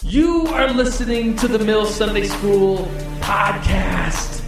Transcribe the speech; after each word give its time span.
You 0.00 0.48
are 0.56 0.72
listening 0.72 1.36
to 1.44 1.46
the 1.46 1.60
Mill 1.60 1.84
Sunday 1.84 2.24
School 2.24 2.88
podcast. 3.20 4.40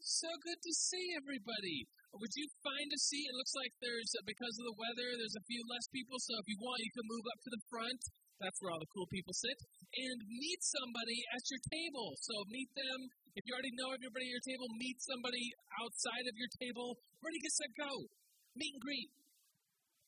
So 0.00 0.28
good 0.40 0.60
to 0.64 0.72
see 0.72 1.12
everybody. 1.20 1.84
Would 2.16 2.32
you 2.32 2.48
find 2.64 2.88
a 2.88 2.96
seat? 2.96 3.28
It 3.28 3.36
looks 3.36 3.52
like 3.60 3.76
there's, 3.84 4.08
uh, 4.16 4.24
because 4.24 4.56
of 4.56 4.64
the 4.64 4.76
weather, 4.80 5.20
there's 5.20 5.36
a 5.36 5.44
few 5.44 5.60
less 5.68 5.84
people. 5.92 6.16
So 6.16 6.32
if 6.40 6.48
you 6.48 6.56
want, 6.64 6.80
you 6.80 6.96
can 6.96 7.04
move 7.04 7.28
up 7.28 7.44
to 7.44 7.52
the 7.52 7.60
front. 7.68 8.00
That's 8.40 8.56
where 8.64 8.72
all 8.72 8.80
the 8.80 8.88
cool 8.96 9.04
people 9.12 9.36
sit. 9.36 9.60
And 10.00 10.24
meet 10.32 10.64
somebody 10.64 11.28
at 11.36 11.44
your 11.52 11.60
table. 11.68 12.16
So 12.24 12.40
meet 12.48 12.72
them. 12.72 13.12
If 13.36 13.44
you 13.44 13.52
already 13.52 13.76
know 13.76 13.92
everybody 13.92 14.32
at 14.32 14.40
your 14.40 14.48
table, 14.48 14.72
meet 14.80 14.96
somebody 15.04 15.52
outside 15.76 16.24
of 16.24 16.40
your 16.40 16.48
table. 16.56 16.96
Ready, 17.20 17.36
get 17.36 17.52
set, 17.52 17.76
go. 17.76 18.08
Meet 18.56 18.80
and 18.80 18.80
greet. 18.80 19.12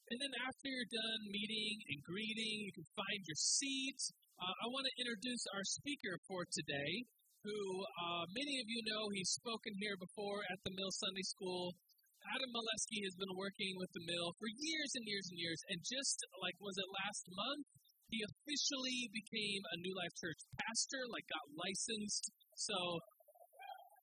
And 0.09 0.17
then 0.25 0.33
after 0.49 0.73
you're 0.73 0.89
done 0.89 1.23
meeting 1.29 1.77
and 1.93 2.01
greeting, 2.01 2.65
you 2.65 2.73
can 2.73 2.89
find 2.97 3.21
your 3.29 3.37
seat. 3.37 4.01
Uh, 4.41 4.55
I 4.65 4.67
want 4.73 4.89
to 4.89 4.95
introduce 5.05 5.45
our 5.53 5.65
speaker 5.69 6.17
for 6.25 6.49
today 6.49 7.05
who 7.45 7.61
uh, 7.85 8.25
many 8.33 8.57
of 8.57 8.67
you 8.73 8.81
know 8.89 9.13
he's 9.13 9.37
spoken 9.37 9.77
here 9.77 10.01
before 10.01 10.41
at 10.49 10.59
the 10.65 10.73
Mill 10.73 10.89
Sunday 10.97 11.27
School. 11.29 11.77
Adam 12.25 12.51
Molesky 12.57 13.05
has 13.05 13.15
been 13.21 13.31
working 13.37 13.77
with 13.77 13.93
the 13.93 14.05
Mill 14.09 14.33
for 14.41 14.49
years 14.49 14.91
and 14.97 15.05
years 15.05 15.29
and 15.29 15.39
years, 15.39 15.61
and 15.69 15.79
just 15.85 16.19
like 16.41 16.57
was 16.57 16.77
it 16.81 16.89
last 17.05 17.25
month, 17.29 17.65
he 18.09 18.25
officially 18.25 19.13
became 19.13 19.61
a 19.61 19.77
New 19.85 19.93
Life 19.93 20.17
Church 20.17 20.41
pastor, 20.57 21.05
like 21.13 21.29
got 21.29 21.47
licensed. 21.53 22.33
So 22.57 22.77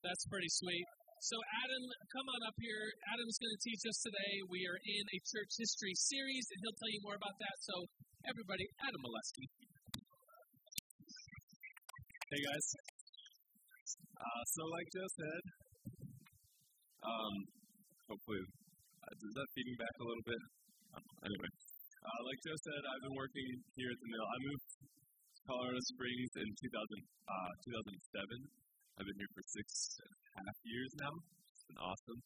that's 0.05 0.25
pretty 0.29 0.53
sweet. 0.53 0.85
So 1.25 1.41
Adam, 1.41 1.83
come 2.13 2.27
on 2.37 2.41
up 2.45 2.53
here. 2.61 2.85
Adam's 3.09 3.41
going 3.41 3.49
to 3.57 3.61
teach 3.65 3.81
us 3.89 3.97
today. 4.05 4.45
We 4.45 4.61
are 4.69 4.77
in 4.77 5.03
a 5.09 5.17
church 5.25 5.57
history 5.57 5.97
series, 5.97 6.45
and 6.53 6.57
he'll 6.61 6.77
tell 6.77 6.91
you 6.93 7.01
more 7.01 7.17
about 7.17 7.33
that. 7.41 7.55
So 7.65 7.73
everybody, 8.29 8.61
Adam 8.85 9.01
Molesky. 9.01 9.49
Hey 12.29 12.41
guys. 12.45 12.65
Uh, 14.21 14.43
so, 14.53 14.69
like 14.69 14.85
Joe 14.93 15.09
said, 15.17 15.43
um, 17.01 17.35
hopefully, 18.05 18.45
uh, 18.45 19.09
that 19.09 19.49
feeding 19.57 19.77
back 19.81 19.95
a 19.97 20.05
little 20.05 20.25
bit? 20.29 20.41
Anyway, 21.25 21.51
uh, 22.05 22.19
like 22.21 22.37
Joe 22.45 22.57
said, 22.69 22.81
I've 22.85 23.01
been 23.01 23.17
working 23.17 23.49
here 23.73 23.89
at 23.89 23.97
the 23.97 24.09
mill. 24.13 24.27
I 24.29 24.37
moved 24.45 24.65
to 24.77 25.41
Colorado 25.49 25.81
Springs 25.89 26.31
in 26.37 26.47
2000, 26.53 26.69
uh, 26.69 27.51
2007. 28.13 28.45
I've 28.95 29.03
been 29.03 29.19
here 29.19 29.33
for 29.35 29.43
six 29.51 29.67
and 30.07 30.07
a 30.07 30.39
half 30.39 30.57
years 30.63 30.91
now. 31.03 31.11
It's 31.51 31.67
been 31.67 31.81
awesome. 31.83 32.19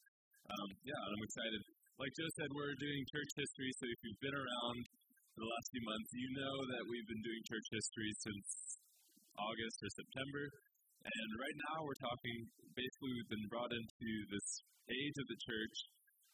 Um, 0.53 0.69
yeah, 0.85 1.01
and 1.01 1.11
I'm 1.17 1.25
excited. 1.25 1.61
Like 1.97 2.13
Joe 2.13 2.29
said, 2.37 2.49
we're 2.53 2.77
doing 2.77 3.01
church 3.09 3.31
history, 3.41 3.73
so 3.73 3.89
if 3.89 3.99
you've 4.05 4.21
been 4.21 4.37
around 4.37 4.79
the 5.33 5.49
last 5.49 5.65
few 5.73 5.81
months, 5.81 6.09
you 6.13 6.29
know 6.37 6.55
that 6.69 6.83
we've 6.85 7.09
been 7.09 7.25
doing 7.25 7.41
church 7.49 7.67
history 7.73 8.11
since 8.21 8.45
August 9.33 9.77
or 9.81 9.89
September. 9.97 10.45
And 11.09 11.29
right 11.41 11.57
now 11.73 11.77
we're 11.89 12.01
talking, 12.05 12.37
basically, 12.77 13.17
we've 13.17 13.33
been 13.33 13.49
brought 13.49 13.73
into 13.73 14.09
this 14.29 14.47
age 14.93 15.17
of 15.17 15.25
the 15.25 15.39
church 15.41 15.77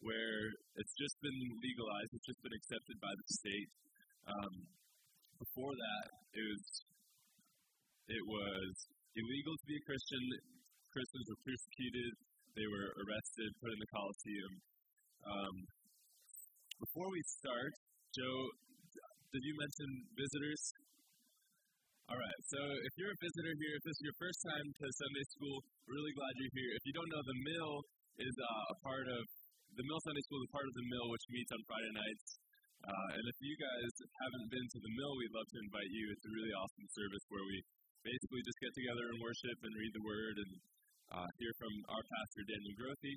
where 0.04 0.52
it's 0.84 0.96
just 1.00 1.16
been 1.24 1.40
legalized, 1.64 2.12
it's 2.12 2.28
just 2.28 2.44
been 2.44 2.56
accepted 2.60 3.00
by 3.00 3.14
the 3.16 3.28
state. 3.40 3.70
Um, 4.28 4.54
before 5.40 5.72
that, 5.72 6.06
it 6.36 6.44
was 6.44 6.64
it 8.06 8.24
was 8.28 8.74
illegal 9.16 9.56
to 9.56 9.66
be 9.66 9.76
a 9.80 9.84
Christian. 9.88 10.24
Christians 10.92 11.26
were 11.32 11.42
persecuted. 11.44 12.12
They 12.56 12.68
were 12.68 12.88
arrested, 13.04 13.50
put 13.60 13.72
in 13.72 13.80
the 13.80 13.92
Colosseum. 13.92 14.54
Um, 15.28 15.56
before 16.80 17.10
we 17.12 17.20
start, 17.40 17.74
Joe, 18.16 18.40
did 19.32 19.44
you 19.44 19.56
mention 19.60 19.90
visitors? 20.16 20.62
All 22.08 22.20
right, 22.20 22.40
so 22.48 22.60
if 22.60 22.94
you're 23.02 23.12
a 23.12 23.20
visitor 23.20 23.54
here, 23.58 23.74
if 23.76 23.84
this 23.84 23.98
is 23.98 24.04
your 24.06 24.18
first 24.22 24.40
time 24.46 24.68
to 24.70 24.86
Sunday 24.94 25.26
school, 25.36 25.58
really 25.90 26.14
glad 26.14 26.32
you're 26.38 26.56
here. 26.56 26.72
If 26.78 26.84
you 26.86 26.94
don't 26.94 27.10
know, 27.10 27.24
the 27.26 27.40
Mill 27.44 27.74
is 28.22 28.36
uh, 28.40 28.74
a 28.74 28.78
part 28.86 29.08
of 29.10 29.24
the 29.76 29.84
Mill 29.84 30.00
Sunday 30.08 30.24
School 30.24 30.40
is 30.40 30.48
a 30.48 30.56
part 30.56 30.68
of 30.70 30.76
the 30.78 30.88
Mill, 30.88 31.08
which 31.12 31.26
meets 31.36 31.52
on 31.52 31.60
Friday 31.68 31.92
nights. 31.92 32.28
Uh, 32.86 33.08
and 33.20 33.24
if 33.28 33.38
you 33.44 33.56
guys 33.60 33.92
haven't 34.24 34.48
been 34.48 34.68
to 34.72 34.80
the 34.80 34.92
Mill, 34.96 35.14
we'd 35.20 35.36
love 35.36 35.50
to 35.52 35.60
invite 35.60 35.92
you. 35.92 36.04
It's 36.16 36.24
a 36.24 36.32
really 36.32 36.54
awesome 36.56 36.88
service 36.96 37.26
where 37.28 37.44
we 37.44 37.58
basically 38.06 38.42
just 38.46 38.60
get 38.62 38.74
together 38.78 39.06
and 39.10 39.18
worship 39.18 39.58
and 39.66 39.74
read 39.74 39.94
the 39.98 40.06
Word 40.06 40.36
and 40.38 40.52
uh, 41.10 41.30
hear 41.42 41.54
from 41.58 41.74
our 41.90 42.04
pastor 42.06 42.42
Daniel 42.46 42.76
Grothe. 42.78 43.14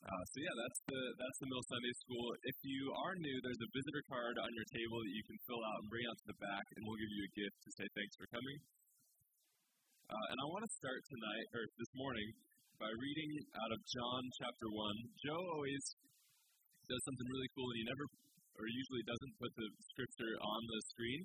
Uh, 0.00 0.24
so 0.32 0.36
yeah, 0.40 0.56
that's 0.56 0.80
the 0.88 1.00
that's 1.20 1.38
the 1.44 1.48
Mill 1.52 1.64
Sunday 1.68 1.94
School. 2.08 2.28
If 2.48 2.56
you 2.64 2.88
are 3.04 3.14
new, 3.20 3.36
there's 3.44 3.60
a 3.60 3.70
visitor 3.76 4.00
card 4.08 4.40
on 4.40 4.48
your 4.56 4.64
table 4.72 4.96
that 4.96 5.12
you 5.12 5.24
can 5.28 5.36
fill 5.44 5.60
out 5.60 5.78
and 5.84 5.88
bring 5.92 6.08
out 6.08 6.16
to 6.24 6.26
the 6.32 6.38
back, 6.40 6.64
and 6.72 6.80
we'll 6.88 6.96
give 6.96 7.12
you 7.12 7.22
a 7.28 7.32
gift 7.36 7.56
to 7.68 7.70
say 7.76 7.86
thanks 7.92 8.16
for 8.16 8.26
coming. 8.32 8.58
Uh, 10.08 10.26
and 10.32 10.38
I 10.40 10.46
want 10.48 10.64
to 10.64 10.72
start 10.72 11.04
tonight 11.04 11.46
or 11.52 11.68
this 11.76 11.92
morning 11.92 12.28
by 12.80 12.88
reading 12.88 13.44
out 13.60 13.70
of 13.76 13.80
John 13.92 14.22
chapter 14.40 14.72
one. 14.72 14.98
Joe 15.20 15.42
always 15.52 15.84
does 16.88 17.02
something 17.04 17.28
really 17.28 17.50
cool, 17.52 17.68
and 17.68 17.78
he 17.78 17.86
never 17.86 18.04
or 18.56 18.66
usually 18.72 19.04
doesn't 19.04 19.34
put 19.36 19.52
the 19.52 19.68
scripture 19.92 20.32
on 20.40 20.60
the 20.64 20.80
screen, 20.96 21.20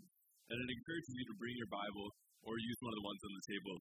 and 0.51 0.55
it 0.59 0.67
encourages 0.67 1.15
you 1.15 1.25
to 1.31 1.35
bring 1.39 1.55
your 1.55 1.71
Bible 1.71 2.07
or 2.45 2.53
use 2.61 2.79
one 2.79 2.94
of 2.94 3.00
the 3.01 3.07
ones 3.09 3.22
on 3.25 3.33
the 3.35 3.45
table 3.50 3.78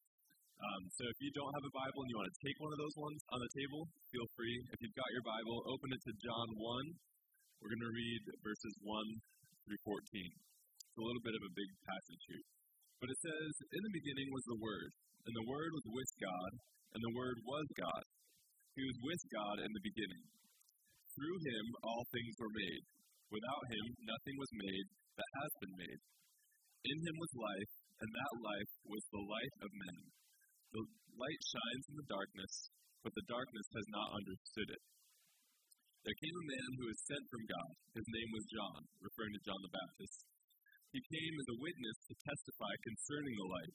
um, 0.64 0.82
so 0.96 1.02
if 1.10 1.18
you 1.18 1.30
don't 1.34 1.50
have 1.50 1.66
a 1.66 1.74
Bible 1.74 2.00
and 2.06 2.10
you 2.14 2.16
want 2.16 2.30
to 2.30 2.40
take 2.46 2.56
one 2.62 2.72
of 2.72 2.80
those 2.80 2.96
ones 2.96 3.20
on 3.34 3.40
the 3.42 3.52
table, 3.58 3.82
feel 4.14 4.28
free. 4.38 4.56
If 4.70 4.78
you've 4.80 4.96
got 4.96 5.10
your 5.12 5.26
Bible, 5.26 5.56
open 5.66 5.90
it 5.90 6.02
to 6.06 6.12
John 6.22 6.48
1. 6.56 6.94
We're 7.58 7.72
going 7.74 7.86
to 7.90 7.94
read 7.96 8.22
verses 8.40 8.74
1 8.80 9.66
through 9.66 9.80
14. 9.82 9.98
It's 9.98 11.00
a 11.00 11.04
little 11.04 11.24
bit 11.24 11.36
of 11.36 11.44
a 11.44 11.56
big 11.58 11.70
passage 11.84 12.22
here. 12.30 12.44
But 13.02 13.10
it 13.10 13.18
says, 13.18 13.52
In 13.76 13.82
the 13.82 13.96
beginning 13.98 14.28
was 14.30 14.46
the 14.46 14.62
Word, 14.62 14.90
and 15.26 15.34
the 15.34 15.48
Word 15.50 15.70
was 15.74 15.86
with 15.90 16.12
God, 16.22 16.50
and 16.94 17.00
the 17.02 17.16
Word 17.18 17.38
was 17.44 17.66
God. 17.74 18.02
He 18.78 18.84
was 18.86 18.98
with 19.02 19.22
God 19.34 19.56
in 19.60 19.72
the 19.74 19.84
beginning. 19.84 20.24
Through 21.12 21.38
him 21.46 21.64
all 21.82 22.02
things 22.10 22.34
were 22.40 22.50
made. 22.50 22.84
Without 23.30 23.64
him 23.70 23.84
nothing 24.02 24.36
was 24.38 24.50
made 24.54 24.86
that 25.18 25.30
has 25.42 25.52
been 25.62 25.76
made. 25.78 26.00
In 26.84 26.98
him 27.00 27.16
was 27.18 27.32
life, 27.38 27.74
and 28.00 28.10
that 28.10 28.34
life 28.42 28.72
was 28.88 29.04
the 29.10 29.24
light 29.24 29.54
of 29.62 29.70
men. 29.70 30.00
The 30.74 30.82
light 31.14 31.42
shines 31.46 31.84
in 31.90 31.96
the 31.98 32.10
darkness, 32.10 32.54
but 33.06 33.14
the 33.14 33.30
darkness 33.30 33.68
has 33.74 33.86
not 33.94 34.18
understood 34.18 34.68
it. 34.74 34.82
There 36.04 36.20
came 36.20 36.36
a 36.36 36.50
man 36.52 36.70
who 36.76 36.86
was 36.90 37.08
sent 37.08 37.24
from 37.32 37.48
God. 37.48 37.72
His 37.96 38.04
name 38.04 38.30
was 38.34 38.52
John, 38.52 38.80
referring 39.00 39.34
to 39.38 39.46
John 39.48 39.60
the 39.64 39.72
Baptist. 39.72 40.18
He 40.92 41.00
came 41.00 41.34
as 41.40 41.48
a 41.48 41.62
witness 41.64 41.98
to 42.06 42.22
testify 42.28 42.72
concerning 42.84 43.34
the 43.34 43.50
light, 43.50 43.74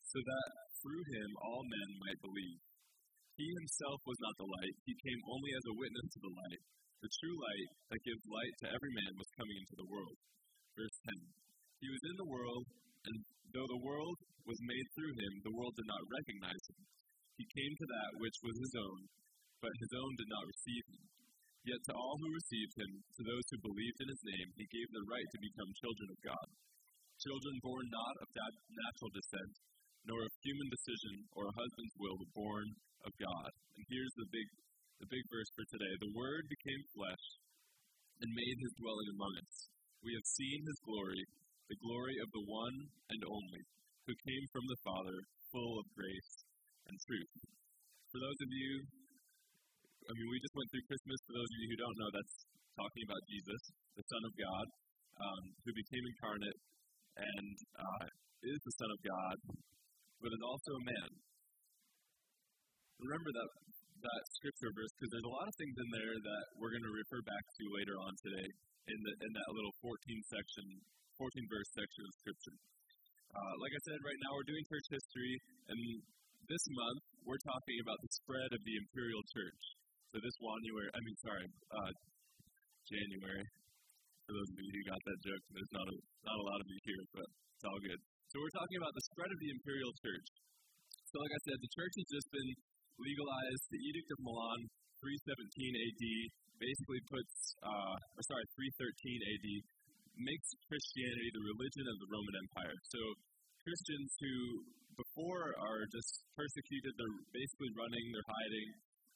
so 0.00 0.18
that 0.18 0.50
through 0.80 1.04
him 1.12 1.30
all 1.38 1.62
men 1.62 2.02
might 2.02 2.24
believe. 2.24 2.60
He 3.36 3.46
himself 3.52 4.00
was 4.08 4.20
not 4.20 4.36
the 4.40 4.48
light, 4.48 4.76
he 4.88 4.96
came 4.96 5.20
only 5.28 5.52
as 5.54 5.64
a 5.68 5.78
witness 5.78 6.08
to 6.12 6.20
the 6.24 6.34
light. 6.34 6.62
The 7.02 7.14
true 7.18 7.36
light 7.36 7.70
that 7.90 8.06
gives 8.06 8.24
light 8.30 8.54
to 8.62 8.72
every 8.72 8.92
man 8.94 9.12
was 9.18 9.38
coming 9.38 9.58
into 9.58 9.76
the 9.76 9.90
world. 9.90 10.16
Verse 10.78 10.96
10 11.10 11.34
He 11.82 11.88
was 11.90 12.02
in 12.06 12.16
the 12.16 12.30
world, 12.30 12.64
though 13.52 13.68
the 13.68 13.84
world 13.84 14.16
was 14.48 14.58
made 14.64 14.88
through 14.92 15.14
him, 15.14 15.32
the 15.44 15.56
world 15.56 15.74
did 15.76 15.88
not 15.88 16.02
recognize 16.08 16.64
him. 16.72 16.82
He 17.38 17.46
came 17.48 17.74
to 17.76 17.88
that 17.88 18.18
which 18.20 18.38
was 18.42 18.56
his 18.58 18.74
own, 18.76 19.00
but 19.60 19.80
his 19.80 19.92
own 19.96 20.12
did 20.18 20.30
not 20.32 20.50
receive 20.50 20.84
him. 20.92 21.02
Yet 21.62 21.80
to 21.86 21.94
all 21.94 22.18
who 22.18 22.38
received 22.42 22.74
him, 22.74 22.90
to 23.06 23.22
those 23.22 23.46
who 23.48 23.68
believed 23.70 23.98
in 24.02 24.10
his 24.10 24.24
name, 24.26 24.48
he 24.58 24.66
gave 24.66 24.88
the 24.90 25.06
right 25.06 25.28
to 25.30 25.46
become 25.46 25.78
children 25.78 26.08
of 26.10 26.26
God. 26.26 26.48
Children 27.22 27.54
born 27.62 27.86
not 27.86 28.14
of 28.18 28.28
that 28.34 28.54
natural 28.66 29.14
descent, 29.14 29.54
nor 30.10 30.26
of 30.26 30.42
human 30.42 30.68
decision 30.74 31.14
or 31.38 31.46
a 31.46 31.54
husband's 31.54 31.94
will, 32.02 32.18
but 32.18 32.34
born 32.34 32.66
of 33.06 33.12
God. 33.14 33.50
And 33.78 33.86
here's 33.86 34.14
the 34.18 34.26
big, 34.26 34.48
the 34.98 35.06
big 35.06 35.22
verse 35.30 35.50
for 35.54 35.62
today. 35.70 35.94
The 36.02 36.16
Word 36.18 36.50
became 36.50 36.82
flesh 36.98 37.24
and 38.18 38.30
made 38.34 38.58
his 38.58 38.74
dwelling 38.82 39.10
among 39.14 39.34
us. 39.38 39.54
We 40.02 40.18
have 40.18 40.34
seen 40.34 40.66
his 40.66 40.78
glory, 40.82 41.22
the 41.68 41.78
glory 41.82 42.16
of 42.22 42.28
the 42.32 42.44
one 42.48 42.76
and 43.12 43.20
only, 43.26 43.62
who 44.06 44.14
came 44.26 44.44
from 44.50 44.64
the 44.66 44.80
Father, 44.82 45.18
full 45.52 45.74
of 45.78 45.86
grace 45.94 46.32
and 46.88 46.96
truth. 47.06 47.34
For 48.10 48.18
those 48.18 48.40
of 48.42 48.50
you, 48.50 48.70
I 50.02 50.12
mean, 50.18 50.28
we 50.28 50.38
just 50.42 50.56
went 50.58 50.68
through 50.74 50.86
Christmas. 50.90 51.18
For 51.24 51.34
those 51.38 51.50
of 51.52 51.58
you 51.62 51.68
who 51.72 51.78
don't 51.78 51.98
know, 52.02 52.10
that's 52.10 52.36
talking 52.74 53.04
about 53.06 53.22
Jesus, 53.30 53.60
the 53.94 54.06
Son 54.08 54.22
of 54.26 54.32
God, 54.34 54.66
um, 55.22 55.42
who 55.62 55.72
became 55.76 56.04
incarnate 56.08 56.58
and 57.20 57.54
uh, 57.76 58.06
is 58.42 58.58
the 58.64 58.74
Son 58.80 58.90
of 58.90 59.00
God, 59.04 59.36
but 60.18 60.32
is 60.32 60.42
also 60.42 60.72
a 60.74 60.84
man. 60.88 61.10
Remember 62.98 63.30
that 63.34 63.50
that 64.02 64.22
scripture 64.34 64.70
verse 64.74 64.90
because 64.98 65.10
there's 65.14 65.30
a 65.30 65.34
lot 65.34 65.46
of 65.46 65.54
things 65.54 65.76
in 65.78 65.88
there 65.94 66.14
that 66.18 66.44
we're 66.58 66.74
going 66.74 66.86
to 66.86 66.94
refer 66.94 67.22
back 67.22 67.44
to 67.54 67.62
later 67.70 67.94
on 68.02 68.12
today 68.18 68.48
in 68.90 68.98
the 68.98 69.12
in 69.14 69.30
that 69.30 69.48
little 69.54 69.74
14 69.78 69.94
section 70.26 70.66
14 71.18 71.52
verse 71.52 71.70
section 71.72 72.02
of 72.08 72.12
Scripture. 72.20 72.56
Uh, 73.32 73.54
like 73.64 73.72
I 73.72 73.80
said, 73.88 73.98
right 74.04 74.20
now 74.28 74.30
we're 74.36 74.48
doing 74.48 74.64
church 74.68 74.88
history, 74.92 75.34
and 75.72 75.78
this 76.48 76.64
month 76.68 77.02
we're 77.24 77.40
talking 77.46 77.78
about 77.80 77.96
the 78.04 78.10
spread 78.12 78.50
of 78.52 78.60
the 78.60 78.74
imperial 78.76 79.22
church. 79.32 79.62
So 80.12 80.20
this 80.20 80.36
January, 80.36 80.88
I 80.92 81.00
mean, 81.00 81.16
sorry, 81.24 81.46
uh, 81.72 81.92
January. 82.84 83.44
for 84.28 84.32
those 84.36 84.50
of 84.52 84.58
you 84.60 84.70
who 84.70 84.82
got 84.86 85.00
that 85.02 85.18
joke. 85.24 85.42
There's 85.50 85.74
not 85.74 85.86
a, 85.88 85.96
not 86.28 86.36
a 86.38 86.44
lot 86.46 86.58
of 86.62 86.66
you 86.70 86.78
here, 86.86 87.04
but 87.10 87.26
it's 87.26 87.66
all 87.66 87.80
good. 87.82 88.00
So 88.30 88.38
we're 88.38 88.54
talking 88.54 88.78
about 88.78 88.94
the 88.94 89.04
spread 89.12 89.30
of 89.32 89.38
the 89.40 89.50
imperial 89.50 89.92
church. 89.98 90.28
So 91.10 91.14
like 91.20 91.34
I 91.34 91.40
said, 91.48 91.56
the 91.58 91.72
church 91.74 91.94
has 91.98 92.08
just 92.08 92.28
been 92.32 92.50
legalized. 92.96 93.64
The 93.68 93.80
Edict 93.82 94.08
of 94.14 94.18
Milan, 94.22 94.60
317 95.02 95.74
AD, 95.74 96.04
basically 96.62 97.00
puts, 97.10 97.34
uh, 97.60 97.96
or 98.16 98.22
sorry, 98.24 98.46
313 98.54 99.32
AD, 99.32 99.46
makes 100.18 100.48
Christianity 100.68 101.28
the 101.32 101.44
religion 101.56 101.84
of 101.88 101.96
the 102.02 102.08
Roman 102.10 102.34
Empire. 102.44 102.76
So 102.92 103.00
Christians 103.64 104.10
who 104.20 104.36
before 104.98 105.56
are 105.56 105.82
just 105.88 106.12
persecuted, 106.36 106.92
they're 106.98 107.18
basically 107.32 107.72
running, 107.78 108.04
they're 108.12 108.30
hiding, 108.30 108.68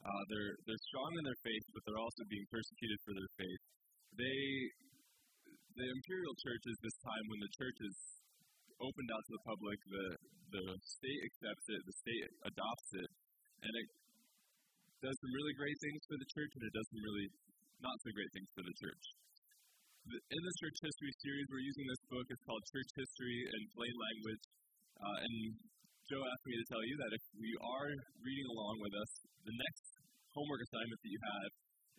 uh, 0.07 0.23
they're 0.31 0.55
they're 0.65 0.85
strong 0.89 1.11
in 1.19 1.25
their 1.27 1.41
faith, 1.43 1.65
but 1.75 1.83
they're 1.85 2.01
also 2.01 2.23
being 2.31 2.47
persecuted 2.49 2.99
for 3.05 3.13
their 3.13 3.31
faith. 3.37 3.63
They 4.17 4.41
the 5.77 5.87
imperial 5.93 6.35
church 6.41 6.65
is 6.73 6.77
this 6.81 6.97
time 7.05 7.25
when 7.29 7.41
the 7.45 7.53
church 7.53 7.79
is 7.85 7.97
opened 8.81 9.11
out 9.13 9.23
to 9.29 9.33
the 9.37 9.45
public, 9.45 9.79
the 9.91 10.07
the 10.57 10.65
state 10.79 11.21
accepts 11.27 11.67
it, 11.75 11.81
the 11.85 11.97
state 12.07 12.23
adopts 12.49 12.91
it, 13.03 13.11
and 13.67 13.73
it 13.75 13.87
does 15.03 15.17
some 15.19 15.33
really 15.35 15.55
great 15.59 15.79
things 15.83 16.01
for 16.09 16.17
the 16.17 16.29
church, 16.33 16.53
and 16.57 16.63
it 16.65 16.73
does 16.73 16.89
some 16.89 17.03
really 17.03 17.29
not 17.83 17.97
so 18.01 18.09
great 18.15 18.31
things 18.33 18.49
for 18.57 18.65
the 18.65 18.77
church. 18.81 19.05
In 20.07 20.39
the 20.39 20.55
church 20.63 20.79
history 20.87 21.11
series, 21.19 21.51
we're 21.51 21.67
using 21.67 21.83
this 21.91 21.99
book. 22.07 22.23
It's 22.31 22.47
called 22.47 22.63
Church 22.71 22.91
History 22.95 23.43
in 23.43 23.61
Plain 23.75 23.91
Language. 23.91 24.45
Uh, 25.03 25.19
and 25.27 25.35
Joe 26.07 26.23
asked 26.23 26.47
me 26.47 26.55
to 26.63 26.67
tell 26.71 26.85
you 26.87 26.95
that 27.03 27.11
if 27.11 27.25
you 27.35 27.59
are 27.59 27.91
reading 28.23 28.47
along 28.55 28.87
with 28.87 28.95
us, 29.03 29.11
the 29.43 29.57
next 29.59 29.87
homework 30.31 30.63
assignment 30.63 30.95
that 31.03 31.11
you 31.11 31.19
have, 31.27 31.51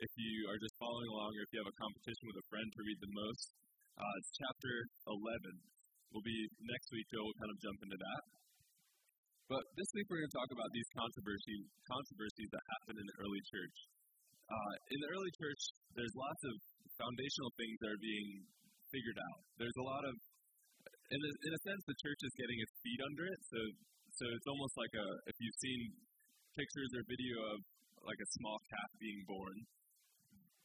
if 0.08 0.12
you 0.16 0.48
are 0.48 0.56
just 0.56 0.72
following 0.80 1.12
along 1.12 1.36
or 1.36 1.44
if 1.44 1.52
you 1.52 1.60
have 1.60 1.68
a 1.68 1.76
competition 1.76 2.32
with 2.32 2.40
a 2.40 2.46
friend 2.48 2.68
to 2.72 2.80
read 2.88 3.00
the 3.04 3.12
most, 3.12 3.48
uh, 4.00 4.20
it's 4.24 4.32
chapter 4.40 4.74
11. 5.04 6.16
Will 6.16 6.24
be 6.24 6.48
next 6.64 6.88
week, 6.96 7.12
Joe 7.12 7.28
will 7.28 7.36
kind 7.44 7.52
of 7.52 7.60
jump 7.60 7.76
into 7.84 8.00
that. 8.00 8.22
But 9.52 9.68
this 9.76 9.92
week 9.92 10.08
we're 10.08 10.24
going 10.24 10.32
to 10.32 10.38
talk 10.40 10.52
about 10.56 10.72
these 10.72 10.88
controversies, 10.96 11.60
controversies 11.84 12.50
that 12.56 12.64
happened 12.72 13.04
in 13.04 13.08
the 13.12 13.18
early 13.20 13.44
church. 13.52 13.78
Uh, 14.48 14.74
in 14.96 15.00
the 15.04 15.10
early 15.12 15.32
church, 15.44 15.60
there's 15.92 16.16
lots 16.16 16.40
of 16.48 16.56
foundational 16.98 17.52
things 17.56 17.78
are 17.86 18.00
being 18.02 18.30
figured 18.90 19.20
out. 19.22 19.40
There's 19.62 19.78
a 19.78 19.86
lot 19.86 20.04
of, 20.04 20.16
in 21.14 21.20
a, 21.22 21.32
in 21.32 21.52
a 21.54 21.62
sense, 21.64 21.82
the 21.86 21.98
church 22.02 22.22
is 22.26 22.34
getting 22.36 22.60
its 22.60 22.74
feet 22.84 23.02
under 23.06 23.26
it. 23.30 23.40
So, 23.48 23.60
so 24.18 24.24
it's 24.34 24.50
almost 24.50 24.76
like 24.76 24.94
a, 24.98 25.08
if 25.30 25.36
you've 25.38 25.60
seen 25.62 25.80
pictures 26.58 26.92
or 26.98 27.06
video 27.06 27.36
of 27.54 27.60
like 28.02 28.18
a 28.18 28.30
small 28.42 28.58
calf 28.68 28.90
being 28.98 29.22
born, 29.30 29.58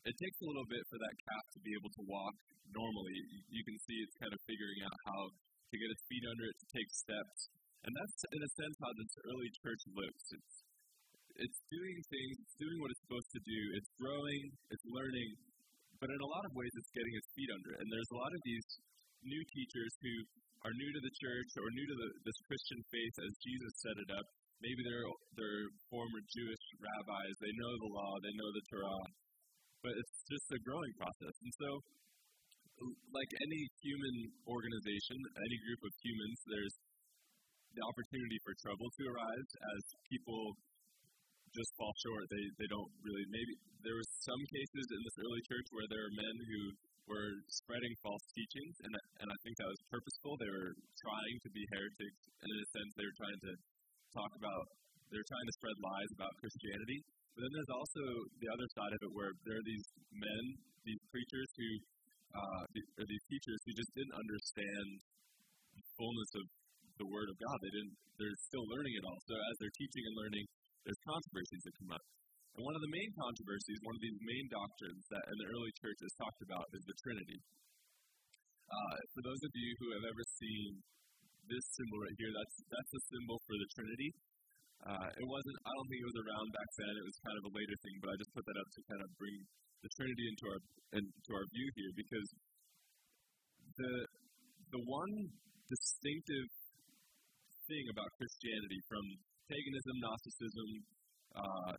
it 0.03 0.15
takes 0.19 0.39
a 0.43 0.47
little 0.49 0.67
bit 0.67 0.83
for 0.91 0.99
that 0.99 1.15
calf 1.15 1.45
to 1.55 1.61
be 1.63 1.73
able 1.79 1.93
to 1.95 2.03
walk 2.11 2.35
normally. 2.75 3.19
You 3.53 3.63
can 3.63 3.79
see 3.87 4.03
it's 4.03 4.17
kind 4.19 4.35
of 4.35 4.41
figuring 4.49 4.83
out 4.83 4.99
how 5.07 5.21
to 5.31 5.75
get 5.79 5.89
its 5.89 6.05
feet 6.11 6.25
under 6.27 6.45
it, 6.49 6.57
to 6.59 6.67
take 6.75 6.91
steps. 6.91 7.41
And 7.87 7.93
that's, 7.95 8.19
in 8.35 8.41
a 8.43 8.51
sense, 8.51 8.77
how 8.83 8.93
this 8.95 9.15
early 9.27 9.51
church 9.63 9.83
looks. 9.95 10.25
It's, 10.37 10.55
it's 11.39 11.59
doing 11.71 11.97
things, 12.13 12.37
doing 12.61 12.79
what 12.83 12.91
it's 12.93 13.03
supposed 13.09 13.31
to 13.33 13.43
do, 13.43 13.61
it's 13.79 13.91
growing, 13.97 14.43
it's 14.69 14.87
learning, 14.91 15.31
but 16.03 16.11
in 16.11 16.19
a 16.19 16.33
lot 16.35 16.43
of 16.43 16.53
ways, 16.59 16.75
it's 16.75 16.91
getting 16.91 17.15
its 17.15 17.31
feet 17.31 17.51
under 17.55 17.71
it. 17.79 17.79
And 17.79 17.89
there's 17.95 18.11
a 18.11 18.19
lot 18.19 18.35
of 18.35 18.43
these 18.43 18.67
new 19.23 19.43
teachers 19.55 19.93
who 20.03 20.15
are 20.67 20.75
new 20.75 20.91
to 20.99 21.03
the 21.07 21.15
church 21.15 21.51
or 21.63 21.67
new 21.71 21.87
to 21.87 21.97
the, 22.03 22.09
this 22.27 22.39
Christian 22.51 22.83
faith 22.91 23.17
as 23.23 23.33
Jesus 23.39 23.73
set 23.87 23.97
it 24.03 24.11
up. 24.19 24.27
Maybe 24.59 24.83
they're, 24.83 25.07
they're 25.39 25.67
former 25.87 26.19
Jewish 26.27 26.65
rabbis, 26.83 27.35
they 27.39 27.55
know 27.55 27.73
the 27.87 27.91
law, 27.95 28.13
they 28.19 28.35
know 28.35 28.51
the 28.51 28.67
Torah, 28.67 29.07
but 29.83 29.95
it's 29.95 30.19
just 30.27 30.47
a 30.55 30.61
growing 30.67 30.95
process. 30.99 31.35
And 31.39 31.55
so, 31.55 31.71
like 33.15 33.31
any 33.47 33.63
human 33.83 34.17
organization, 34.47 35.19
any 35.39 35.59
group 35.67 35.83
of 35.87 35.93
humans, 36.03 36.39
there's 36.51 36.77
the 37.79 37.83
opportunity 37.87 38.39
for 38.43 38.53
trouble 38.59 38.91
to 38.91 39.03
arise 39.07 39.51
as 39.55 39.83
people 40.11 40.59
just 41.53 41.71
fall 41.77 41.93
short. 42.01 42.25
They 42.33 42.45
they 42.61 42.69
don't 42.69 42.91
really 43.05 43.27
maybe 43.29 43.53
there 43.85 43.97
were 43.97 44.09
some 44.25 44.43
cases 44.49 44.85
in 44.93 45.01
this 45.05 45.17
early 45.21 45.43
church 45.49 45.69
where 45.73 45.89
there 45.89 46.03
were 46.09 46.17
men 46.17 46.37
who 46.49 46.61
were 47.11 47.35
spreading 47.51 47.93
false 48.01 48.25
teachings 48.33 48.75
and 48.85 48.93
and 49.21 49.29
I 49.29 49.39
think 49.45 49.55
that 49.61 49.69
was 49.69 49.83
purposeful. 49.93 50.37
They 50.41 50.53
were 50.53 50.73
trying 51.01 51.37
to 51.45 51.51
be 51.53 51.63
heretics 51.73 52.23
and 52.41 52.49
in 52.49 52.59
a 52.59 52.69
sense 52.73 52.91
they 52.97 53.07
were 53.07 53.19
trying 53.21 53.41
to 53.43 53.53
talk 54.17 54.33
about 54.37 54.65
they 55.13 55.21
were 55.21 55.29
trying 55.29 55.49
to 55.49 55.55
spread 55.61 55.77
lies 55.77 56.11
about 56.17 56.33
Christianity. 56.41 56.99
But 57.37 57.49
then 57.49 57.53
there's 57.53 57.73
also 57.73 58.03
the 58.41 58.49
other 58.53 58.69
side 58.77 58.93
of 58.93 59.01
it 59.05 59.13
where 59.13 59.33
there 59.45 59.57
are 59.61 59.67
these 59.69 59.87
men, 60.13 60.45
these 60.85 61.01
preachers 61.13 61.49
who 61.57 61.69
uh, 62.33 62.65
or 62.97 63.05
these 63.05 63.25
teachers 63.29 63.61
who 63.69 63.73
just 63.77 63.93
didn't 63.93 64.17
understand 64.17 64.89
the 65.77 65.85
fullness 66.01 66.31
of 66.41 66.45
the 66.97 67.09
Word 67.09 67.29
of 67.29 67.37
God. 67.37 67.57
They 67.61 67.73
didn't. 67.73 67.95
They're 68.21 68.41
still 68.49 68.65
learning 68.69 68.95
it 68.97 69.05
all. 69.05 69.21
So 69.29 69.35
as 69.37 69.55
they're 69.61 69.77
teaching 69.77 70.05
and 70.09 70.17
learning, 70.17 70.45
there's 70.85 71.01
controversies 71.07 71.63
that 71.65 71.75
come 71.79 71.93
up. 71.95 72.05
And 72.59 72.63
one 72.69 72.77
of 72.77 72.83
the 72.85 72.93
main 72.93 73.11
controversies, 73.17 73.81
one 73.81 73.97
of 73.97 74.03
these 74.05 74.19
main 74.21 74.47
doctrines 74.53 75.03
that 75.09 75.25
in 75.25 75.37
the 75.41 75.49
early 75.49 75.73
church 75.81 75.99
is 76.05 76.13
talked 76.21 76.43
about 76.45 76.69
is 76.77 76.85
the 76.85 76.97
Trinity. 77.01 77.41
Uh, 78.69 78.97
for 79.17 79.23
those 79.25 79.41
of 79.41 79.53
you 79.57 79.71
who 79.81 79.89
have 79.97 80.05
ever 80.05 80.25
seen 80.37 80.81
this 81.49 81.65
symbol 81.77 81.99
right 82.05 82.17
here, 82.21 82.33
that's 82.33 82.57
that's 82.69 82.93
a 82.93 83.03
symbol 83.09 83.41
for 83.49 83.57
the 83.57 83.69
Trinity. 83.73 84.11
Uh, 84.83 85.09
it 85.15 85.27
wasn't. 85.29 85.57
I 85.65 85.71
don't 85.73 85.89
think 85.89 86.01
it 86.03 86.11
was 86.13 86.21
around 86.27 86.49
back 86.53 86.71
then. 86.77 86.93
It 86.93 87.07
was 87.07 87.17
kind 87.23 87.37
of 87.41 87.45
a 87.49 87.53
later 87.55 87.77
thing, 87.87 87.97
but 88.03 88.09
I 88.13 88.15
just 88.21 88.33
put 88.37 88.45
that 88.45 88.59
up 88.59 88.69
to 88.69 88.81
kind 88.91 89.03
of 89.05 89.09
bring 89.17 89.37
the 89.81 89.91
Trinity 89.97 90.25
into 90.29 90.45
our 90.53 90.61
into 90.99 91.31
our 91.33 91.47
view 91.57 91.69
here 91.79 91.93
because 91.97 92.29
the 93.81 93.93
the 94.77 94.83
one 94.85 95.13
distinctive 95.73 96.49
thing 97.65 97.85
about 97.95 98.09
Christianity 98.21 98.81
from 98.91 99.05
paganism, 99.49 99.95
Gnosticism, 100.03 100.69
uh, 101.33 101.75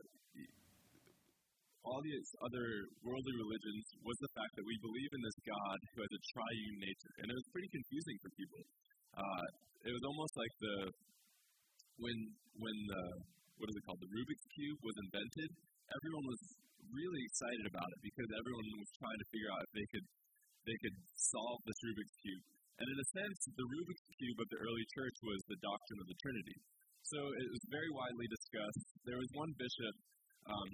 all 1.84 2.00
these 2.00 2.30
other 2.40 2.68
worldly 3.04 3.36
religions 3.36 3.86
was 4.08 4.16
the 4.24 4.32
fact 4.40 4.56
that 4.56 4.64
we 4.64 4.76
believe 4.80 5.12
in 5.12 5.22
this 5.24 5.38
God 5.44 5.78
who 5.94 6.00
has 6.00 6.12
a 6.16 6.22
triune 6.32 6.78
nature, 6.80 7.14
and 7.20 7.26
it 7.28 7.36
was 7.36 7.48
pretty 7.52 7.68
confusing 7.76 8.18
for 8.24 8.30
people. 8.40 8.62
Uh, 9.20 9.46
it 9.84 9.92
was 9.92 10.04
almost 10.08 10.34
like 10.40 10.54
the 10.64 10.76
when 12.00 12.18
when 12.56 12.78
the 12.88 13.04
what 13.60 13.68
is 13.68 13.76
it 13.76 13.84
called 13.84 14.00
the 14.00 14.12
Rubik's 14.16 14.48
cube 14.56 14.80
was 14.80 14.96
invented. 14.96 15.50
Everyone 15.92 16.26
was 16.26 16.42
really 16.88 17.22
excited 17.28 17.66
about 17.68 17.90
it 17.94 18.00
because 18.00 18.30
everyone 18.32 18.68
was 18.80 18.92
trying 18.98 19.20
to 19.20 19.28
figure 19.28 19.52
out 19.52 19.62
if 19.68 19.72
they 19.76 19.88
could 19.92 20.08
they 20.64 20.78
could 20.80 20.98
solve 21.20 21.60
this 21.68 21.80
Rubik's 21.84 22.16
cube. 22.24 22.44
And 22.80 22.88
in 22.90 22.98
a 22.98 23.08
sense, 23.12 23.38
the 23.54 23.68
Rubik's 23.68 24.08
cube 24.18 24.40
of 24.40 24.48
the 24.50 24.60
early 24.64 24.86
church 24.96 25.18
was 25.22 25.40
the 25.46 25.60
doctrine 25.62 26.00
of 26.00 26.08
the 26.10 26.18
Trinity. 26.24 26.58
So 27.04 27.20
it 27.20 27.50
was 27.52 27.64
very 27.68 27.92
widely 27.92 28.28
discussed. 28.32 28.88
There 29.04 29.20
was 29.20 29.30
one 29.36 29.52
bishop, 29.60 29.96
um, 30.48 30.70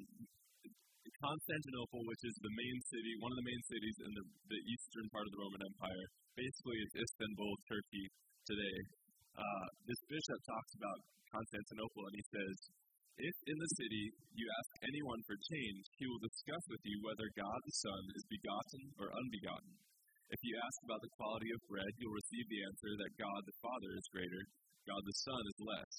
Constantinople, 1.19 1.99
which 2.07 2.23
is 2.23 2.35
the 2.39 2.53
main 2.53 2.77
city, 2.87 3.11
one 3.19 3.33
of 3.33 3.39
the 3.43 3.49
main 3.49 3.63
cities 3.67 3.97
in 4.07 4.11
the, 4.15 4.25
the 4.55 4.61
eastern 4.71 5.07
part 5.11 5.25
of 5.27 5.31
the 5.35 5.41
Roman 5.41 5.61
Empire. 5.67 6.05
Basically, 6.37 6.79
it's 6.79 6.95
Istanbul, 6.95 7.53
Turkey 7.67 8.05
today. 8.47 8.77
Uh, 9.35 9.65
this 9.83 9.99
bishop 10.07 10.39
talks 10.47 10.71
about 10.79 10.99
Constantinople, 11.33 12.03
and 12.07 12.15
he 12.15 12.25
says, 12.31 12.55
if 13.19 13.35
in 13.51 13.57
the 13.59 13.71
city 13.75 14.03
you 14.31 14.47
ask 14.47 14.71
anyone 14.87 15.19
for 15.27 15.35
change, 15.35 15.83
he 15.99 16.07
will 16.07 16.23
discuss 16.23 16.63
with 16.71 16.83
you 16.87 16.97
whether 17.03 17.27
God 17.35 17.59
the 17.67 17.75
Son 17.83 18.03
is 18.15 18.23
begotten 18.31 18.83
or 18.95 19.11
unbegotten. 19.11 19.75
If 20.29 20.41
you 20.45 20.53
ask 20.61 20.77
about 20.85 21.01
the 21.01 21.15
quality 21.17 21.49
of 21.57 21.65
bread, 21.65 21.89
you'll 21.97 22.13
receive 22.13 22.45
the 22.45 22.61
answer 22.69 22.91
that 23.01 23.17
God 23.17 23.41
the 23.49 23.57
Father 23.65 23.91
is 23.97 24.13
greater, 24.13 24.43
God 24.85 25.01
the 25.01 25.17
Son 25.25 25.41
is 25.41 25.57
less. 25.57 25.93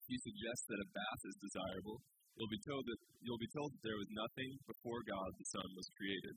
If 0.00 0.04
you 0.08 0.18
suggest 0.24 0.60
that 0.72 0.80
a 0.80 0.92
bath 0.96 1.22
is 1.28 1.36
desirable, 1.44 2.00
you'll 2.32 2.52
be 2.52 2.64
told 2.64 2.84
that 2.88 3.00
you'll 3.20 3.40
be 3.40 3.52
told 3.52 3.76
that 3.76 3.84
there 3.84 4.00
was 4.00 4.08
nothing 4.12 4.50
before 4.64 5.00
God 5.04 5.28
the 5.36 5.48
Son 5.52 5.68
was 5.76 5.88
created. 6.00 6.36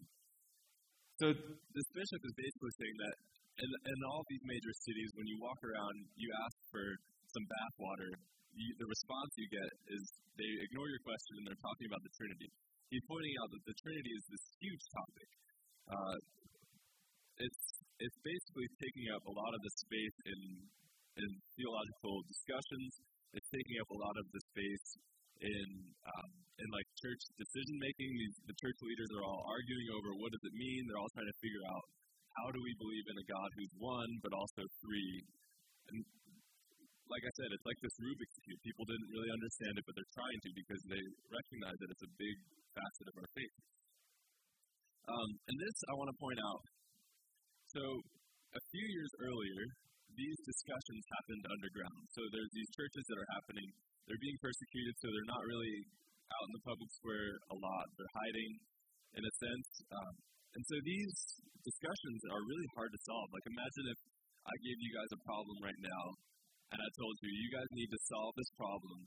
So 1.23 1.25
this 1.35 1.87
bishop 1.95 2.21
is 2.23 2.35
basically 2.35 2.73
saying 2.79 2.97
that 2.99 3.15
in, 3.59 3.69
in 3.71 3.99
all 4.07 4.23
these 4.31 4.43
major 4.47 4.73
cities, 4.83 5.11
when 5.15 5.27
you 5.27 5.39
walk 5.39 5.59
around, 5.63 5.95
you 6.15 6.27
ask 6.47 6.55
for 6.71 6.83
some 7.31 7.45
bath 7.47 7.75
water. 7.79 8.11
You, 8.55 8.67
the 8.79 8.87
response 8.87 9.31
you 9.39 9.47
get 9.51 9.71
is 9.91 10.03
they 10.35 10.51
ignore 10.67 10.87
your 10.87 11.03
question 11.03 11.39
and 11.39 11.43
they're 11.47 11.63
talking 11.63 11.87
about 11.91 12.03
the 12.03 12.13
Trinity. 12.15 12.49
He's 12.91 13.05
pointing 13.07 13.35
out 13.43 13.49
that 13.51 13.63
the 13.67 13.75
Trinity 13.83 14.11
is 14.15 14.23
this 14.31 14.43
huge 14.63 14.83
topic. 14.95 15.29
Uh, 15.91 16.15
it's 17.39 17.63
it's 17.99 18.19
basically 18.23 18.67
taking 18.79 19.07
up 19.15 19.23
a 19.27 19.33
lot 19.35 19.51
of 19.51 19.61
the 19.63 19.73
space 19.75 20.17
in 20.27 20.39
in 21.19 21.29
theological 21.55 22.23
discussions. 22.27 22.91
It's 23.35 23.49
taking 23.51 23.77
up 23.79 23.89
a 23.91 23.99
lot 23.99 24.15
of 24.15 24.25
the 24.31 24.41
space 24.55 24.87
in 25.39 25.67
um, 26.03 26.29
in 26.59 26.67
like 26.75 26.87
church 26.99 27.21
decision 27.39 27.75
making. 27.79 28.11
The 28.47 28.57
church 28.59 28.79
leaders 28.83 29.09
are 29.15 29.23
all 29.23 29.43
arguing 29.47 29.89
over 29.95 30.09
what 30.19 30.31
does 30.35 30.43
it 30.43 30.55
mean. 30.55 30.79
They're 30.87 30.99
all 30.99 31.13
trying 31.15 31.31
to 31.31 31.39
figure 31.39 31.65
out 31.71 31.83
how 32.39 32.47
do 32.51 32.59
we 32.59 32.73
believe 32.79 33.05
in 33.07 33.15
a 33.19 33.25
God 33.27 33.49
who's 33.55 33.73
one 33.79 34.11
but 34.23 34.31
also 34.35 34.63
three. 34.83 35.13
And 35.91 35.97
like 37.09 37.25
I 37.25 37.33
said, 37.41 37.49
it's 37.55 37.65
like 37.65 37.79
this 37.81 37.95
Rubik's 37.99 38.37
cube. 38.45 38.61
People 38.61 38.85
didn't 38.85 39.09
really 39.09 39.31
understand 39.33 39.73
it, 39.79 39.83
but 39.87 39.97
they're 39.97 40.13
trying 40.13 40.39
to 40.45 40.49
because 40.53 40.81
they 40.85 41.03
recognize 41.31 41.77
that 41.81 41.89
it's 41.89 42.05
a 42.05 42.13
big 42.19 42.37
facet 42.75 43.05
of 43.09 43.15
our 43.17 43.29
faith. 43.33 43.57
Um, 45.09 45.29
and 45.49 45.55
this 45.57 45.75
I 45.89 45.93
want 45.97 46.09
to 46.13 46.17
point 46.21 46.37
out. 46.43 46.61
So, 47.69 47.85
a 47.85 48.61
few 48.73 48.81
years 48.81 49.13
earlier, 49.21 49.61
these 50.17 50.39
discussions 50.41 51.05
happened 51.05 51.43
underground. 51.53 52.01
So, 52.17 52.25
there's 52.33 52.49
these 52.49 52.69
churches 52.73 53.05
that 53.05 53.17
are 53.21 53.31
happening. 53.37 53.69
They're 54.09 54.25
being 54.25 54.41
persecuted, 54.41 54.97
so 54.97 55.05
they're 55.13 55.29
not 55.29 55.45
really 55.45 55.85
out 56.33 56.45
in 56.49 56.53
the 56.57 56.65
public 56.65 56.89
square 56.97 57.29
a 57.53 57.57
lot. 57.61 57.85
They're 57.93 58.15
hiding, 58.17 58.51
in 59.17 59.21
a 59.21 59.33
sense. 59.37 59.67
Um, 59.85 60.13
and 60.57 60.63
so, 60.65 60.75
these 60.81 61.13
discussions 61.61 62.19
are 62.33 62.41
really 62.41 62.69
hard 62.73 62.89
to 62.89 62.99
solve. 63.05 63.29
Like, 63.37 63.45
imagine 63.45 63.85
if 63.93 63.99
I 64.49 64.55
gave 64.65 64.77
you 64.81 64.91
guys 64.97 65.11
a 65.13 65.21
problem 65.21 65.57
right 65.61 65.81
now, 65.85 66.03
and 66.73 66.79
I 66.81 66.89
told 66.97 67.21
you, 67.21 67.29
you 67.29 67.53
guys 67.53 67.69
need 67.77 67.93
to 67.93 68.01
solve 68.09 68.33
this 68.33 68.49
problem. 68.57 68.97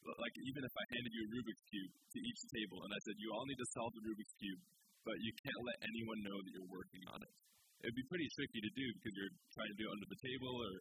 Like, 0.00 0.36
even 0.48 0.64
if 0.64 0.72
I 0.72 0.84
handed 0.96 1.12
you 1.12 1.22
a 1.28 1.30
Rubik's 1.36 1.64
Cube 1.68 1.92
to 1.92 2.18
each 2.24 2.40
table, 2.56 2.80
and 2.88 2.92
I 2.96 3.00
said, 3.04 3.20
you 3.20 3.28
all 3.36 3.44
need 3.44 3.60
to 3.60 3.68
solve 3.76 3.92
the 3.92 4.04
Rubik's 4.08 4.32
Cube, 4.40 4.62
but 5.04 5.20
you 5.20 5.32
can't 5.44 5.62
let 5.68 5.76
anyone 5.84 6.20
know 6.24 6.38
that 6.40 6.52
you're 6.56 6.72
working 6.72 7.04
on 7.12 7.20
it. 7.20 7.34
It'd 7.82 7.94
be 7.94 8.06
pretty 8.10 8.28
tricky 8.34 8.60
to 8.62 8.72
do 8.74 8.86
because 8.98 9.14
you're 9.14 9.34
trying 9.54 9.70
to 9.70 9.78
do 9.78 9.86
it 9.86 9.92
under 9.94 10.08
the 10.10 10.20
table 10.20 10.54
or 10.54 10.72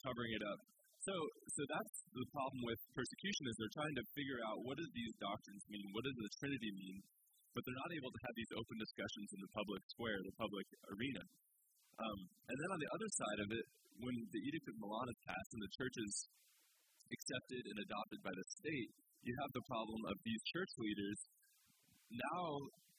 covering 0.00 0.32
it 0.32 0.44
up. 0.44 0.60
So, 1.04 1.14
so 1.54 1.62
that's 1.68 1.96
the 2.10 2.26
problem 2.34 2.60
with 2.64 2.80
persecution 2.96 3.44
is 3.48 3.54
they're 3.60 3.78
trying 3.78 3.96
to 3.96 4.04
figure 4.18 4.40
out 4.50 4.56
what 4.66 4.76
does 4.80 4.90
these 4.96 5.14
doctrines 5.20 5.64
mean, 5.70 5.86
what 5.94 6.02
does 6.02 6.16
the 6.16 6.30
Trinity 6.42 6.72
mean, 6.74 6.96
but 7.54 7.62
they're 7.62 7.80
not 7.80 7.92
able 7.92 8.10
to 8.10 8.20
have 8.24 8.34
these 8.34 8.52
open 8.56 8.76
discussions 8.80 9.28
in 9.36 9.40
the 9.40 9.52
public 9.54 9.82
square, 9.94 10.18
the 10.24 10.36
public 10.40 10.66
arena. 10.90 11.22
Um, 11.98 12.18
and 12.50 12.56
then 12.56 12.70
on 12.72 12.80
the 12.82 12.90
other 12.94 13.10
side 13.14 13.40
of 13.44 13.48
it, 13.52 13.66
when 13.98 14.16
the 14.30 14.42
Edict 14.42 14.66
of 14.70 14.76
Milan 14.78 15.10
is 15.10 15.18
passed 15.26 15.50
and 15.54 15.62
the 15.62 15.74
church 15.74 15.96
is 15.98 16.12
accepted 17.10 17.62
and 17.62 17.76
adopted 17.82 18.20
by 18.22 18.34
the 18.34 18.46
state, 18.62 18.90
you 19.26 19.34
have 19.44 19.52
the 19.54 19.64
problem 19.66 20.00
of 20.06 20.16
these 20.22 20.42
church 20.54 20.72
leaders 20.78 21.18
now, 22.08 22.44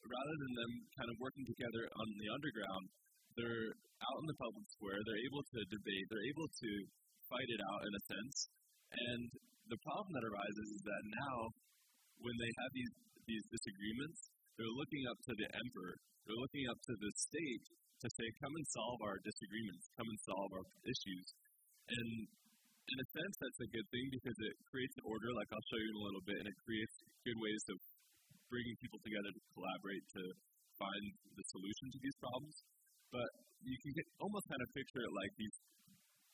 rather 0.05 0.35
than 0.39 0.53
them 0.55 0.73
kind 0.95 1.09
of 1.09 1.17
working 1.19 1.45
together 1.47 1.83
on 1.91 2.07
the 2.19 2.29
underground, 2.31 2.85
they're 3.35 3.71
out 3.99 4.17
in 4.23 4.27
the 4.27 4.39
public 4.39 4.67
square, 4.73 4.99
they're 5.03 5.25
able 5.27 5.43
to 5.43 5.59
debate, 5.71 6.05
they're 6.07 6.29
able 6.31 6.49
to 6.49 6.71
fight 7.27 7.49
it 7.49 7.61
out 7.61 7.81
in 7.85 7.93
a 7.93 8.03
sense. 8.07 8.35
And 8.89 9.21
the 9.69 9.79
problem 9.85 10.11
that 10.17 10.25
arises 10.25 10.67
is 10.75 10.81
that 10.81 11.03
now, 11.05 11.37
when 12.19 12.35
they 12.41 12.51
have 12.63 12.71
these, 12.73 12.93
these 13.29 13.45
disagreements, 13.53 14.19
they're 14.57 14.75
looking 14.75 15.03
up 15.07 15.19
to 15.29 15.33
the 15.37 15.47
emperor, 15.55 15.95
they're 16.25 16.41
looking 16.41 16.65
up 16.67 16.79
to 16.83 16.93
the 16.99 17.11
state 17.15 17.65
to 18.03 18.07
say, 18.11 18.27
come 18.39 18.53
and 18.55 18.67
solve 18.71 18.99
our 19.03 19.17
disagreements, 19.23 19.85
come 19.95 20.07
and 20.07 20.19
solve 20.23 20.49
our 20.55 20.67
issues. 20.87 21.25
And 21.89 22.09
in 22.89 22.97
a 22.97 23.07
sense, 23.13 23.35
that's 23.37 23.61
a 23.61 23.69
good 23.69 23.87
thing 23.93 24.07
because 24.09 24.37
it 24.39 24.55
creates 24.67 24.95
an 24.97 25.05
order, 25.05 25.29
like 25.35 25.49
I'll 25.51 25.69
show 25.69 25.79
you 25.79 25.91
in 25.93 25.99
a 25.99 26.05
little 26.09 26.25
bit, 26.25 26.37
and 26.41 26.47
it 26.49 26.57
creates 26.65 26.95
good 27.23 27.39
ways 27.39 27.63
of 27.69 27.77
bringing 28.49 28.75
people 28.81 28.99
together 29.01 29.31
to 29.31 29.41
collaborate 29.53 30.05
to 30.19 30.23
find 30.75 31.05
the 31.37 31.45
solution 31.53 31.85
to 31.93 31.99
these 32.01 32.17
problems. 32.19 32.55
But 33.13 33.29
you 33.63 33.77
can 33.81 33.91
get, 33.95 34.05
almost 34.21 34.45
kind 34.49 34.61
of 34.61 34.69
picture 34.73 35.01
it 35.01 35.13
like 35.13 35.31
these 35.37 35.57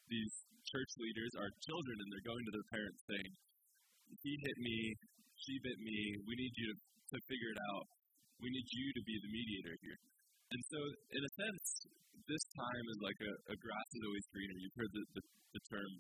these 0.10 0.34
church 0.69 0.91
leaders 1.01 1.34
are 1.38 1.50
children 1.65 1.95
and 1.98 2.07
they're 2.13 2.29
going 2.29 2.45
to 2.45 2.53
their 2.53 2.69
parents 2.69 3.01
saying, 3.10 3.31
He 4.22 4.34
hit 4.38 4.57
me, 4.62 4.77
she 5.38 5.53
bit 5.62 5.77
me, 5.81 6.00
we 6.25 6.34
need 6.38 6.53
you 6.53 6.67
to, 6.74 6.77
to 7.13 7.17
figure 7.25 7.51
it 7.53 7.62
out. 7.74 7.86
We 8.41 8.51
need 8.51 8.67
you 8.67 8.88
to 8.93 9.03
be 9.05 9.15
the 9.17 9.31
mediator 9.31 9.75
here. 9.81 10.00
And 10.51 10.62
so, 10.69 10.79
in 11.15 11.22
a 11.24 11.31
sense, 11.39 11.65
this 12.27 12.43
time 12.53 12.86
is 12.91 13.00
like 13.01 13.19
a, 13.22 13.34
a 13.53 13.57
grass 13.57 13.88
is 13.95 14.03
always 14.05 14.25
greener. 14.29 14.57
You've 14.60 14.77
heard 14.77 14.91
the, 14.93 15.03
the, 15.15 15.24
the 15.55 15.62
term, 15.72 15.91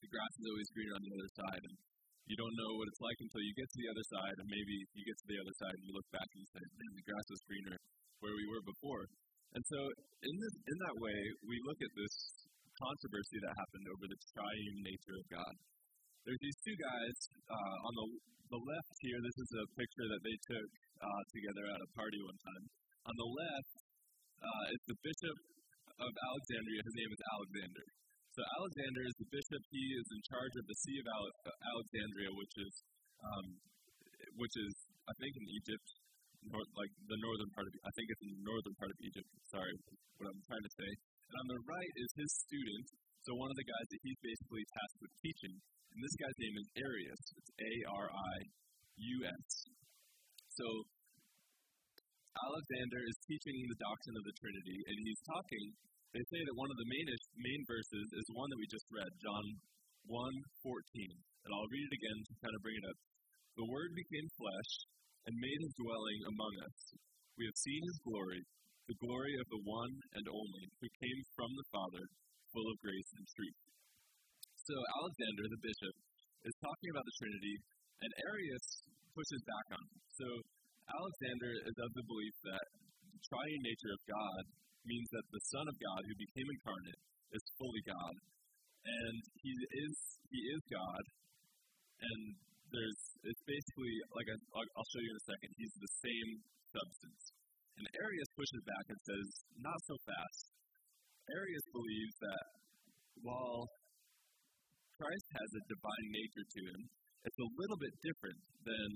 the 0.00 0.10
grass 0.10 0.32
is 0.40 0.46
always 0.48 0.68
greener 0.74 0.94
on 0.96 1.02
the 1.04 1.12
other 1.14 1.30
side. 1.36 1.62
And 1.68 1.76
you 2.30 2.38
don't 2.38 2.54
know 2.54 2.72
what 2.78 2.86
it's 2.86 3.02
like 3.02 3.18
until 3.18 3.42
you 3.42 3.52
get 3.58 3.66
to 3.66 3.78
the 3.82 3.90
other 3.90 4.06
side, 4.06 4.36
and 4.38 4.46
maybe 4.46 4.74
you 4.94 5.02
get 5.02 5.18
to 5.18 5.28
the 5.34 5.38
other 5.42 5.54
side 5.58 5.74
and 5.74 5.82
you 5.82 5.90
look 5.98 6.06
back 6.14 6.28
and 6.30 6.38
you 6.38 6.48
say, 6.54 6.62
man, 6.62 6.92
the 6.94 7.02
grass 7.10 7.26
was 7.26 7.42
greener 7.50 7.76
where 8.22 8.34
we 8.38 8.46
were 8.46 8.62
before. 8.62 9.02
And 9.58 9.62
so, 9.66 9.78
in, 10.22 10.34
this, 10.38 10.54
in 10.62 10.76
that 10.86 10.96
way, 11.02 11.18
we 11.42 11.58
look 11.66 11.80
at 11.82 11.90
this 11.98 12.14
controversy 12.78 13.38
that 13.42 13.58
happened 13.58 13.86
over 13.90 14.06
the 14.06 14.20
triune 14.30 14.78
nature 14.86 15.16
of 15.18 15.26
God. 15.26 15.54
There's 16.22 16.38
these 16.38 16.60
two 16.62 16.76
guys 16.78 17.16
uh, 17.50 17.76
on 17.90 17.92
the, 17.98 18.06
the 18.54 18.60
left 18.62 18.94
here. 19.02 19.18
This 19.18 19.38
is 19.42 19.50
a 19.58 19.64
picture 19.74 20.06
that 20.06 20.22
they 20.22 20.36
took 20.54 20.70
uh, 21.02 21.22
together 21.34 21.64
at 21.66 21.82
a 21.82 21.90
party 21.98 22.20
one 22.22 22.38
time. 22.46 22.64
On 23.10 23.14
the 23.18 23.26
left 23.26 23.74
uh, 24.38 24.64
is 24.70 24.82
the 24.86 24.98
bishop 25.02 25.36
of 25.98 26.10
Alexandria. 26.14 26.80
His 26.86 26.94
name 26.94 27.10
is 27.10 27.22
Alexander. 27.26 27.84
So 28.30 28.40
Alexander 28.46 29.02
is 29.10 29.16
the 29.18 29.28
bishop. 29.28 29.62
He 29.74 29.84
is 29.98 30.06
in 30.06 30.20
charge 30.30 30.54
of 30.54 30.64
the 30.70 30.76
See 30.86 30.96
of 31.02 31.06
Alexandria, 31.74 32.30
which 32.30 32.54
is, 32.62 32.74
um, 33.26 33.46
which 34.38 34.54
is 34.54 34.72
I 35.10 35.14
think 35.18 35.32
in 35.34 35.46
Egypt, 35.50 35.86
like 36.78 36.92
the 37.10 37.18
northern 37.20 37.50
part 37.52 37.66
of. 37.66 37.72
I 37.82 37.92
think 37.98 38.06
it's 38.06 38.22
in 38.22 38.30
the 38.38 38.44
northern 38.46 38.74
part 38.78 38.90
of 38.94 38.98
Egypt. 39.02 39.28
Sorry, 39.50 39.74
what 40.22 40.30
I'm 40.30 40.42
trying 40.46 40.62
to 40.62 40.74
say. 40.78 40.90
And 41.30 41.36
on 41.42 41.46
the 41.50 41.60
right 41.66 41.92
is 41.98 42.10
his 42.14 42.30
student. 42.46 42.86
So 43.26 43.36
one 43.36 43.50
of 43.52 43.58
the 43.58 43.68
guys 43.68 43.86
that 43.90 44.00
he's 44.00 44.20
basically 44.24 44.64
tasked 44.72 45.00
with 45.04 45.12
teaching, 45.20 45.54
and 45.92 45.98
this 46.00 46.16
guy's 46.16 46.38
name 46.40 46.56
is 46.56 46.66
Arius. 46.80 47.22
It's 47.34 47.50
A 47.60 47.72
R 47.92 48.06
I 48.08 48.34
U 48.96 49.16
S. 49.26 49.46
So 50.54 50.66
Alexander 52.30 53.00
is 53.04 53.16
teaching 53.26 53.58
the 53.68 53.78
doctrine 53.82 54.16
of 54.16 54.24
the 54.24 54.34
Trinity, 54.38 54.78
and 54.86 54.96
he's 55.02 55.20
talking 55.26 55.64
they 56.10 56.24
say 56.26 56.40
that 56.42 56.58
one 56.58 56.70
of 56.70 56.78
the 56.78 56.90
main, 56.90 57.06
main 57.38 57.62
verses 57.70 58.06
is 58.18 58.24
the 58.26 58.38
one 58.38 58.50
that 58.50 58.58
we 58.58 58.66
just 58.66 58.88
read, 58.90 59.10
John 59.22 59.46
1 60.10 60.10
14. 60.10 60.74
And 61.46 61.50
I'll 61.54 61.70
read 61.70 61.86
it 61.86 61.98
again 62.02 62.18
to 62.26 62.32
kind 62.42 62.54
of 62.54 62.64
bring 62.66 62.78
it 62.78 62.88
up. 62.90 62.98
The 63.54 63.70
Word 63.70 63.90
became 63.94 64.26
flesh 64.34 64.72
and 65.30 65.34
made 65.38 65.60
his 65.62 65.74
dwelling 65.78 66.20
among 66.26 66.54
us. 66.66 66.78
We 67.38 67.46
have 67.46 67.62
seen 67.62 67.82
his 67.86 67.98
glory, 68.02 68.42
the 68.90 68.98
glory 68.98 69.34
of 69.38 69.46
the 69.54 69.62
one 69.62 69.94
and 70.18 70.26
only, 70.26 70.64
who 70.82 70.88
came 70.98 71.20
from 71.38 71.50
the 71.54 71.68
Father, 71.70 72.04
full 72.50 72.68
of 72.68 72.82
grace 72.82 73.10
and 73.14 73.26
truth. 73.30 73.58
So 74.66 74.74
Alexander, 74.98 75.44
the 75.46 75.62
bishop, 75.62 75.94
is 76.42 76.54
talking 76.58 76.90
about 76.90 77.06
the 77.06 77.18
Trinity, 77.22 77.56
and 78.02 78.10
Arius 78.26 78.66
pushes 79.14 79.42
back 79.46 79.66
on 79.78 79.82
him. 79.86 79.98
So 80.18 80.26
Alexander 80.90 81.52
is 81.70 81.76
of 81.80 81.90
the 81.94 82.06
belief 82.06 82.34
that 82.50 82.66
the 83.14 83.20
triune 83.30 83.62
nature 83.62 83.92
of 83.94 84.02
God 84.10 84.42
means 84.84 85.08
that 85.12 85.26
the 85.30 85.42
Son 85.52 85.66
of 85.68 85.76
God, 85.76 86.00
who 86.06 86.16
became 86.16 86.48
incarnate, 86.48 87.00
is 87.36 87.42
fully 87.60 87.82
God, 87.86 88.14
and 88.84 89.18
he 89.44 89.52
is 89.54 89.96
he 90.32 90.40
is 90.56 90.62
God, 90.70 91.02
and 92.00 92.20
there's 92.70 93.00
it's 93.26 93.44
basically 93.44 93.94
like 94.16 94.28
I'll 94.56 94.90
show 94.90 95.02
you 95.02 95.12
in 95.12 95.18
a 95.20 95.26
second. 95.28 95.50
He's 95.58 95.76
the 95.78 95.92
same 96.00 96.30
substance. 96.70 97.24
And 97.80 97.88
Arius 97.96 98.30
pushes 98.36 98.62
back 98.68 98.84
and 98.92 99.00
says, 99.08 99.26
not 99.64 99.80
so 99.88 99.96
fast. 100.04 100.52
Arius 101.32 101.66
believes 101.72 102.16
that 102.20 102.44
while 103.24 103.64
Christ 105.00 105.28
has 105.32 105.48
a 105.56 105.62
divine 105.64 106.08
nature 106.12 106.44
to 106.44 106.60
him, 106.76 106.80
it's 107.24 107.40
a 107.40 107.48
little 107.56 107.80
bit 107.80 107.94
different 108.04 108.40
than 108.68 108.90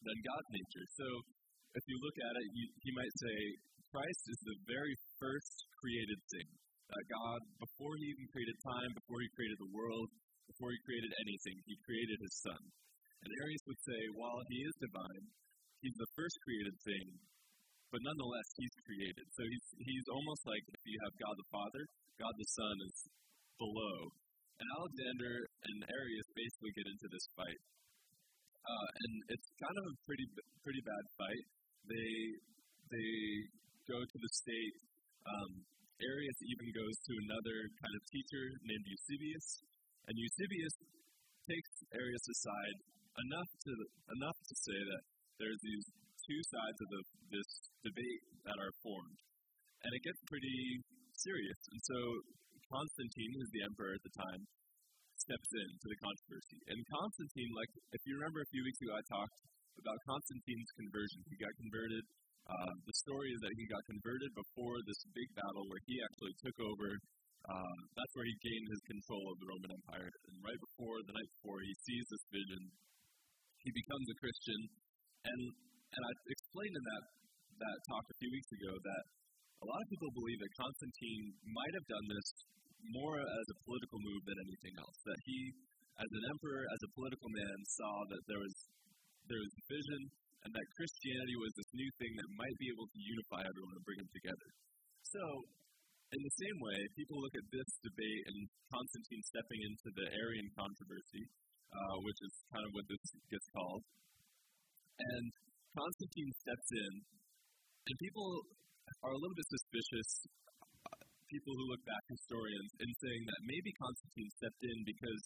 than 0.00 0.16
God's 0.24 0.50
nature. 0.56 0.86
So 0.96 1.06
if 1.76 1.84
you 1.84 1.96
look 2.00 2.16
at 2.16 2.32
it, 2.32 2.46
you, 2.56 2.64
he 2.80 2.90
might 2.96 3.14
say 3.20 3.36
Christ 3.90 4.22
is 4.30 4.40
the 4.46 4.58
very 4.70 4.94
first 5.18 5.54
created 5.82 6.20
thing. 6.30 6.48
That 6.90 7.10
God, 7.10 7.40
before 7.58 7.94
he 7.98 8.06
even 8.14 8.26
created 8.30 8.58
time, 8.62 8.90
before 8.94 9.18
he 9.22 9.30
created 9.34 9.58
the 9.58 9.74
world, 9.74 10.08
before 10.46 10.70
he 10.70 10.86
created 10.86 11.10
anything, 11.26 11.58
he 11.66 11.86
created 11.86 12.18
his 12.22 12.34
son. 12.42 12.62
And 13.22 13.30
Arius 13.42 13.64
would 13.66 13.82
say, 13.82 14.00
while 14.14 14.42
he 14.46 14.58
is 14.62 14.74
divine, 14.78 15.24
he's 15.82 15.98
the 15.98 16.10
first 16.18 16.34
created 16.46 16.74
thing, 16.82 17.06
but 17.90 18.02
nonetheless, 18.06 18.48
he's 18.58 18.76
created. 18.86 19.26
So 19.34 19.42
he's, 19.42 19.66
he's 19.82 20.06
almost 20.10 20.42
like 20.46 20.64
if 20.70 20.82
you 20.86 20.98
have 21.06 21.14
God 21.18 21.34
the 21.34 21.50
Father, 21.50 21.82
God 22.18 22.34
the 22.38 22.50
Son 22.54 22.76
is 22.86 22.96
below. 23.58 23.98
And 24.62 24.66
Alexander 24.78 25.34
and 25.66 25.78
Arius 25.90 26.28
basically 26.36 26.72
get 26.78 26.86
into 26.86 27.08
this 27.10 27.26
fight. 27.34 27.60
Uh, 28.60 28.88
and 29.02 29.12
it's 29.34 29.48
kind 29.56 29.76
of 29.82 29.84
a 29.88 29.94
pretty 30.04 30.26
pretty 30.60 30.82
bad 30.84 31.04
fight. 31.16 31.44
They 31.88 32.12
they 32.92 33.10
go 33.88 33.98
to 34.00 34.18
the 34.18 34.30
state. 34.32 34.76
Um, 35.24 35.50
Arius 36.00 36.38
even 36.40 36.68
goes 36.72 36.96
to 36.96 37.12
another 37.28 37.58
kind 37.76 37.94
of 37.94 38.02
teacher 38.08 38.44
named 38.64 38.84
Eusebius, 38.88 39.46
and 40.08 40.14
Eusebius 40.16 40.74
takes 41.44 41.72
Arius 41.92 42.24
aside 42.24 42.76
enough 43.20 43.50
to 43.68 43.72
enough 44.16 44.38
to 44.48 44.54
say 44.56 44.78
that 44.80 45.02
there's 45.36 45.60
these 45.60 45.86
two 46.24 46.40
sides 46.48 46.78
of 46.80 46.88
the, 46.88 47.02
this 47.36 47.50
debate 47.84 48.22
that 48.48 48.56
are 48.56 48.72
formed, 48.80 49.20
and 49.84 49.90
it 49.92 50.02
gets 50.04 50.20
pretty 50.24 50.80
serious. 51.20 51.60
And 51.68 51.80
so 51.84 51.98
Constantine, 52.72 53.32
who's 53.36 53.52
the 53.52 53.64
emperor 53.66 53.92
at 53.92 54.04
the 54.06 54.14
time, 54.14 54.42
steps 55.20 55.50
into 55.52 55.86
the 55.90 55.98
controversy. 56.00 56.58
And 56.72 56.78
Constantine, 56.88 57.52
like 57.52 57.72
if 57.92 58.00
you 58.08 58.16
remember 58.16 58.40
a 58.40 58.48
few 58.48 58.64
weeks 58.64 58.80
ago, 58.80 58.96
I 58.96 59.04
talked 59.04 59.36
about 59.76 59.96
Constantine's 60.08 60.70
conversion. 60.80 61.20
He 61.28 61.36
got 61.36 61.52
converted 61.60 62.04
uh, 62.50 62.72
the 62.82 62.96
story 63.06 63.30
is 63.30 63.40
that 63.46 63.54
he 63.54 63.64
got 63.70 63.82
converted 63.86 64.30
before 64.34 64.76
this 64.82 65.00
big 65.14 65.30
battle 65.38 65.64
where 65.70 65.82
he 65.86 65.94
actually 66.02 66.34
took 66.42 66.58
over. 66.66 66.90
Uh, 67.46 67.76
that's 67.94 68.14
where 68.18 68.26
he 68.26 68.36
gained 68.42 68.66
his 68.68 68.82
control 68.90 69.24
of 69.30 69.36
the 69.38 69.48
Roman 69.48 69.70
Empire. 69.78 70.10
And 70.10 70.34
right 70.42 70.60
before, 70.60 70.98
the 71.06 71.14
night 71.14 71.30
before, 71.40 71.62
he 71.62 71.74
sees 71.86 72.04
this 72.10 72.24
vision. 72.34 72.62
He 73.62 73.70
becomes 73.70 74.06
a 74.10 74.16
Christian. 74.18 74.60
And, 75.30 75.40
and 75.94 76.02
I 76.02 76.12
explained 76.26 76.74
in 76.74 76.84
that 76.84 77.04
that 77.60 77.76
talk 77.92 78.04
a 78.08 78.16
few 78.16 78.30
weeks 78.32 78.50
ago 78.56 78.72
that 78.72 79.04
a 79.60 79.66
lot 79.68 79.80
of 79.84 79.88
people 79.92 80.08
believe 80.16 80.40
that 80.40 80.52
Constantine 80.56 81.24
might 81.44 81.74
have 81.76 81.86
done 81.92 82.06
this 82.08 82.28
more 82.96 83.20
as 83.20 83.46
a 83.52 83.56
political 83.68 84.00
move 84.00 84.22
than 84.24 84.38
anything 84.48 84.74
else. 84.80 84.96
That 85.04 85.20
he, 85.28 85.38
as 86.00 86.08
an 86.08 86.24
emperor, 86.32 86.64
as 86.72 86.80
a 86.80 86.90
political 86.96 87.28
man, 87.28 87.56
saw 87.76 87.94
that 88.16 88.22
there 88.24 88.40
was 88.40 88.56
there 89.28 89.40
was 89.44 89.52
division 89.60 90.00
and 90.44 90.50
that 90.56 90.66
Christianity 90.76 91.36
was 91.36 91.52
this 91.52 91.70
new 91.76 91.90
thing 92.00 92.12
that 92.16 92.28
might 92.40 92.56
be 92.56 92.68
able 92.72 92.88
to 92.88 93.00
unify 93.00 93.40
everyone 93.44 93.76
and 93.76 93.84
bring 93.84 94.00
them 94.00 94.12
together. 94.12 94.48
So, 95.04 95.22
in 96.10 96.20
the 96.26 96.34
same 96.42 96.58
way, 96.58 96.78
people 96.98 97.22
look 97.22 97.36
at 97.38 97.46
this 97.54 97.70
debate 97.86 98.22
and 98.34 98.38
Constantine 98.72 99.22
stepping 99.30 99.60
into 99.62 99.88
the 99.94 100.06
Arian 100.10 100.50
controversy, 100.58 101.24
uh, 101.70 101.96
which 102.02 102.20
is 102.24 102.34
kind 102.50 102.64
of 102.66 102.72
what 102.74 102.86
this 102.90 103.04
gets 103.30 103.46
called. 103.54 103.82
And 104.98 105.26
Constantine 105.70 106.32
steps 106.34 106.68
in, 106.74 106.92
and 107.86 107.94
people 108.00 108.26
are 109.06 109.14
a 109.14 109.20
little 109.22 109.38
bit 109.38 109.48
suspicious, 109.54 110.10
uh, 110.66 111.04
people 111.30 111.52
who 111.54 111.64
look 111.70 111.82
back, 111.86 112.02
historians, 112.10 112.70
in 112.82 112.90
saying 112.90 113.22
that 113.30 113.40
maybe 113.46 113.70
Constantine 113.78 114.30
stepped 114.34 114.62
in 114.66 114.78
because 114.82 115.22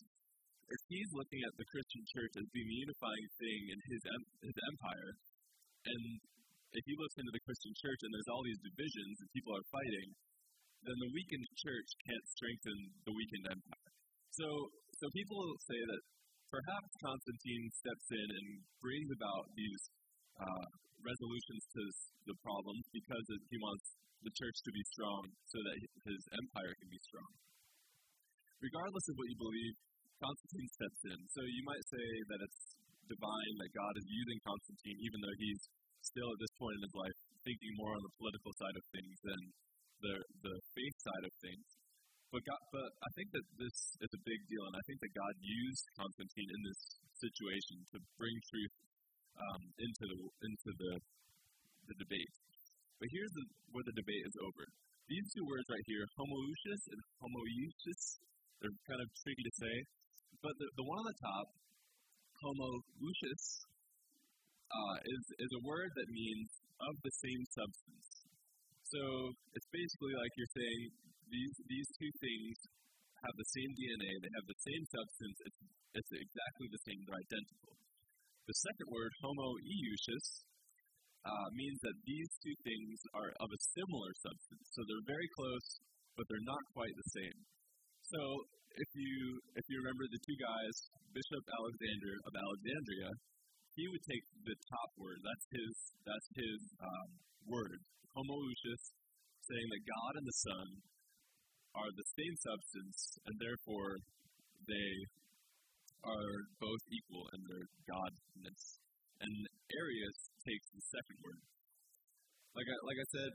if 0.65 0.81
he's 0.89 1.11
looking 1.13 1.41
at 1.45 1.55
the 1.61 1.67
Christian 1.69 2.03
church 2.15 2.33
as 2.41 2.47
being 2.55 2.69
the 2.69 2.81
unifying 2.89 3.29
thing 3.37 3.61
in 3.73 3.79
his, 3.91 4.03
his 4.45 4.57
empire, 4.73 5.11
and 5.85 6.03
if 6.75 6.85
he 6.89 6.95
looks 6.99 7.17
into 7.21 7.31
the 7.31 7.45
Christian 7.47 7.75
church 7.79 8.01
and 8.03 8.11
there's 8.11 8.31
all 8.33 8.43
these 8.43 8.63
divisions 8.65 9.15
and 9.23 9.29
people 9.31 9.53
are 9.55 9.67
fighting, 9.71 10.09
then 10.85 10.97
the 11.01 11.11
weakened 11.15 11.49
church 11.65 11.89
can't 12.05 12.27
strengthen 12.35 12.79
the 13.09 13.15
weakened 13.15 13.47
empire. 13.49 13.91
So, 14.35 14.47
so 14.99 15.05
people 15.15 15.41
say 15.65 15.79
that 15.79 16.03
perhaps 16.51 16.91
Constantine 17.01 17.65
steps 17.73 18.07
in 18.11 18.29
and 18.29 18.49
brings 18.83 19.09
about 19.15 19.45
these 19.55 19.83
uh, 20.43 20.67
resolutions 21.01 21.63
to 21.73 21.83
the 22.33 22.37
problem 22.43 22.77
because 22.91 23.27
he 23.49 23.59
wants 23.63 23.87
the 24.25 24.33
church 24.35 24.59
to 24.65 24.73
be 24.73 24.85
strong 24.97 25.23
so 25.47 25.59
that 25.61 25.77
his 26.09 26.21
empire 26.33 26.73
can 26.81 26.89
be 26.89 27.01
strong. 27.05 27.31
Regardless 28.59 29.07
of 29.13 29.15
what 29.21 29.29
you 29.29 29.37
believe, 29.37 29.75
Constantine 30.25 30.71
steps 30.73 31.01
in. 31.13 31.19
So 31.37 31.41
you 31.45 31.63
might 31.69 31.85
say 31.85 32.07
that 32.33 32.41
it's 32.41 32.61
divine 33.13 33.55
that 33.61 33.71
God 33.77 33.95
is 34.01 34.07
using 34.09 34.39
Constantine, 34.41 34.97
even 35.05 35.19
though 35.21 35.37
he's 35.37 35.63
still 36.01 36.31
at 36.33 36.39
this 36.41 36.55
point 36.57 36.75
in 36.81 36.83
his 36.89 36.97
life 36.97 37.19
thinking 37.45 37.73
more 37.77 37.93
on 37.93 38.01
the 38.01 38.15
political 38.17 38.53
side 38.57 38.77
of 38.77 38.85
things 38.89 39.17
than 39.21 39.41
the 40.01 40.15
the 40.41 40.57
faith 40.73 40.97
side 41.05 41.25
of 41.29 41.33
things. 41.45 41.67
But 42.33 42.41
God, 42.49 42.63
but 42.73 42.89
I 43.05 43.11
think 43.15 43.29
that 43.37 43.47
this 43.61 43.77
is 44.01 44.11
a 44.11 44.23
big 44.25 44.41
deal, 44.49 44.65
and 44.67 44.75
I 44.75 44.85
think 44.89 44.99
that 45.05 45.13
God 45.13 45.35
used 45.39 45.85
Constantine 45.95 46.51
in 46.51 46.61
this 46.67 46.81
situation 47.21 47.77
to 47.95 47.97
bring 48.17 48.35
truth 48.49 48.75
um, 49.39 49.63
into 49.77 50.05
the 50.09 50.19
into 50.41 50.71
the 50.73 50.93
the 51.85 51.97
debate. 52.01 52.35
But 52.97 53.13
here's 53.13 53.33
the, 53.37 53.45
where 53.77 53.85
the 53.85 53.97
debate 54.01 54.25
is 54.25 54.37
over. 54.41 54.65
These 55.05 55.27
two 55.37 55.45
words 55.45 55.69
right 55.69 55.85
here, 55.85 56.05
homoousios 56.17 56.83
and 56.89 57.01
homoiousios, 57.21 58.03
they're 58.65 58.79
kind 58.89 59.03
of 59.05 59.09
tricky 59.21 59.45
to 59.45 59.55
say. 59.61 59.75
But 60.45 60.61
the, 60.61 60.69
the 60.77 60.85
one 60.85 61.01
on 61.01 61.09
the 61.09 61.21
top, 61.25 61.47
homoousios, 62.45 63.45
uh, 64.69 64.97
is, 65.01 65.25
is 65.41 65.51
a 65.57 65.63
word 65.65 65.89
that 65.97 66.09
means 66.13 66.51
of 66.85 66.93
the 67.01 67.15
same 67.25 67.43
substance. 67.49 68.09
So 68.85 69.01
it's 69.57 69.71
basically 69.73 70.13
like 70.13 70.33
you're 70.37 70.53
saying 70.53 70.81
these, 71.33 71.55
these 71.65 71.89
two 71.97 72.13
things 72.21 72.55
have 73.25 73.35
the 73.41 73.49
same 73.57 73.73
DNA, 73.73 74.11
they 74.21 74.33
have 74.37 74.45
the 74.45 74.61
same 74.69 74.85
substance, 74.93 75.37
it's, 75.49 75.61
it's 75.97 76.13
exactly 76.13 76.69
the 76.69 76.83
same, 76.85 77.01
they're 77.09 77.25
identical. 77.25 77.73
The 78.45 78.59
second 78.69 78.89
word, 78.93 79.13
homoiousios, 79.25 80.29
uh, 81.25 81.49
means 81.57 81.81
that 81.89 81.97
these 82.05 82.29
two 82.45 82.57
things 82.69 83.01
are 83.17 83.33
of 83.41 83.49
a 83.49 83.61
similar 83.73 84.13
substance. 84.21 84.67
So 84.77 84.85
they're 84.85 85.09
very 85.09 85.29
close, 85.41 85.67
but 86.21 86.29
they're 86.29 86.45
not 86.45 86.61
quite 86.77 86.93
the 86.93 87.11
same. 87.17 87.39
So 88.13 88.21
if 88.75 88.91
you 88.95 89.39
if 89.55 89.65
you 89.71 89.77
remember 89.83 90.07
the 90.11 90.23
two 90.23 90.39
guys, 90.39 90.75
Bishop 91.15 91.45
Alexander 91.47 92.15
of 92.27 92.33
Alexandria, 92.35 93.11
he 93.79 93.87
would 93.91 94.03
take 94.03 94.25
the 94.43 94.57
top 94.67 94.91
word. 94.99 95.19
That's 95.23 95.47
his 95.51 95.75
that's 96.03 96.29
his 96.35 96.61
um, 96.83 97.11
word, 97.47 97.79
homoousios, 98.15 98.85
saying 99.47 99.69
that 99.71 99.83
God 99.87 100.13
and 100.19 100.27
the 100.27 100.41
Son 100.43 100.67
are 101.75 101.91
the 101.91 102.09
same 102.15 102.37
substance, 102.39 102.99
and 103.27 103.35
therefore 103.39 103.99
they 104.67 104.93
are 106.07 106.35
both 106.59 106.85
equal 106.91 107.27
in 107.35 107.41
their 107.47 107.67
godness. 107.87 108.63
And 109.23 109.35
Arius 109.71 110.19
takes 110.43 110.69
the 110.75 110.85
second 110.91 111.19
word. 111.23 111.41
Like 112.55 112.71
I, 112.71 112.77
like 112.87 112.99
I 113.03 113.09
said, 113.11 113.31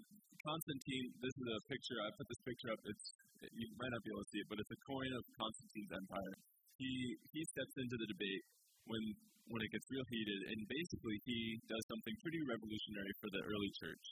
Constantine, 0.48 1.06
this 1.20 1.36
is 1.36 1.48
a 1.52 1.60
picture, 1.68 2.00
I 2.00 2.08
put 2.16 2.28
this 2.32 2.40
picture 2.48 2.72
up, 2.72 2.80
it's, 2.88 3.06
you 3.52 3.68
might 3.76 3.92
not 3.92 4.00
be 4.00 4.16
able 4.16 4.24
to 4.24 4.32
see 4.32 4.40
it, 4.40 4.48
but 4.48 4.58
it's 4.64 4.72
a 4.72 4.82
coin 4.88 5.12
of 5.12 5.24
Constantine's 5.36 5.92
empire. 5.92 6.34
He, 6.80 6.92
he 7.36 7.42
steps 7.52 7.76
into 7.84 8.00
the 8.00 8.08
debate 8.16 8.44
when, 8.88 9.04
when 9.52 9.60
it 9.60 9.70
gets 9.76 9.84
real 9.92 10.08
heated, 10.08 10.40
and 10.56 10.60
basically 10.72 11.18
he 11.28 11.60
does 11.68 11.84
something 11.92 12.16
pretty 12.24 12.40
revolutionary 12.48 13.14
for 13.20 13.28
the 13.36 13.44
early 13.44 13.72
church. 13.84 14.06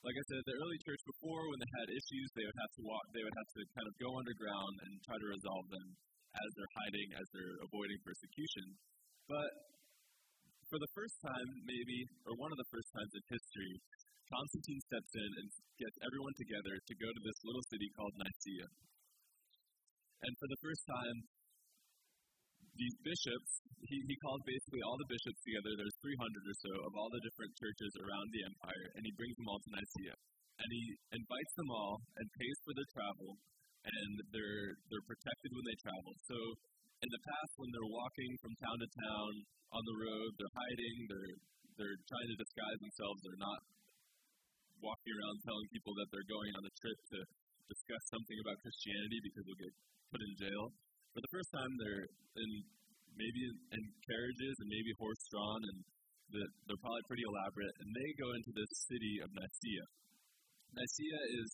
Like 0.00 0.16
I 0.16 0.24
said, 0.32 0.40
the 0.48 0.56
early 0.64 0.80
church 0.80 1.02
before, 1.04 1.44
when 1.52 1.60
they 1.60 1.72
had 1.84 1.88
issues, 1.92 2.26
they 2.32 2.46
would 2.48 2.60
have 2.64 2.72
to 2.80 2.82
walk, 2.88 3.04
they 3.12 3.24
would 3.28 3.36
have 3.36 3.50
to 3.52 3.60
kind 3.76 3.84
of 3.84 3.94
go 4.00 4.10
underground 4.16 4.74
and 4.88 4.92
try 5.04 5.16
to 5.20 5.28
resolve 5.28 5.66
them 5.68 5.88
as 6.32 6.48
they're 6.56 6.74
hiding, 6.80 7.08
as 7.20 7.26
they're 7.36 7.58
avoiding 7.68 8.00
persecution. 8.00 8.66
But 9.28 9.50
for 10.72 10.80
the 10.80 10.88
first 10.96 11.20
time, 11.20 11.48
maybe, 11.68 11.98
or 12.24 12.32
one 12.40 12.48
of 12.48 12.56
the 12.56 12.70
first 12.72 12.88
times 12.96 13.12
in 13.12 13.24
history, 13.28 13.74
Constantine 14.28 14.82
steps 14.84 15.12
in 15.16 15.30
and 15.40 15.48
gets 15.80 15.96
everyone 16.04 16.36
together 16.36 16.74
to 16.76 16.94
go 17.00 17.08
to 17.08 17.22
this 17.24 17.38
little 17.48 17.64
city 17.72 17.88
called 17.96 18.12
Nicaea. 18.20 18.68
And 20.20 20.32
for 20.36 20.48
the 20.52 20.60
first 20.60 20.84
time, 20.84 21.16
these 22.78 22.96
bishops, 23.02 23.50
he, 23.82 23.96
he 24.06 24.16
calls 24.22 24.42
basically 24.46 24.82
all 24.86 24.98
the 25.00 25.10
bishops 25.10 25.40
together, 25.42 25.70
there's 25.74 25.98
300 25.98 26.14
or 26.14 26.56
so 26.62 26.72
of 26.86 26.92
all 26.94 27.10
the 27.10 27.22
different 27.26 27.52
churches 27.58 27.92
around 27.98 28.26
the 28.30 28.42
empire, 28.46 28.86
and 28.94 29.02
he 29.02 29.12
brings 29.18 29.34
them 29.34 29.48
all 29.50 29.58
to 29.58 29.70
Nicaea. 29.74 30.16
And 30.58 30.68
he 30.70 30.84
invites 31.14 31.54
them 31.58 31.70
all 31.70 32.02
and 32.18 32.26
pays 32.38 32.58
for 32.66 32.72
their 32.74 32.90
travel, 32.94 33.30
and 33.82 34.12
they're, 34.30 34.74
they're 34.90 35.08
protected 35.10 35.50
when 35.54 35.66
they 35.66 35.78
travel. 35.82 36.12
So 36.26 36.38
in 37.02 37.10
the 37.10 37.22
past, 37.22 37.52
when 37.58 37.70
they're 37.70 37.94
walking 37.94 38.30
from 38.42 38.52
town 38.58 38.78
to 38.78 38.88
town 38.90 39.30
on 39.74 39.82
the 39.86 39.96
road, 40.02 40.30
they're 40.38 40.56
hiding, 40.58 40.96
they're, 41.06 41.34
they're 41.78 41.98
trying 42.10 42.28
to 42.30 42.38
disguise 42.42 42.78
themselves, 42.82 43.18
they're 43.22 43.42
not 43.42 43.60
walking 44.80 45.14
around 45.14 45.36
telling 45.44 45.66
people 45.74 45.92
that 45.98 46.08
they're 46.10 46.30
going 46.30 46.52
on 46.56 46.62
a 46.64 46.74
trip 46.78 46.98
to 47.14 47.18
discuss 47.68 48.02
something 48.08 48.38
about 48.42 48.56
Christianity 48.64 49.18
because 49.24 49.42
they'll 49.44 49.64
get 49.64 49.74
put 50.08 50.20
in 50.24 50.32
jail. 50.40 50.64
For 51.12 51.20
the 51.20 51.32
first 51.32 51.50
time, 51.52 51.72
they're 51.78 52.06
in 52.38 52.50
maybe 53.18 53.42
in 53.74 53.82
carriages 54.06 54.54
and 54.62 54.68
maybe 54.70 54.90
horse 54.96 55.22
drawn, 55.34 55.60
and 55.66 55.78
they're 56.30 56.82
probably 56.84 57.04
pretty 57.10 57.26
elaborate. 57.26 57.74
And 57.82 57.88
they 57.90 58.08
go 58.14 58.28
into 58.36 58.52
this 58.54 58.72
city 58.86 59.14
of 59.24 59.28
Nicaea. 59.34 59.86
Nicaea 60.76 61.20
is 61.42 61.48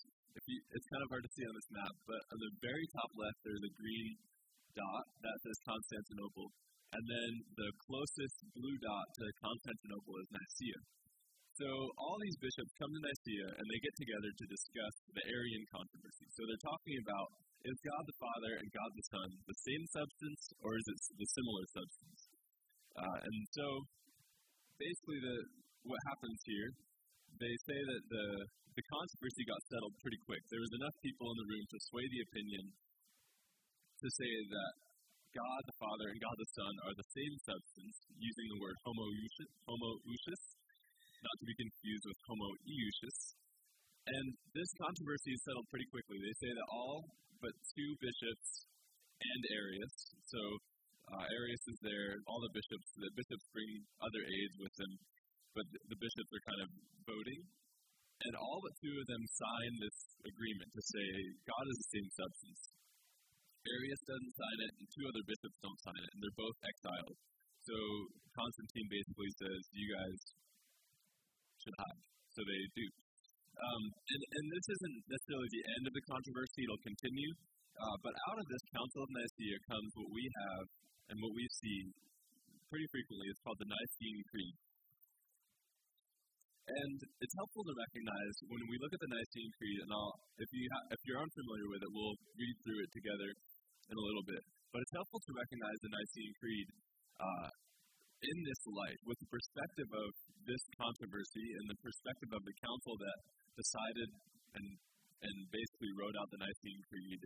you, 0.50 0.58
it's 0.74 0.88
kind 0.90 1.02
of 1.02 1.08
hard 1.14 1.22
to 1.22 1.32
see 1.32 1.46
on 1.46 1.54
this 1.54 1.70
map, 1.70 1.94
but 2.10 2.20
on 2.34 2.38
the 2.42 2.52
very 2.58 2.86
top 2.90 3.10
left, 3.14 3.38
there's 3.46 3.62
a 3.62 3.72
green 3.78 4.18
dot 4.74 5.04
that 5.22 5.36
says 5.46 5.58
Constantinople, 5.62 6.50
and 6.90 7.04
then 7.06 7.30
the 7.54 7.70
closest 7.86 8.36
blue 8.58 8.76
dot 8.82 9.06
to 9.14 9.24
Constantinople 9.38 10.14
is 10.18 10.28
Nicaea. 10.34 10.80
So 11.54 11.70
all 12.02 12.18
these 12.18 12.34
bishops 12.42 12.72
come 12.82 12.90
to 12.90 12.98
Nicaea 12.98 13.48
and 13.54 13.66
they 13.70 13.78
get 13.78 13.94
together 13.94 14.26
to 14.26 14.44
discuss 14.50 14.94
the 15.14 15.22
Arian 15.30 15.64
controversy. 15.70 16.26
So 16.34 16.42
they're 16.50 16.66
talking 16.66 16.98
about 17.06 17.28
is 17.64 17.78
God 17.80 18.02
the 18.04 18.18
Father 18.20 18.52
and 18.58 18.68
God 18.74 18.90
the 18.92 19.06
Son 19.08 19.28
the 19.46 19.58
same 19.62 19.84
substance 19.94 20.42
or 20.66 20.74
is 20.74 20.86
it 20.90 20.98
the 21.14 21.28
similar 21.30 21.64
substance? 21.70 22.20
Uh, 22.98 23.18
and 23.22 23.38
so 23.54 23.66
basically, 24.82 25.20
the 25.22 25.36
what 25.86 26.00
happens 26.10 26.38
here, 26.42 26.68
they 27.38 27.54
say 27.70 27.78
that 27.78 28.02
the 28.10 28.26
the 28.74 28.84
controversy 28.90 29.46
got 29.46 29.62
settled 29.70 29.94
pretty 30.02 30.18
quick. 30.26 30.42
There 30.50 30.58
was 30.58 30.74
enough 30.74 30.96
people 31.06 31.30
in 31.30 31.38
the 31.38 31.48
room 31.54 31.66
to 31.70 31.78
sway 31.94 32.02
the 32.10 32.22
opinion 32.26 32.64
to 34.02 34.08
say 34.10 34.32
that 34.50 34.72
God 35.38 35.60
the 35.66 35.78
Father 35.78 36.06
and 36.10 36.18
God 36.18 36.34
the 36.34 36.50
Son 36.50 36.74
are 36.82 36.94
the 36.98 37.08
same 37.14 37.34
substance, 37.46 37.96
using 38.18 38.46
the 38.50 38.58
word 38.58 38.74
homoousios, 38.82 40.42
not 41.24 41.36
to 41.40 41.46
be 41.48 41.56
confused 41.56 42.04
with 42.04 42.18
Homo 42.28 42.48
homoiousios. 42.52 43.18
And 44.04 44.26
this 44.52 44.70
controversy 44.76 45.32
is 45.32 45.40
settled 45.48 45.64
pretty 45.72 45.88
quickly. 45.88 46.20
They 46.20 46.36
say 46.36 46.50
that 46.52 46.68
all 46.68 47.08
but 47.40 47.56
two 47.72 47.90
bishops 48.00 48.68
and 49.16 49.40
Arius, 49.56 49.96
so 50.28 50.40
uh, 51.08 51.24
Arius 51.24 51.64
is 51.68 51.78
there, 51.80 52.20
all 52.28 52.40
the 52.44 52.52
bishops, 52.52 52.88
the 52.96 53.12
bishops 53.16 53.44
bring 53.56 53.70
other 54.04 54.22
aides 54.24 54.56
with 54.60 54.74
them, 54.76 54.92
but 55.56 55.64
the, 55.72 55.80
the 55.92 55.98
bishops 56.00 56.30
are 56.32 56.44
kind 56.44 56.60
of 56.64 56.70
voting. 57.08 57.40
And 58.24 58.32
all 58.40 58.60
but 58.64 58.72
two 58.80 58.94
of 58.94 59.06
them 59.08 59.24
sign 59.36 59.72
this 59.80 59.98
agreement 60.24 60.70
to 60.72 60.82
say 60.84 61.06
God 61.44 61.64
is 61.68 61.76
the 61.80 61.90
same 61.92 62.08
substance. 62.14 62.60
Arius 63.64 64.02
doesn't 64.04 64.34
sign 64.36 64.58
it, 64.68 64.72
and 64.80 64.86
two 64.92 65.04
other 65.08 65.24
bishops 65.24 65.58
don't 65.64 65.80
sign 65.80 66.00
it, 66.04 66.10
and 66.12 66.18
they're 66.20 66.40
both 66.40 66.58
exiled. 66.64 67.16
So 67.64 67.76
Constantine 68.36 68.88
basically 68.92 69.32
says, 69.40 69.60
You 69.72 69.88
guys 69.88 70.20
should 71.64 71.76
hide. 71.80 72.00
so 72.36 72.40
they 72.44 72.60
do. 72.76 72.86
Um, 73.54 73.82
and, 73.88 74.22
and 74.22 74.44
this 74.52 74.66
isn't 74.76 74.96
necessarily 75.08 75.48
the 75.48 75.64
end 75.78 75.84
of 75.88 75.94
the 75.94 76.04
controversy, 76.10 76.60
it'll 76.66 76.84
continue. 76.84 77.32
Uh, 77.74 77.96
but 78.04 78.14
out 78.30 78.38
of 78.38 78.46
this 78.46 78.62
Council 78.70 79.02
of 79.02 79.10
Nicaea 79.10 79.58
comes 79.66 79.90
what 79.98 80.10
we 80.12 80.24
have 80.44 80.64
and 81.10 81.16
what 81.18 81.32
we 81.34 81.44
see 81.58 81.78
pretty 82.70 82.86
frequently. 82.90 83.26
It's 83.30 83.42
called 83.42 83.58
the 83.58 83.70
Nicene 83.70 84.22
Creed. 84.30 84.54
And 86.64 86.96
it's 87.20 87.36
helpful 87.36 87.60
to 87.60 87.74
recognize 87.76 88.34
when 88.48 88.64
we 88.72 88.76
look 88.80 88.92
at 88.96 89.02
the 89.04 89.12
Nicene 89.12 89.52
Creed, 89.60 89.78
and 89.84 89.90
I'll, 89.92 90.16
if, 90.40 90.48
you 90.48 90.64
ha- 90.72 90.88
if 90.96 91.00
you're 91.04 91.20
unfamiliar 91.20 91.68
with 91.68 91.82
it, 91.84 91.90
we'll 91.92 92.16
read 92.40 92.56
through 92.64 92.80
it 92.80 92.90
together 92.94 93.30
in 93.92 93.96
a 94.00 94.04
little 94.04 94.24
bit. 94.24 94.42
But 94.72 94.80
it's 94.80 94.94
helpful 94.96 95.20
to 95.20 95.32
recognize 95.36 95.78
the 95.84 95.92
Nicene 95.92 96.34
Creed 96.40 96.68
uh, 97.20 97.48
in 98.24 98.38
this 98.44 98.62
light, 98.72 98.98
with 99.04 99.18
the 99.20 99.28
perspective 99.28 99.90
of 99.92 100.10
this 100.48 100.62
controversy 100.80 101.46
and 101.60 101.64
the 101.68 101.78
perspective 101.84 102.32
of 102.32 102.42
the 102.44 102.56
council 102.64 102.94
that 102.96 103.18
decided 103.56 104.08
and 104.56 104.66
and 105.24 105.36
basically 105.48 105.92
wrote 105.96 106.12
out 106.20 106.28
the 106.28 106.40
Nicene 106.40 106.82
Creed 106.88 107.20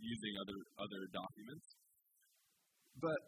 using 0.00 0.32
other 0.40 0.58
other 0.80 1.02
documents. 1.12 1.66
But 3.00 3.20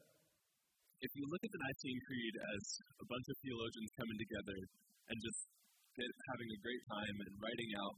if 1.00 1.10
you 1.16 1.24
look 1.32 1.40
at 1.40 1.52
the 1.52 1.62
Nicene 1.64 2.00
Creed 2.04 2.34
as 2.36 2.64
a 3.00 3.06
bunch 3.08 3.26
of 3.32 3.36
theologians 3.40 3.90
coming 3.96 4.18
together 4.20 4.58
and 5.08 5.16
just 5.16 5.40
having 6.00 6.48
a 6.48 6.60
great 6.64 6.82
time 6.88 7.16
and 7.24 7.32
writing 7.40 7.70
out 7.76 7.96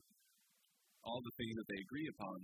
all 1.07 1.21
the 1.23 1.35
things 1.39 1.55
that 1.59 1.69
they 1.71 1.81
agree 1.83 2.09
upon, 2.15 2.37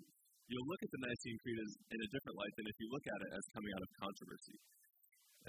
you'll 0.51 0.69
look 0.69 0.83
at 0.83 0.91
the 0.91 1.03
Nicene 1.03 1.39
Creed 1.43 1.59
as, 1.63 1.73
in 1.95 1.99
a 1.99 2.09
different 2.11 2.37
light 2.39 2.55
than 2.59 2.67
if 2.67 2.77
you 2.79 2.89
look 2.91 3.07
at 3.07 3.21
it 3.23 3.31
as 3.39 3.45
coming 3.55 3.73
out 3.75 3.83
of 3.83 3.91
controversy. 4.03 4.57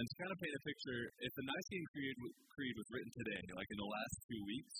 And 0.00 0.08
to 0.08 0.16
kind 0.16 0.32
of 0.32 0.38
paint 0.40 0.56
a 0.56 0.62
picture, 0.64 1.00
if 1.12 1.32
the 1.36 1.44
Nicene 1.44 1.86
Creed, 1.92 2.16
Creed 2.56 2.72
was 2.72 2.88
written 2.88 3.12
today, 3.20 3.42
like 3.52 3.68
in 3.68 3.76
the 3.76 3.84
last 3.84 4.16
two 4.32 4.42
weeks, 4.48 4.76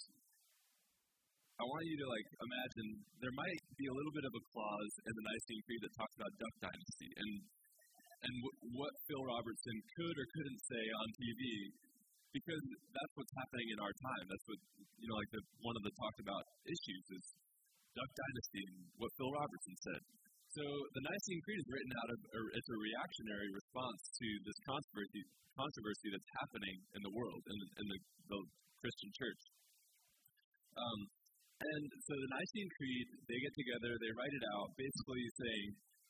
I 1.60 1.64
want 1.68 1.84
you 1.84 1.96
to 2.00 2.08
like 2.08 2.28
imagine 2.40 2.88
there 3.20 3.36
might 3.36 3.60
be 3.76 3.84
a 3.84 3.92
little 4.00 4.16
bit 4.16 4.24
of 4.24 4.32
a 4.32 4.42
clause 4.48 4.94
in 5.04 5.12
the 5.12 5.24
Nicene 5.28 5.60
Creed 5.68 5.80
that 5.84 5.92
talks 5.92 6.16
about 6.16 6.32
Duck 6.40 6.72
Dynasty 6.72 7.10
and 7.20 7.32
and 8.24 8.32
w- 8.32 8.80
what 8.80 8.92
Phil 9.12 9.20
Robertson 9.28 9.76
could 9.92 10.16
or 10.16 10.24
couldn't 10.24 10.60
say 10.64 10.84
on 10.88 11.08
TV 11.12 11.68
because 12.32 12.64
that's 12.96 13.12
what's 13.12 13.34
happening 13.44 13.76
in 13.76 13.78
our 13.84 13.92
time. 13.92 14.24
That's 14.24 14.46
what 14.48 14.60
you 15.04 15.06
know, 15.12 15.20
like 15.20 15.32
the 15.36 15.42
one 15.60 15.76
of 15.76 15.84
the 15.84 15.92
talked 16.00 16.20
about 16.24 16.48
issues 16.64 17.04
is 17.12 17.24
Duck 17.92 18.08
Dynasty 18.08 18.64
and 18.72 18.78
what 18.96 19.12
Phil 19.20 19.32
Robertson 19.36 19.76
said. 19.84 20.00
So 20.50 20.66
the 20.66 21.02
Nicene 21.06 21.40
Creed 21.46 21.62
is 21.62 21.68
written 21.70 21.92
out 22.02 22.10
of, 22.10 22.18
or 22.34 22.44
it's 22.58 22.70
a 22.74 22.78
reactionary 22.82 23.50
response 23.54 24.02
to 24.18 24.28
this 24.42 24.58
controversy, 24.66 25.22
controversy 25.54 26.08
that's 26.10 26.30
happening 26.42 26.76
in 26.98 27.00
the 27.06 27.12
world, 27.14 27.42
in, 27.46 27.58
in 27.78 27.86
the, 27.86 27.98
the 28.34 28.40
Christian 28.82 29.10
church. 29.14 29.42
Um, 30.74 31.00
and 31.60 31.84
so 32.02 32.12
the 32.18 32.30
Nicene 32.34 32.70
Creed, 32.74 33.06
they 33.30 33.38
get 33.38 33.54
together, 33.54 33.94
they 33.94 34.12
write 34.18 34.34
it 34.34 34.44
out, 34.58 34.74
basically 34.74 35.22
saying, 35.38 35.66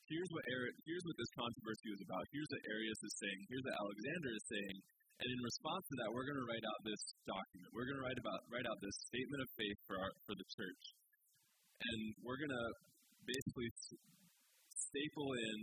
here's 0.09 0.31
what 0.33 0.43
Ar- 0.49 0.75
here's 0.89 1.05
what 1.05 1.17
this 1.21 1.31
controversy 1.37 1.87
was 1.93 2.01
about. 2.01 2.23
Here's 2.33 2.49
what 2.49 2.63
Arius 2.65 3.01
is 3.05 3.13
saying. 3.21 3.39
Here's 3.45 3.65
what 3.67 3.77
Alexander 3.77 4.31
is 4.33 4.45
saying. 4.49 4.77
And 5.21 5.27
in 5.29 5.39
response 5.45 5.85
to 5.85 5.95
that, 6.01 6.09
we're 6.09 6.25
going 6.25 6.41
to 6.41 6.47
write 6.49 6.65
out 6.65 6.81
this 6.81 7.03
document. 7.29 7.69
We're 7.77 7.85
going 7.85 7.99
to 8.01 8.05
write 8.09 8.17
about 8.17 8.41
write 8.49 8.65
out 8.65 8.79
this 8.81 8.97
statement 9.05 9.45
of 9.45 9.49
faith 9.53 9.79
for 9.85 9.95
our, 10.01 10.11
for 10.25 10.33
the 10.33 10.47
church, 10.49 10.83
and 11.77 11.99
we're 12.25 12.41
going 12.41 12.55
to 12.57 12.67
basically 13.21 13.69
staple 14.91 15.31
in, 15.31 15.57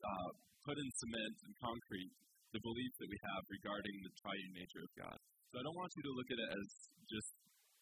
uh, 0.00 0.30
put 0.62 0.78
in 0.78 0.88
cement 1.02 1.36
and 1.44 1.52
concrete 1.58 2.12
the 2.54 2.62
beliefs 2.62 2.96
that 3.02 3.10
we 3.10 3.18
have 3.34 3.42
regarding 3.50 3.96
the 4.06 4.12
triune 4.22 4.54
nature 4.54 4.82
of 4.86 4.92
God. 4.94 5.18
So 5.50 5.58
I 5.58 5.62
don't 5.66 5.74
want 5.74 5.90
you 5.98 6.02
to 6.06 6.12
look 6.14 6.30
at 6.30 6.38
it 6.38 6.50
as 6.54 6.66
just 7.10 7.30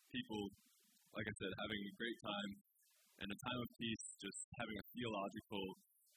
people, 0.08 0.48
like 1.12 1.28
I 1.28 1.34
said, 1.36 1.52
having 1.60 1.80
a 1.84 1.94
great 2.00 2.18
time 2.24 2.50
and 3.20 3.28
a 3.28 3.38
time 3.38 3.60
of 3.60 3.68
peace, 3.76 4.04
just 4.24 4.40
having 4.56 4.76
a 4.80 4.84
theological 4.96 5.64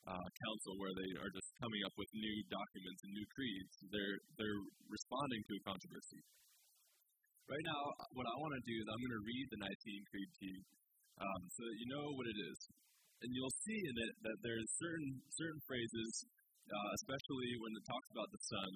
uh, 0.08 0.28
council 0.40 0.74
where 0.80 0.94
they 0.96 1.12
are 1.20 1.32
just 1.34 1.50
coming 1.60 1.82
up 1.84 1.96
with 1.98 2.10
new 2.14 2.38
documents 2.48 3.02
and 3.04 3.12
new 3.12 3.28
creeds. 3.34 3.74
They're 3.90 4.18
they're 4.38 4.62
responding 4.88 5.42
to 5.42 5.54
a 5.60 5.62
controversy. 5.66 6.22
Right 7.46 7.66
now, 7.66 7.82
what 8.14 8.26
I 8.26 8.36
want 8.42 8.54
to 8.58 8.64
do 8.66 8.76
is 8.80 8.86
I'm 8.90 9.02
going 9.02 9.18
to 9.22 9.26
read 9.26 9.46
the 9.54 9.60
Nicene 9.62 10.04
Creed 10.10 10.30
to 10.34 10.44
you, 10.50 10.60
um, 11.22 11.42
so 11.54 11.62
that 11.62 11.76
you 11.78 11.88
know 11.94 12.06
what 12.18 12.26
it 12.26 12.38
is, 12.42 12.58
and 13.22 13.30
you'll 13.32 13.58
see 13.64 13.80
in 13.80 13.96
it 13.96 14.14
that 14.28 14.38
there's 14.44 14.70
certain 14.82 15.12
certain 15.32 15.62
phrases, 15.66 16.10
uh, 16.68 16.90
especially 17.04 17.52
when 17.62 17.72
it 17.76 17.86
talks 17.88 18.10
about 18.12 18.30
the 18.32 18.42
Son. 18.50 18.72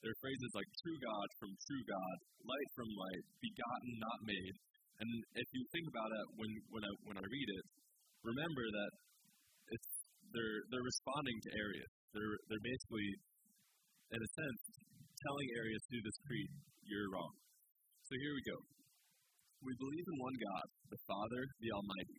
There 0.00 0.12
are 0.12 0.22
phrases 0.24 0.50
like 0.56 0.68
true 0.80 0.96
God 0.96 1.28
from 1.36 1.50
true 1.68 1.84
God, 1.84 2.16
light 2.48 2.70
from 2.72 2.88
light, 2.88 3.24
begotten, 3.44 3.92
not 4.00 4.20
made. 4.24 4.54
And 5.00 5.08
if 5.36 5.48
you 5.52 5.62
think 5.72 5.86
about 5.92 6.10
it 6.12 6.26
when 6.40 6.50
when 6.72 6.82
I 6.84 6.92
when 7.08 7.16
I 7.20 7.24
read 7.24 7.48
it, 7.60 7.64
remember 8.24 8.64
that 8.64 8.90
it's 9.76 9.90
they're 10.32 10.60
they're 10.70 10.88
responding 10.88 11.36
to 11.36 11.50
Arius. 11.56 11.92
They're 12.16 12.36
they're 12.48 12.66
basically, 12.66 13.08
in 14.14 14.20
a 14.20 14.30
sense, 14.34 14.60
telling 15.26 15.48
Arius 15.60 15.82
through 15.90 16.04
this 16.04 16.18
creed, 16.24 16.50
you're 16.88 17.10
wrong. 17.12 17.32
So 18.08 18.12
here 18.18 18.34
we 18.34 18.42
go. 18.42 18.58
We 19.60 19.72
believe 19.76 20.06
in 20.08 20.16
one 20.16 20.36
God, 20.40 20.66
the 20.88 21.00
Father, 21.04 21.42
the 21.60 21.70
Almighty, 21.76 22.18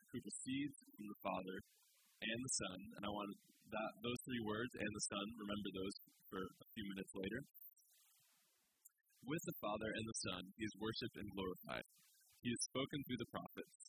who 0.11 0.19
proceeds 0.19 0.75
from 0.91 1.07
the 1.07 1.19
Father 1.23 1.57
and 2.21 2.37
the 2.43 2.53
Son. 2.59 2.77
And 2.99 3.03
I 3.07 3.11
want 3.11 3.31
that 3.71 3.91
those 4.03 4.19
three 4.27 4.43
words 4.43 4.73
and 4.75 4.91
the 4.91 5.05
Son, 5.07 5.25
remember 5.39 5.69
those 5.71 5.95
for 6.27 6.41
a 6.43 6.67
few 6.75 6.85
minutes 6.91 7.13
later. 7.15 7.41
With 9.23 9.43
the 9.47 9.57
Father 9.63 9.89
and 9.95 10.05
the 10.05 10.19
Son, 10.27 10.43
he 10.59 10.63
is 10.67 10.75
worshipped 10.81 11.17
and 11.17 11.29
glorified. 11.31 11.87
He 12.43 12.49
is 12.51 12.69
spoken 12.73 12.99
through 13.05 13.21
the 13.21 13.33
prophets. 13.33 13.79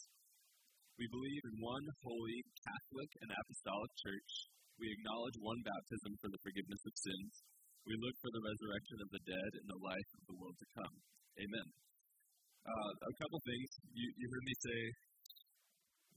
We 1.00 1.08
believe 1.08 1.42
in 1.48 1.56
one 1.64 1.86
holy, 2.04 2.44
Catholic, 2.62 3.10
and 3.24 3.32
apostolic 3.32 3.92
church. 4.04 4.32
We 4.76 4.92
acknowledge 4.92 5.36
one 5.40 5.60
baptism 5.64 6.12
for 6.20 6.28
the 6.30 6.42
forgiveness 6.44 6.82
of 6.84 6.94
sins. 7.00 7.32
We 7.88 7.96
look 7.98 8.14
for 8.22 8.30
the 8.30 8.44
resurrection 8.44 8.98
of 9.02 9.10
the 9.10 9.24
dead 9.26 9.50
and 9.58 9.66
the 9.66 9.82
life 9.82 10.10
of 10.14 10.22
the 10.28 10.36
world 10.38 10.56
to 10.60 10.68
come. 10.78 10.94
Amen. 11.42 11.68
Uh, 12.62 12.92
a 13.08 13.14
couple 13.18 13.40
things. 13.42 13.68
You, 13.90 14.06
you 14.20 14.26
heard 14.30 14.46
me 14.46 14.54
say 14.62 14.80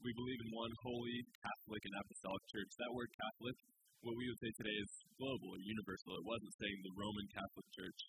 we 0.06 0.14
believe 0.14 0.38
in 0.46 0.54
one 0.54 0.70
holy, 0.86 1.18
Catholic, 1.42 1.82
and 1.82 1.98
apostolic 1.98 2.44
church. 2.54 2.70
That 2.78 2.94
word 2.94 3.10
Catholic, 3.10 3.58
what 4.06 4.14
we 4.14 4.30
would 4.30 4.38
say 4.38 4.54
today 4.54 4.78
is 4.78 4.92
global 5.18 5.50
or 5.50 5.62
universal. 5.66 6.14
It 6.22 6.30
wasn't 6.30 6.54
saying 6.62 6.78
the 6.86 6.94
Roman 6.94 7.26
Catholic 7.34 7.68
Church. 7.74 8.00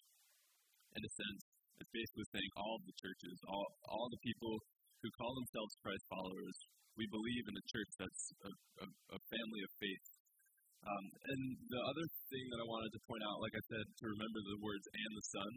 In 0.93 1.01
a 1.01 1.13
sense, 1.17 1.41
it's 1.81 1.95
basically 1.97 2.29
saying 2.37 2.53
all 2.61 2.77
the 2.85 2.97
churches, 3.01 3.37
all, 3.49 3.65
all 3.89 4.13
the 4.13 4.21
people 4.21 4.61
who 5.01 5.09
call 5.17 5.33
themselves 5.41 5.73
Christ 5.81 6.05
followers, 6.13 6.57
we 7.01 7.09
believe 7.09 7.45
in 7.49 7.57
a 7.57 7.69
church 7.73 7.91
that's 7.97 8.25
a, 8.45 8.53
a, 8.85 8.87
a 9.17 9.21
family 9.33 9.63
of 9.65 9.73
faith. 9.81 10.07
Um, 10.85 11.05
and 11.33 11.43
the 11.73 11.81
other 11.81 12.07
thing 12.29 12.45
that 12.53 12.61
I 12.61 12.69
wanted 12.69 12.93
to 12.93 13.07
point 13.09 13.25
out, 13.25 13.41
like 13.41 13.57
I 13.57 13.65
said, 13.73 13.85
to 13.89 14.05
remember 14.05 14.41
the 14.45 14.61
words 14.61 14.85
and 14.85 15.13
the 15.17 15.27
Son, 15.33 15.53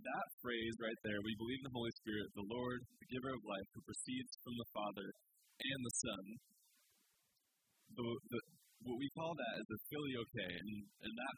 that 0.00 0.28
phrase 0.40 0.74
right 0.80 1.00
there, 1.04 1.20
we 1.20 1.36
believe 1.36 1.60
in 1.60 1.68
the 1.68 1.76
Holy 1.76 1.92
Spirit, 2.00 2.32
the 2.32 2.48
Lord, 2.48 2.80
the 3.04 3.12
giver 3.12 3.36
of 3.36 3.44
life, 3.44 3.68
who 3.76 3.84
proceeds 3.84 4.32
from 4.40 4.56
the 4.56 4.72
Father 4.72 5.08
and 5.58 5.80
the 5.84 5.94
Son. 6.00 6.24
The, 7.92 8.08
what 8.88 8.96
we 8.96 9.08
call 9.12 9.36
that 9.36 9.54
is 9.60 9.68
the 9.68 9.80
filioque, 9.92 10.48
and, 10.48 10.70
and 11.04 11.12
that 11.12 11.36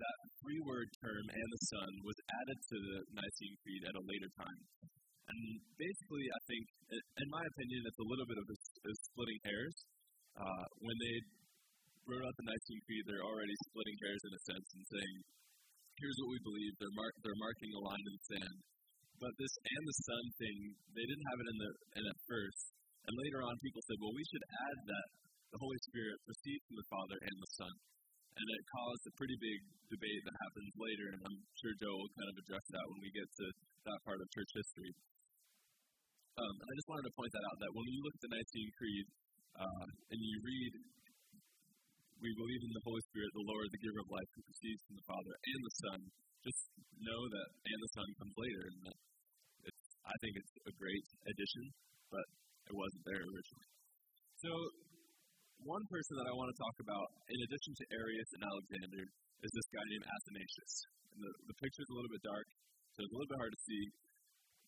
that 0.00 0.18
three 0.40 0.60
word 0.64 0.88
term 0.96 1.24
and 1.28 1.48
the 1.52 1.62
Son 1.68 1.90
was 2.08 2.16
added 2.24 2.58
to 2.72 2.76
the 2.80 2.98
Nicene 3.20 3.56
Creed 3.60 3.84
at 3.84 4.00
a 4.00 4.04
later 4.08 4.30
time. 4.32 4.60
And 5.28 5.40
basically, 5.76 6.24
I 6.24 6.40
think, 6.48 6.64
in 7.20 7.28
my 7.28 7.44
opinion, 7.44 7.80
it's 7.84 8.00
a 8.00 8.08
little 8.08 8.24
bit 8.24 8.40
of 8.40 8.48
a, 8.48 8.56
a 8.56 8.92
splitting 9.12 9.40
hairs 9.44 9.76
uh, 10.40 10.64
when 10.80 10.96
they 10.96 11.16
wrote 12.08 12.24
out 12.24 12.34
the 12.38 12.48
Nicene 12.48 12.82
Creed, 12.88 13.04
they're 13.06 13.26
already 13.26 13.54
splitting 13.70 13.98
hairs 14.02 14.22
in 14.24 14.32
a 14.34 14.42
sense 14.48 14.68
and 14.74 14.84
saying, 14.88 15.16
here's 16.00 16.18
what 16.24 16.30
we 16.32 16.40
believe. 16.42 16.72
They're, 16.80 16.96
mar- 16.96 17.18
they're 17.22 17.42
marking 17.44 17.70
a 17.76 17.80
line 17.84 18.04
in 18.08 18.14
the 18.16 18.26
sand. 18.34 18.56
But 19.20 19.32
this 19.36 19.52
and 19.52 19.84
the 19.84 19.98
Son 20.00 20.24
thing, 20.40 20.58
they 20.96 21.04
didn't 21.04 21.28
have 21.28 21.40
it 21.44 21.48
in, 21.52 21.58
the, 21.60 21.70
in 22.00 22.04
at 22.08 22.18
first. 22.24 22.62
And 23.08 23.12
later 23.16 23.40
on, 23.44 23.54
people 23.64 23.82
said, 23.86 23.98
well, 24.00 24.14
we 24.14 24.26
should 24.28 24.44
add 24.44 24.78
that 24.88 25.06
the 25.50 25.60
Holy 25.60 25.80
Spirit 25.90 26.16
proceeds 26.26 26.62
from 26.68 26.76
the 26.78 26.88
Father 26.90 27.18
and 27.20 27.36
the 27.40 27.50
Son. 27.58 27.74
And 28.30 28.46
it 28.46 28.62
caused 28.70 29.04
a 29.10 29.14
pretty 29.18 29.36
big 29.42 29.58
debate 29.90 30.22
that 30.22 30.36
happens 30.38 30.70
later, 30.78 31.06
and 31.10 31.20
I'm 31.26 31.38
sure 31.58 31.74
Joe 31.82 31.96
will 31.98 32.14
kind 32.14 32.30
of 32.30 32.36
address 32.38 32.66
that 32.70 32.86
when 32.86 33.00
we 33.02 33.10
get 33.10 33.26
to 33.26 33.46
that 33.90 33.98
part 34.06 34.22
of 34.22 34.26
church 34.30 34.52
history. 34.54 34.92
Um, 36.38 36.54
I 36.56 36.72
just 36.78 36.88
wanted 36.88 37.10
to 37.10 37.14
point 37.18 37.32
that 37.34 37.44
out 37.50 37.58
that 37.58 37.72
when 37.74 37.86
you 37.90 38.00
look 38.06 38.14
at 38.16 38.22
the 38.22 38.32
Nicene 38.32 38.70
Creed 38.78 39.06
uh, 39.58 39.84
and 40.14 40.18
you 40.22 40.36
read, 40.40 40.72
we 42.22 42.30
believe 42.38 42.62
in 42.64 42.72
the 42.72 42.84
Holy 42.86 43.02
Spirit, 43.10 43.28
the 43.34 43.48
Lord, 43.50 43.66
the 43.74 43.82
giver 43.82 44.00
of 44.00 44.08
life, 44.08 44.30
who 44.38 44.40
proceeds 44.46 44.82
from 44.86 44.96
the 45.02 45.06
Father 45.10 45.34
and 45.34 45.60
the 45.60 45.74
Son, 45.84 45.98
just 46.46 46.62
know 47.02 47.20
that 47.34 47.48
and 47.66 47.78
the 47.82 47.92
Son 47.92 48.08
comes 48.14 48.34
later. 48.38 48.62
And 48.70 48.78
that 48.88 48.98
I 50.06 50.14
think 50.22 50.32
it's 50.38 50.54
a 50.70 50.74
great 50.80 51.06
addition, 51.28 51.64
but 52.08 52.26
it 52.70 52.76
wasn't 52.78 53.04
there 53.04 53.22
originally. 53.26 53.68
So, 54.38 54.50
one 55.66 55.84
person 55.92 56.14
that 56.16 56.28
I 56.30 56.34
want 56.38 56.48
to 56.48 56.56
talk 56.56 56.76
about, 56.80 57.06
in 57.28 57.38
addition 57.44 57.72
to 57.76 57.84
Arius 57.92 58.30
and 58.32 58.42
Alexander, 58.46 59.02
is 59.44 59.50
this 59.52 59.68
guy 59.74 59.84
named 59.84 60.06
Athanasius. 60.08 60.74
And 61.12 61.20
the, 61.20 61.32
the 61.50 61.56
is 61.60 61.88
a 61.90 61.96
little 61.98 62.12
bit 62.14 62.24
dark, 62.24 62.48
so 62.96 62.98
it's 63.04 63.12
a 63.12 63.16
little 63.18 63.32
bit 63.34 63.40
hard 63.42 63.52
to 63.52 63.62
see. 63.66 63.82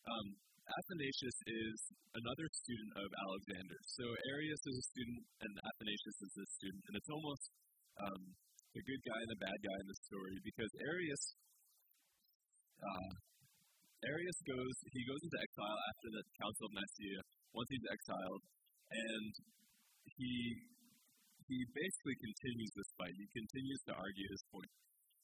Um, 0.05 0.27
Athanasius 0.63 1.39
is 1.49 1.79
another 2.15 2.47
student 2.53 2.93
of 2.99 3.09
Alexander. 3.09 3.79
So 3.99 4.05
Arius 4.35 4.63
is 4.69 4.77
a 4.79 4.87
student, 4.93 5.23
and 5.43 5.53
Athanasius 5.59 6.19
is 6.23 6.35
a 6.39 6.47
student, 6.59 6.83
and 6.87 6.95
it's 6.99 7.11
almost 7.13 7.45
um, 8.03 8.23
the 8.73 8.83
good 8.83 9.03
guy 9.05 9.19
and 9.21 9.31
the 9.33 9.41
bad 9.43 9.59
guy 9.59 9.77
in 9.85 9.89
the 9.89 9.99
story 10.07 10.37
because 10.45 10.71
Arius, 10.81 11.25
uh, 12.81 13.13
Arius 14.03 14.39
goes 14.43 14.77
he 14.91 15.03
goes 15.07 15.23
into 15.23 15.39
exile 15.39 15.81
after 15.95 16.09
the 16.11 16.23
Council 16.43 16.65
of 16.67 16.73
Nicaea. 16.75 17.23
Once 17.55 17.69
he's 17.71 17.87
exiled, 17.87 18.43
and 18.91 19.33
he 20.19 20.33
he 21.47 21.59
basically 21.71 22.17
continues 22.19 22.71
this 22.75 22.91
fight. 22.99 23.15
He 23.15 23.29
continues 23.31 23.81
to 23.91 23.93
argue 23.95 24.27
his 24.31 24.43
point. 24.51 24.73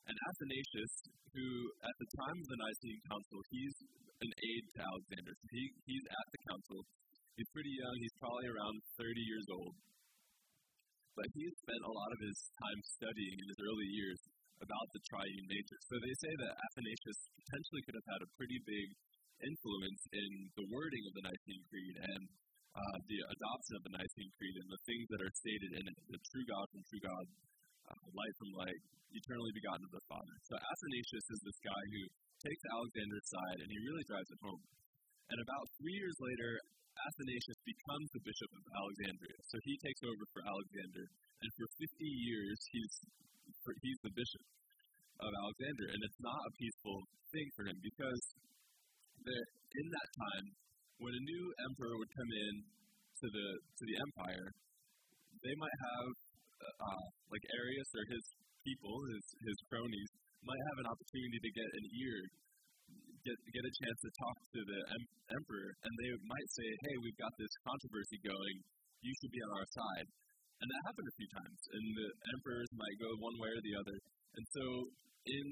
And 0.09 0.17
Athanasius, 0.17 0.95
who 1.37 1.47
at 1.85 1.97
the 2.01 2.09
time 2.17 2.39
of 2.41 2.47
the 2.49 2.59
Nicene 2.59 3.01
Council, 3.09 3.39
he's 3.53 3.77
an 4.25 4.31
aide 4.33 4.67
to 4.73 4.81
Alexander. 4.83 5.33
So 5.37 5.47
he, 5.53 5.63
he's 5.85 6.07
at 6.09 6.27
the 6.33 6.41
council. 6.49 6.79
He's 7.37 7.51
pretty 7.55 7.75
young. 7.77 7.97
He's 8.03 8.17
probably 8.19 8.49
around 8.51 8.77
30 8.99 9.15
years 9.21 9.47
old. 9.53 9.75
But 11.15 11.29
he 11.35 11.45
spent 11.61 11.83
a 11.83 11.93
lot 11.93 12.11
of 12.15 12.21
his 12.25 12.39
time 12.57 12.81
studying 12.99 13.37
in 13.37 13.47
his 13.47 13.61
early 13.63 13.89
years 13.95 14.21
about 14.59 14.87
the 14.95 15.03
triune 15.07 15.47
nature. 15.47 15.81
So 15.87 15.95
they 15.99 16.15
say 16.19 16.33
that 16.45 16.53
Athanasius 16.55 17.19
potentially 17.39 17.83
could 17.87 17.97
have 17.99 18.09
had 18.19 18.21
a 18.27 18.31
pretty 18.35 18.59
big 18.67 18.87
influence 19.43 20.03
in 20.11 20.31
the 20.59 20.67
wording 20.75 21.05
of 21.07 21.13
the 21.15 21.25
Nicene 21.31 21.63
Creed 21.71 21.95
and 22.03 22.23
uh, 22.75 22.99
the 23.07 23.21
adoption 23.23 23.75
of 23.79 23.83
the 23.87 23.93
Nicene 23.95 24.33
Creed 24.39 24.57
and 24.59 24.69
the 24.71 24.83
things 24.87 25.07
that 25.15 25.21
are 25.23 25.35
stated 25.35 25.71
in 25.79 25.85
it 25.87 25.97
the 26.11 26.23
true 26.31 26.47
God 26.47 26.67
from 26.71 26.83
true 26.91 27.03
God, 27.03 27.25
uh, 27.91 28.07
light 28.15 28.35
from 28.39 28.51
light, 28.59 28.81
eternally 29.15 29.53
begotten 29.55 29.85
of 29.87 29.93
the 29.95 30.05
Father. 30.11 30.35
So 30.47 30.55
Athanasius 30.59 31.27
is 31.33 31.41
this 31.43 31.61
guy 31.65 31.83
who 31.95 32.03
takes 32.43 32.63
Alexander's 32.71 33.29
side 33.31 33.59
and 33.63 33.69
he 33.71 33.79
really 33.83 34.05
drives 34.07 34.31
it 34.31 34.41
home. 34.43 34.63
And 35.29 35.39
about 35.39 35.67
three 35.81 35.97
years 35.97 36.17
later, 36.19 36.51
Athanasius 37.07 37.61
becomes 37.63 38.09
the 38.11 38.23
bishop 38.27 38.51
of 38.59 38.63
Alexandria. 38.75 39.39
So 39.47 39.57
he 39.63 39.75
takes 39.79 40.03
over 40.03 40.25
for 40.35 40.43
Alexander, 40.43 41.05
and 41.43 41.49
for 41.55 41.67
50 41.79 41.87
years 42.03 42.59
he's 42.75 42.95
he's 43.85 44.01
the 44.03 44.15
bishop 44.15 44.45
of 45.19 45.31
Alexandria, 45.35 45.91
And 45.93 46.03
it's 46.07 46.21
not 46.23 46.41
a 46.41 46.53
peaceful 46.57 46.99
thing 47.35 47.49
for 47.59 47.67
him 47.67 47.79
because 47.83 48.23
in 49.29 49.87
that 49.93 50.09
time, 50.15 50.47
when 51.03 51.13
a 51.13 51.23
new 51.23 51.45
emperor 51.69 51.95
would 52.01 52.13
come 52.17 52.33
in 52.33 52.55
to 52.65 53.27
the 53.29 53.49
to 53.61 53.83
the 53.85 53.97
empire, 54.09 54.47
they 55.43 55.55
might 55.59 55.79
have 55.79 56.11
uh, 56.59 57.05
like 57.29 57.45
Arius 57.55 57.91
or 57.93 58.05
his 58.09 58.25
people, 58.65 58.95
his 59.15 59.25
his 59.43 59.59
cronies, 59.69 60.11
might 60.43 60.63
have 60.73 60.79
an 60.87 60.89
opportunity 60.89 61.39
to 61.45 61.51
get 61.53 61.69
an 61.69 61.87
ear, 62.09 62.19
get 63.29 63.37
get 63.53 63.65
a 63.69 63.75
chance 63.85 63.99
to 64.01 64.11
talk 64.17 64.37
to 64.57 64.61
the 64.65 64.81
em- 64.97 65.13
emperor, 65.37 65.71
and 65.85 65.93
they 66.01 66.11
might 66.25 66.49
say, 66.57 66.69
"Hey, 66.89 66.95
we've 67.05 67.21
got 67.21 67.33
this 67.37 67.53
controversy 67.69 68.19
going. 68.25 68.57
You 69.05 69.13
should 69.21 69.33
be 69.33 69.43
on 69.45 69.53
our 69.53 69.69
side." 69.69 70.09
And 70.59 70.67
that 70.67 70.83
happened 70.91 71.07
a 71.07 71.17
few 71.21 71.31
times, 71.31 71.61
and 71.71 71.85
the 71.95 72.09
emperors 72.35 72.71
might 72.75 72.97
go 72.99 73.11
one 73.21 73.37
way 73.39 73.51
or 73.53 73.63
the 73.63 73.77
other. 73.79 73.97
And 74.35 74.45
so, 74.51 74.65
in 75.23 75.47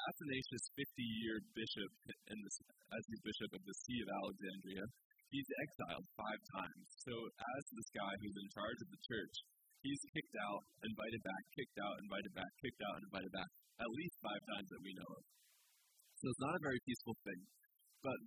Athanasius' 0.00 0.66
50-year 0.74 1.36
bishop, 1.54 1.90
and 2.26 2.38
as 2.42 3.04
the 3.06 3.20
bishop 3.22 3.50
of 3.54 3.62
the 3.62 3.76
See 3.86 3.98
of 4.02 4.08
Alexandria, 4.10 4.82
he's 5.30 5.46
exiled 5.62 6.06
five 6.18 6.40
times. 6.58 6.84
So, 7.06 7.14
as 7.38 7.62
this 7.70 7.90
guy 7.94 8.12
who's 8.18 8.34
in 8.34 8.48
charge 8.50 8.78
of 8.82 8.90
the 8.90 9.02
church, 9.06 9.34
he's 9.86 10.02
kicked 10.10 10.36
out, 10.42 10.62
invited 10.82 11.22
back, 11.22 11.42
kicked 11.54 11.78
out, 11.78 11.94
invited 12.02 12.32
back, 12.34 12.52
kicked 12.66 12.82
out, 12.82 12.98
invited 13.06 13.30
back 13.30 13.50
at 13.80 13.90
least 13.96 14.16
five 14.20 14.42
times 14.44 14.68
that 14.68 14.82
we 14.84 14.92
know 14.92 15.10
of. 15.16 15.22
So 16.20 16.28
it's 16.28 16.44
not 16.44 16.52
a 16.52 16.62
very 16.62 16.80
peaceful 16.84 17.16
thing. 17.24 17.40
But 18.04 18.18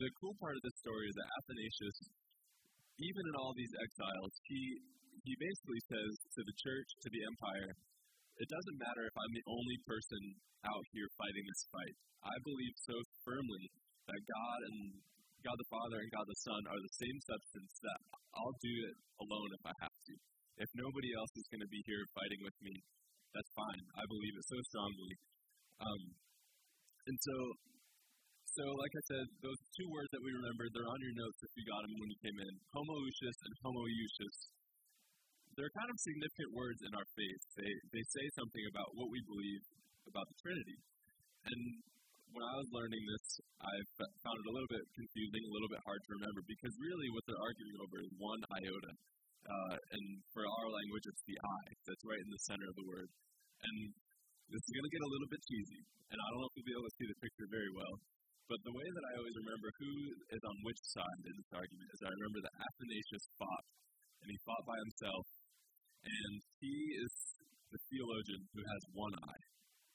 the 0.00 0.08
cool 0.20 0.32
part 0.40 0.56
of 0.56 0.62
this 0.64 0.76
story 0.80 1.04
is 1.04 1.16
that 1.20 1.28
Athanasius, 1.36 1.98
even 2.96 3.22
in 3.28 3.34
all 3.36 3.52
these 3.52 3.72
exiles, 3.76 4.32
he 4.48 4.80
he 5.20 5.34
basically 5.36 5.82
says 5.90 6.12
to 6.38 6.40
the 6.46 6.56
church, 6.62 6.88
to 7.02 7.08
the 7.10 7.22
empire, 7.26 7.70
it 8.38 8.46
doesn't 8.46 8.78
matter 8.78 9.02
if 9.10 9.16
I'm 9.18 9.34
the 9.34 9.48
only 9.50 9.78
person 9.82 10.22
out 10.62 10.84
here 10.94 11.08
fighting 11.18 11.44
this 11.44 11.66
fight. 11.72 11.96
I 12.22 12.36
believe 12.46 12.74
so 12.86 12.96
firmly 13.26 13.64
that 14.06 14.20
God 14.22 14.60
and 14.70 14.78
God 15.42 15.58
the 15.58 15.70
Father 15.72 15.98
and 15.98 16.10
God 16.14 16.26
the 16.30 16.40
Son 16.46 16.62
are 16.70 16.78
the 16.78 16.94
same 16.94 17.18
substance 17.26 17.74
that 17.84 18.00
I'll 18.38 18.58
do 18.62 18.74
it 18.86 18.96
alone 19.18 19.50
if 19.50 19.64
I 19.66 19.74
have 19.82 19.98
to. 19.98 20.14
If 20.62 20.70
nobody 20.78 21.10
else 21.18 21.32
is 21.36 21.46
going 21.52 21.64
to 21.64 21.72
be 21.74 21.82
here 21.84 22.00
fighting 22.16 22.40
with 22.46 22.58
me, 22.62 22.74
that's 23.34 23.52
fine. 23.52 23.82
I 23.98 24.04
believe 24.08 24.34
it 24.40 24.46
so 24.46 24.58
strongly. 24.72 25.14
Um, 25.84 26.02
and 27.06 27.16
so, 27.22 27.36
so 28.56 28.64
like 28.66 28.94
I 28.94 29.02
said, 29.06 29.24
those 29.42 29.60
two 29.78 29.88
words 29.90 30.10
that 30.10 30.22
we 30.22 30.30
remembered, 30.34 30.70
they're 30.74 30.90
on 30.90 31.00
your 31.02 31.16
notes 31.16 31.38
if 31.46 31.52
you 31.54 31.64
got 31.66 31.82
them 31.86 31.94
when 31.98 32.10
you 32.10 32.20
came 32.22 32.38
in. 32.42 32.52
Homoousios 32.74 33.38
and 33.46 33.54
homoousios. 33.62 34.36
They're 35.54 35.72
kind 35.72 35.88
of 35.88 35.96
significant 36.02 36.50
words 36.52 36.80
in 36.84 36.92
our 36.92 37.08
faith. 37.16 37.42
They, 37.56 37.72
they 37.96 38.04
say 38.12 38.26
something 38.36 38.64
about 38.68 38.92
what 38.92 39.08
we 39.08 39.20
believe 39.24 39.62
about 40.04 40.26
the 40.28 40.36
Trinity. 40.44 40.78
And 41.48 41.60
when 42.34 42.44
I 42.44 42.54
was 42.60 42.68
learning 42.74 43.00
this, 43.00 43.26
I 43.64 43.74
found 44.20 44.36
it 44.36 44.46
a 44.50 44.52
little 44.52 44.68
bit 44.68 44.84
confusing, 44.92 45.42
a 45.46 45.52
little 45.56 45.72
bit 45.72 45.80
hard 45.88 46.00
to 46.04 46.10
remember, 46.20 46.44
because 46.44 46.74
really 46.76 47.08
what 47.14 47.24
they're 47.24 47.40
arguing 47.40 47.76
over 47.80 47.96
is 48.04 48.10
one 48.20 48.42
iota. 48.52 48.92
Uh, 49.46 49.76
and 49.94 50.04
for 50.34 50.42
our 50.42 50.68
language, 50.68 51.06
it's 51.06 51.24
the 51.24 51.38
I 51.38 51.62
that's 51.86 52.04
right 52.04 52.18
in 52.18 52.30
the 52.34 52.42
center 52.50 52.66
of 52.66 52.76
the 52.76 52.86
word. 52.90 53.08
And 53.62 53.76
this 54.50 54.62
is 54.62 54.72
going 54.72 54.86
to 54.86 54.94
get 54.94 55.04
a 55.04 55.12
little 55.12 55.30
bit 55.30 55.42
cheesy, 55.46 55.82
and 56.12 56.18
I 56.18 56.26
don't 56.30 56.40
know 56.40 56.48
if 56.50 56.54
you'll 56.56 56.70
be 56.70 56.76
able 56.76 56.88
to 56.88 56.96
see 56.96 57.08
the 57.10 57.18
picture 57.18 57.48
very 57.50 57.72
well. 57.74 57.94
But 58.46 58.62
the 58.62 58.76
way 58.78 58.86
that 58.86 59.04
I 59.10 59.12
always 59.18 59.36
remember 59.42 59.68
who 59.74 59.92
is 60.30 60.42
on 60.46 60.56
which 60.62 60.80
side 60.94 61.20
in 61.26 61.34
this 61.34 61.50
argument 61.50 61.88
is 61.90 61.98
I 62.06 62.14
remember 62.14 62.40
that 62.46 62.54
Athanasius 62.62 63.26
fought, 63.42 63.66
and 64.22 64.28
he 64.30 64.38
fought 64.46 64.64
by 64.70 64.78
himself, 64.86 65.24
and 66.06 66.34
he 66.62 66.76
is 67.02 67.12
the 67.74 67.80
theologian 67.90 68.42
who 68.54 68.62
has 68.62 68.82
one 68.94 69.14
eye 69.18 69.44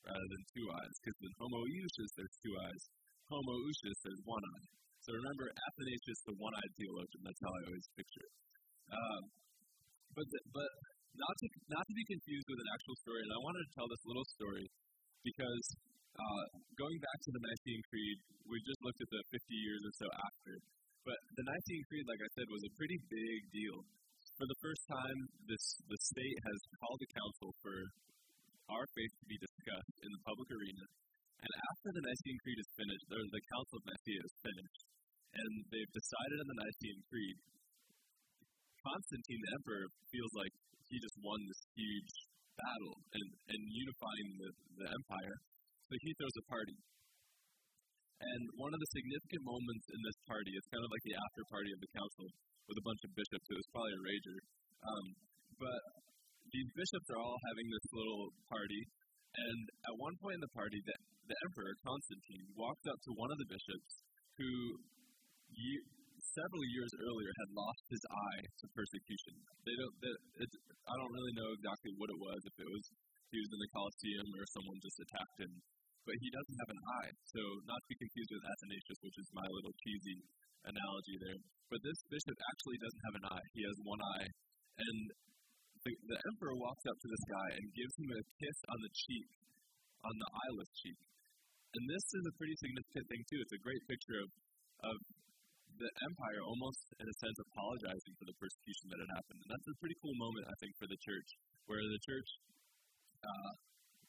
rather 0.04 0.28
than 0.36 0.44
two 0.52 0.68
eyes, 0.68 0.96
because 1.00 1.20
in 1.24 1.32
homoiousios 1.40 2.12
there's 2.20 2.38
two 2.44 2.56
eyes, 2.60 2.82
homoousios 3.32 4.00
there's 4.04 4.24
one 4.28 4.44
eye. 4.44 4.68
So 5.02 5.18
remember 5.18 5.50
Athanasius, 5.50 6.20
the 6.30 6.38
one-eyed 6.38 6.74
theologian. 6.78 7.22
That's 7.26 7.42
how 7.42 7.50
I 7.50 7.62
always 7.74 7.88
picture 7.98 8.22
it. 8.22 8.34
Um, 8.94 9.22
but 10.14 10.28
the, 10.30 10.40
but 10.54 10.70
not 11.16 11.36
to 11.40 11.46
not 11.72 11.86
to 11.88 11.94
be 11.96 12.06
confused 12.08 12.48
with 12.48 12.60
an 12.62 12.70
actual 12.72 12.96
story. 13.04 13.22
And 13.26 13.32
I 13.36 13.40
wanted 13.44 13.62
to 13.68 13.72
tell 13.76 13.88
this 13.92 14.04
little 14.08 14.28
story 14.36 14.66
because 15.26 15.66
uh, 16.16 16.46
going 16.76 17.00
back 17.00 17.20
to 17.24 17.32
the 17.32 17.42
Nicene 17.42 17.84
Creed, 17.88 18.18
we 18.48 18.58
just 18.68 18.82
looked 18.84 19.00
at 19.00 19.10
the 19.12 19.22
50 19.32 19.38
years 19.64 19.82
or 19.88 19.94
so 19.96 20.08
after. 20.12 20.54
But 21.08 21.20
the 21.34 21.46
Nicene 21.48 21.84
Creed, 21.90 22.06
like 22.06 22.22
I 22.22 22.30
said, 22.38 22.48
was 22.52 22.64
a 22.68 22.74
pretty 22.78 23.00
big 23.10 23.40
deal. 23.50 23.78
For 24.38 24.46
the 24.46 24.60
first 24.62 24.84
time, 24.90 25.18
this 25.50 25.64
the 25.90 26.00
state 26.14 26.40
has 26.46 26.60
called 26.82 27.02
a 27.02 27.10
council 27.14 27.50
for 27.62 27.78
our 28.70 28.86
faith 28.96 29.14
to 29.20 29.26
be 29.28 29.38
discussed 29.42 29.96
in 30.06 30.10
the 30.14 30.22
public 30.24 30.50
arena. 30.54 30.86
And 31.42 31.52
after 31.74 31.90
the 31.90 32.04
Nicene 32.06 32.40
Creed 32.46 32.60
is 32.62 32.70
finished, 32.78 33.08
or 33.10 33.22
the 33.26 33.44
Council 33.50 33.82
of 33.82 33.86
Nicaea 33.90 34.22
is 34.22 34.36
finished, 34.46 34.82
and 35.34 35.52
they've 35.74 35.94
decided 35.98 36.38
on 36.38 36.48
the 36.54 36.60
Nicene 36.62 37.02
Creed, 37.10 37.38
Constantine 38.82 39.42
the 39.42 39.52
emperor 39.58 39.86
feels 40.10 40.34
like 40.38 40.54
he 40.92 41.00
just 41.00 41.18
won 41.24 41.40
this 41.48 41.62
huge 41.72 42.14
battle 42.60 42.96
and, 43.16 43.28
and 43.48 43.62
unifying 43.72 44.30
the, 44.44 44.50
the 44.84 44.88
empire. 44.92 45.36
So 45.88 45.94
he 45.96 46.12
throws 46.20 46.36
a 46.36 46.46
party. 46.52 46.78
And 48.22 48.44
one 48.60 48.70
of 48.70 48.80
the 48.80 48.90
significant 48.94 49.44
moments 49.48 49.86
in 49.90 50.00
this 50.06 50.20
party, 50.30 50.52
it's 50.54 50.70
kind 50.70 50.84
of 50.84 50.92
like 50.94 51.06
the 51.10 51.18
after 51.18 51.44
party 51.50 51.72
of 51.74 51.80
the 51.82 51.92
council 51.96 52.28
with 52.70 52.78
a 52.78 52.86
bunch 52.86 53.02
of 53.08 53.12
bishops. 53.18 53.48
It 53.50 53.58
was 53.58 53.70
probably 53.74 53.96
a 53.98 54.04
rager. 54.06 54.38
Um, 54.86 55.06
but 55.58 55.82
these 56.54 56.70
bishops 56.78 57.08
are 57.16 57.22
all 57.24 57.40
having 57.50 57.68
this 57.72 57.88
little 57.96 58.30
party, 58.52 58.82
and 59.32 59.62
at 59.88 59.96
one 59.96 60.16
point 60.20 60.38
in 60.38 60.44
the 60.44 60.54
party, 60.54 60.78
the, 60.84 60.96
the 61.32 61.38
emperor, 61.48 61.72
Constantine, 61.82 62.46
walked 62.60 62.86
up 62.92 63.00
to 63.08 63.12
one 63.16 63.32
of 63.32 63.40
the 63.40 63.48
bishops 63.48 63.92
who 64.36 64.52
several 66.36 66.64
years 66.72 66.92
earlier 66.96 67.32
had 67.44 67.50
lost 67.52 67.84
his 67.92 68.04
eye 68.08 68.42
to 68.48 68.66
persecution. 68.72 69.36
They 69.68 69.76
don't, 69.76 69.96
they, 70.00 70.14
it's, 70.44 70.56
I 70.88 70.94
don't 70.96 71.14
really 71.14 71.36
know 71.36 71.50
exactly 71.56 71.92
what 72.00 72.10
it 72.12 72.20
was, 72.20 72.40
if 72.48 72.56
it 72.60 72.70
was 72.72 72.86
he 73.32 73.40
was 73.40 73.52
in 73.56 73.60
the 73.64 73.72
Colosseum 73.72 74.28
or 74.36 74.44
someone 74.52 74.78
just 74.84 75.00
attacked 75.08 75.38
him, 75.40 75.54
but 76.04 76.16
he 76.20 76.28
doesn't 76.36 76.58
have 76.60 76.72
an 76.76 76.82
eye. 77.00 77.12
So, 77.32 77.42
not 77.64 77.80
to 77.80 77.88
be 77.88 77.98
confused 78.04 78.32
with 78.36 78.44
Athanasius, 78.44 79.00
which 79.08 79.18
is 79.24 79.28
my 79.32 79.48
little 79.48 79.72
cheesy 79.80 80.20
analogy 80.68 81.16
there. 81.24 81.40
But 81.72 81.80
this 81.80 82.00
bishop 82.12 82.36
actually 82.52 82.80
doesn't 82.84 83.04
have 83.08 83.18
an 83.24 83.26
eye, 83.32 83.46
he 83.56 83.64
has 83.64 83.78
one 83.88 84.02
eye. 84.04 84.28
And 84.84 85.00
the, 85.88 85.92
the 86.12 86.20
emperor 86.28 86.56
walks 86.60 86.84
up 86.84 86.98
to 87.00 87.08
this 87.08 87.26
guy 87.32 87.48
and 87.56 87.66
gives 87.72 87.96
him 87.96 88.10
a 88.12 88.22
kiss 88.44 88.58
on 88.68 88.80
the 88.84 88.92
cheek, 89.08 89.30
on 90.04 90.16
the 90.20 90.30
eyeless 90.30 90.72
cheek. 90.76 91.00
And 91.72 91.84
this 91.88 92.06
is 92.20 92.24
a 92.28 92.36
pretty 92.36 92.56
significant 92.60 93.06
thing, 93.08 93.24
too. 93.32 93.40
It's 93.40 93.56
a 93.56 93.64
great 93.64 93.84
picture 93.88 94.20
of, 94.20 94.30
of 94.92 94.98
the 95.80 95.92
empire 96.08 96.42
almost, 96.44 96.82
in 97.00 97.08
a 97.08 97.16
sense, 97.22 97.38
apologizing 97.52 98.14
for 98.20 98.26
the 98.28 98.36
persecution 98.38 98.86
that 98.92 99.00
had 99.02 99.12
happened. 99.16 99.40
And 99.44 99.50
that's 99.52 99.70
a 99.72 99.78
pretty 99.80 99.98
cool 100.02 100.16
moment, 100.18 100.46
I 100.48 100.56
think, 100.62 100.74
for 100.78 100.88
the 100.88 101.00
church, 101.02 101.30
where 101.68 101.82
the 101.82 102.02
church, 102.04 102.30
uh, 103.24 103.52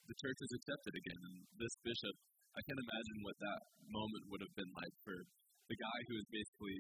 the 0.09 0.17
church 0.19 0.39
is 0.43 0.53
accepted 0.59 0.95
again. 0.99 1.21
And 1.23 1.37
this 1.59 1.75
bishop, 1.87 2.15
I 2.53 2.61
can't 2.67 2.83
imagine 2.83 3.19
what 3.25 3.37
that 3.41 3.61
moment 3.89 4.23
would 4.29 4.43
have 4.45 4.55
been 4.59 4.73
like 4.77 4.95
for 5.07 5.17
the 5.71 5.79
guy 5.79 5.99
who 6.11 6.15
is 6.21 6.27
basically 6.29 6.79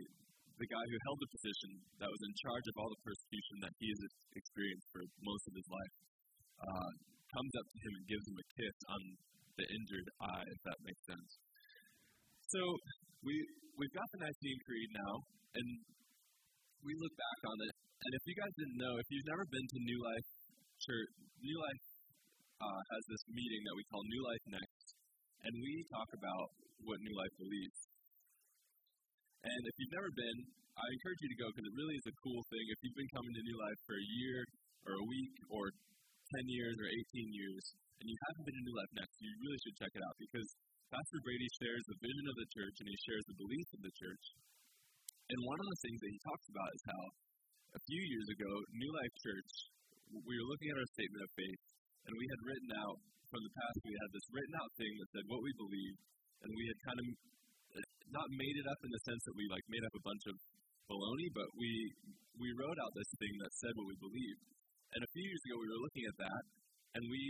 the 0.60 0.68
guy 0.68 0.84
who 0.84 0.98
held 1.08 1.18
the 1.18 1.30
position 1.32 1.70
that 1.98 2.10
was 2.12 2.22
in 2.22 2.32
charge 2.44 2.66
of 2.68 2.74
all 2.76 2.90
the 2.92 3.02
persecution 3.02 3.56
that 3.64 3.72
he 3.80 3.88
has 3.88 4.00
experienced 4.36 4.88
for 4.92 5.02
most 5.24 5.44
of 5.48 5.54
his 5.56 5.66
life, 5.66 5.94
uh, 6.60 6.90
comes 7.32 7.52
up 7.56 7.66
to 7.72 7.78
him 7.82 7.92
and 7.96 8.04
gives 8.06 8.24
him 8.28 8.36
a 8.36 8.46
kiss 8.60 8.76
on 8.92 9.02
the 9.56 9.66
injured 9.68 10.08
eye, 10.20 10.44
if 10.44 10.60
that 10.68 10.78
makes 10.84 11.02
sense. 11.08 11.30
So 12.52 12.60
we 13.22 13.35
we've 13.78 13.94
got 13.94 14.06
the 14.12 14.20
Nicene 14.26 14.61
Creed 14.66 14.90
now, 14.98 15.12
and 15.54 15.66
we 16.82 16.92
look 16.98 17.14
back 17.14 17.40
on 17.46 17.58
it. 17.70 17.74
And 18.02 18.11
if 18.18 18.22
you 18.26 18.35
guys 18.35 18.54
didn't 18.58 18.78
know, 18.82 18.94
if 18.98 19.06
you've 19.14 19.30
never 19.30 19.46
been 19.46 19.66
to 19.66 19.78
New 19.78 20.00
Life 20.02 20.28
Church, 20.82 21.12
New 21.38 21.58
Life 21.62 21.87
uh, 22.58 22.82
has 22.82 23.02
this 23.06 23.22
meeting 23.30 23.62
that 23.70 23.74
we 23.78 23.85
call 23.87 24.02
New 24.02 24.22
Life 24.26 24.44
Next, 24.58 24.87
and 25.46 25.52
we 25.54 25.87
talk 25.94 26.11
about 26.18 26.46
what 26.82 26.98
New 26.98 27.14
Life 27.14 27.35
believes. 27.38 27.78
And 29.46 29.62
if 29.66 29.74
you've 29.78 29.94
never 29.94 30.11
been, 30.14 30.38
I 30.74 30.87
encourage 30.87 31.20
you 31.22 31.30
to 31.30 31.38
go 31.42 31.46
because 31.50 31.66
it 31.66 31.74
really 31.78 31.98
is 31.98 32.06
a 32.11 32.16
cool 32.22 32.42
thing. 32.50 32.64
If 32.74 32.78
you've 32.82 32.98
been 32.98 33.12
coming 33.14 33.35
to 33.35 33.42
New 33.42 33.58
Life 33.58 33.80
for 33.87 33.94
a 33.98 34.06
year 34.22 34.38
or 34.87 34.92
a 34.98 35.04
week 35.06 35.35
or 35.50 35.70
10 35.70 36.46
years 36.46 36.74
or 36.78 36.87
18 36.87 37.38
years 37.38 37.62
and 38.02 38.06
you 38.06 38.16
haven't 38.30 38.44
been 38.46 38.56
to 38.56 38.64
New 38.66 38.76
Life 38.78 38.92
Next, 38.98 39.14
you 39.18 39.30
really 39.42 39.61
should 39.62 39.76
check 39.78 39.92
it 39.94 40.02
out 40.02 40.16
because 40.18 40.48
Pastor 40.92 41.24
Brady 41.24 41.48
shares 41.57 41.85
the 41.88 41.98
vision 42.05 42.26
of 42.28 42.37
the 42.37 42.48
church 42.52 42.76
and 42.85 42.88
he 42.92 42.98
shares 43.09 43.24
the 43.24 43.40
beliefs 43.40 43.72
of 43.72 43.81
the 43.81 43.94
church. 43.96 44.24
And 45.33 45.48
one 45.48 45.57
of 45.57 45.68
the 45.72 45.81
things 45.81 45.98
that 46.05 46.12
he 46.12 46.20
talks 46.20 46.46
about 46.52 46.70
is 46.76 46.83
how 46.85 47.05
a 47.72 47.81
few 47.88 48.02
years 48.12 48.28
ago, 48.28 48.52
New 48.76 48.92
Life 48.92 49.14
Church, 49.24 49.50
we 50.12 50.35
were 50.37 50.48
looking 50.52 50.68
at 50.68 50.76
our 50.76 50.90
statement 50.92 51.24
of 51.24 51.33
faith 51.33 51.62
and 52.05 52.12
we 52.12 52.26
had 52.28 52.40
written 52.44 52.72
out 52.85 52.98
from 53.33 53.40
the 53.40 53.55
past, 53.57 53.81
we 53.88 53.96
had 53.96 54.11
this 54.12 54.28
written 54.28 54.55
out 54.61 54.70
thing 54.76 54.92
that 55.00 55.09
said 55.16 55.24
what 55.33 55.40
we 55.40 55.52
believe, 55.57 55.96
and 56.44 56.50
we 56.52 56.64
had 56.68 56.78
kind 56.85 56.98
of 57.00 57.07
uh, 57.09 57.87
not 58.12 58.28
made 58.28 58.57
it 58.61 58.66
up 58.68 58.81
in 58.85 58.92
the 58.92 59.02
sense 59.09 59.22
that 59.24 59.33
we 59.33 59.48
like 59.48 59.64
made 59.72 59.81
up 59.88 59.94
a 59.96 60.05
bunch 60.05 60.24
of 60.28 60.37
baloney, 60.92 61.33
but 61.33 61.48
we 61.57 61.72
we 62.37 62.52
wrote 62.61 62.76
out 62.85 62.92
this 62.92 63.09
thing 63.16 63.33
that 63.40 63.52
said 63.57 63.72
what 63.81 63.88
we 63.88 63.96
believed. 63.96 64.42
And 64.92 65.00
a 65.00 65.11
few 65.16 65.24
years 65.24 65.42
ago, 65.48 65.57
we 65.57 65.68
were 65.72 65.81
looking 65.81 66.05
at 66.05 66.16
that, 66.20 66.42
and 67.00 67.02
we 67.09 67.22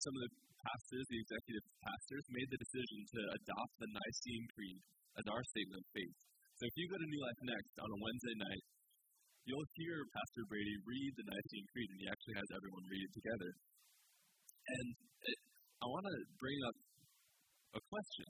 some 0.00 0.14
of 0.16 0.22
the 0.24 0.32
pastors, 0.68 1.04
the 1.08 1.20
executive 1.24 1.64
pastors, 1.80 2.24
made 2.28 2.48
the 2.52 2.60
decision 2.60 3.00
to 3.08 3.20
adopt 3.40 3.72
the 3.80 3.88
Nicene 3.88 4.46
Creed 4.52 4.80
as 5.16 5.24
our 5.32 5.42
statement 5.48 5.80
of 5.80 5.88
faith. 5.96 6.16
So 6.60 6.62
if 6.68 6.74
you 6.76 6.86
go 6.90 6.98
to 7.00 7.08
New 7.08 7.22
Life 7.24 7.40
Next 7.48 7.74
on 7.80 7.88
a 7.88 7.98
Wednesday 8.02 8.36
night, 8.44 8.64
you'll 9.48 9.70
hear 9.80 10.04
Pastor 10.12 10.44
Brady 10.44 10.76
read 10.84 11.12
the 11.16 11.24
Nicene 11.24 11.68
Creed, 11.72 11.88
and 11.88 12.00
he 12.04 12.08
actually 12.10 12.36
has 12.36 12.48
everyone 12.52 12.84
read 12.84 13.04
it 13.08 13.14
together. 13.16 13.50
And 14.68 14.86
it, 15.24 15.38
I 15.80 15.86
want 15.88 16.04
to 16.04 16.16
bring 16.36 16.58
up 16.68 16.76
a 17.78 17.82
question 17.88 18.28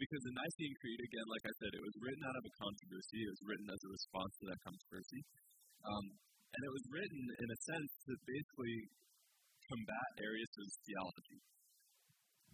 because 0.00 0.22
the 0.24 0.36
Nicene 0.36 0.76
Creed, 0.80 1.00
again, 1.00 1.28
like 1.28 1.44
I 1.44 1.54
said, 1.60 1.72
it 1.76 1.84
was 1.84 1.96
written 2.00 2.24
out 2.24 2.36
of 2.40 2.44
a 2.44 2.52
controversy. 2.56 3.18
It 3.20 3.32
was 3.36 3.44
written 3.44 3.68
as 3.68 3.80
a 3.84 3.90
response 3.92 4.32
to 4.40 4.44
that 4.48 4.60
controversy. 4.64 5.20
Um, 5.84 6.06
and 6.56 6.60
it 6.64 6.72
was 6.72 6.84
written, 6.88 7.22
in 7.36 7.48
a 7.52 7.58
sense, 7.68 7.90
to 8.08 8.12
basically 8.24 8.76
combat 9.68 10.08
Arius' 10.22 10.78
theology. 10.86 11.40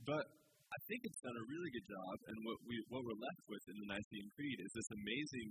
But 0.03 0.25
I 0.27 0.79
think 0.89 1.07
it's 1.07 1.23
done 1.23 1.37
a 1.37 1.47
really 1.47 1.71
good 1.71 1.87
job, 1.87 2.15
and 2.33 2.37
what, 2.43 2.59
we, 2.67 2.75
what 2.91 3.07
we're 3.07 3.23
left 3.23 3.45
with 3.47 3.65
in 3.71 3.77
the 3.77 3.89
Nicene 3.93 4.29
Creed 4.35 4.59
is 4.59 4.73
this 4.75 4.91
amazing 4.91 5.49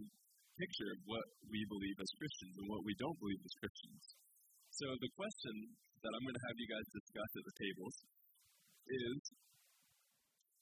picture 0.60 0.90
of 0.92 1.00
what 1.08 1.26
we 1.48 1.64
believe 1.72 1.98
as 2.02 2.12
Christians 2.20 2.56
and 2.60 2.68
what 2.68 2.84
we 2.84 2.94
don't 3.00 3.16
believe 3.22 3.40
as 3.40 3.54
Christians. 3.56 4.04
So 4.76 4.86
the 5.00 5.14
question 5.16 5.56
that 6.04 6.12
I'm 6.12 6.26
going 6.26 6.36
to 6.36 6.48
have 6.52 6.58
you 6.60 6.68
guys 6.68 6.88
discuss 6.90 7.32
at 7.38 7.46
the 7.48 7.58
tables 7.62 7.96
is 8.92 9.20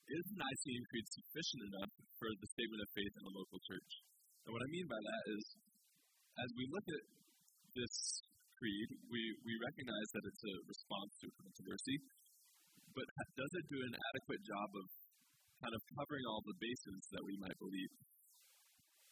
is 0.09 0.25
the 0.25 0.41
Nicene 0.41 0.85
Creed 0.89 1.05
sufficient 1.05 1.61
enough 1.69 1.93
for 2.17 2.29
the 2.33 2.49
statement 2.49 2.81
of 2.81 2.89
faith 2.97 3.13
in 3.13 3.23
a 3.29 3.33
local 3.33 3.61
church? 3.61 3.91
And 4.45 4.51
what 4.57 4.65
I 4.65 4.69
mean 4.73 4.89
by 4.89 4.97
that 4.97 5.23
is, 5.37 5.43
as 6.41 6.49
we 6.57 6.65
look 6.73 6.87
at 6.89 7.03
this 7.77 7.93
creed, 8.57 8.89
we, 9.13 9.21
we 9.45 9.53
recognize 9.61 10.09
that 10.17 10.25
it's 10.25 10.43
a 10.49 10.55
response 10.65 11.13
to 11.21 11.25
a 11.29 11.35
controversy, 11.45 11.97
but 12.99 13.07
does 13.39 13.53
it 13.55 13.65
do 13.71 13.79
an 13.79 13.95
adequate 13.95 14.43
job 14.43 14.69
of 14.75 14.85
kind 15.63 15.71
of 15.71 15.81
covering 15.95 16.25
all 16.27 16.43
the 16.43 16.57
bases 16.59 16.99
that 17.15 17.23
we 17.23 17.39
might 17.39 17.55
believe? 17.63 17.91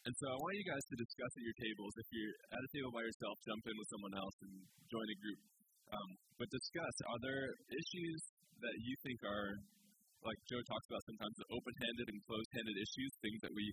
And 0.04 0.12
so 0.20 0.28
I 0.28 0.36
want 0.36 0.60
you 0.60 0.68
guys 0.68 0.84
to 0.92 0.96
discuss 1.00 1.32
at 1.32 1.44
your 1.44 1.56
tables. 1.56 1.92
If 1.96 2.08
you're 2.12 2.36
at 2.52 2.60
a 2.60 2.70
table 2.76 2.92
by 2.92 3.00
yourself, 3.04 3.34
jump 3.48 3.64
in 3.64 3.76
with 3.80 3.88
someone 3.88 4.14
else 4.16 4.36
and 4.44 4.54
join 4.92 5.08
a 5.08 5.16
group. 5.24 5.40
Um, 5.88 6.10
but 6.36 6.48
discuss 6.52 6.94
are 7.08 7.20
there 7.24 7.48
issues 7.72 8.20
that 8.60 8.76
you 8.76 8.94
think 9.08 9.24
are 9.24 9.56
like 10.20 10.38
Joe 10.50 10.60
talks 10.68 10.86
about 10.90 11.02
sometimes 11.08 11.34
the 11.40 11.48
open-handed 11.48 12.06
and 12.10 12.18
closed-handed 12.26 12.76
issues, 12.76 13.10
things 13.22 13.40
that 13.46 13.54
we 13.54 13.66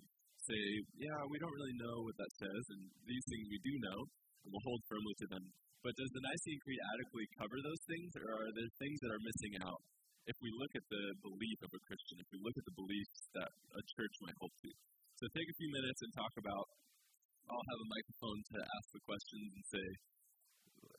say, 0.46 0.62
yeah, 0.94 1.20
we 1.26 1.36
don't 1.42 1.56
really 1.58 1.76
know 1.82 2.06
what 2.06 2.16
that 2.16 2.32
says, 2.38 2.64
and 2.70 2.82
these 3.02 3.24
things 3.26 3.44
we 3.50 3.60
do 3.66 3.74
know, 3.82 3.98
and 4.46 4.48
we'll 4.54 4.62
hold 4.62 4.80
firmly 4.86 5.14
to 5.20 5.28
them. 5.34 5.44
But 5.82 5.98
does 5.98 6.10
the 6.14 6.22
Nicene 6.22 6.60
Creed 6.62 6.82
adequately 6.82 7.28
cover 7.34 7.58
those 7.58 7.82
things, 7.90 8.10
or 8.14 8.26
are 8.30 8.52
there 8.54 8.70
things 8.78 8.98
that 9.02 9.10
are 9.10 9.22
missing 9.26 9.54
out? 9.66 9.82
If 10.26 10.36
we 10.42 10.50
look 10.58 10.74
at 10.74 10.86
the 10.90 11.04
belief 11.22 11.58
of 11.62 11.70
a 11.70 11.80
Christian, 11.86 12.18
if 12.18 12.28
we 12.34 12.42
look 12.42 12.56
at 12.58 12.66
the 12.66 12.74
beliefs 12.74 13.16
that 13.38 13.50
a 13.50 13.82
church 13.94 14.14
might 14.26 14.34
hold 14.42 14.54
to. 14.66 14.70
So 15.22 15.24
take 15.30 15.48
a 15.48 15.56
few 15.56 15.70
minutes 15.70 16.02
and 16.02 16.10
talk 16.18 16.34
about, 16.34 16.66
I'll 17.46 17.68
have 17.70 17.80
a 17.80 17.88
microphone 17.88 18.40
to 18.42 18.56
ask 18.58 18.86
the 18.90 19.02
questions 19.06 19.48
and 19.54 19.64
say, 19.70 19.86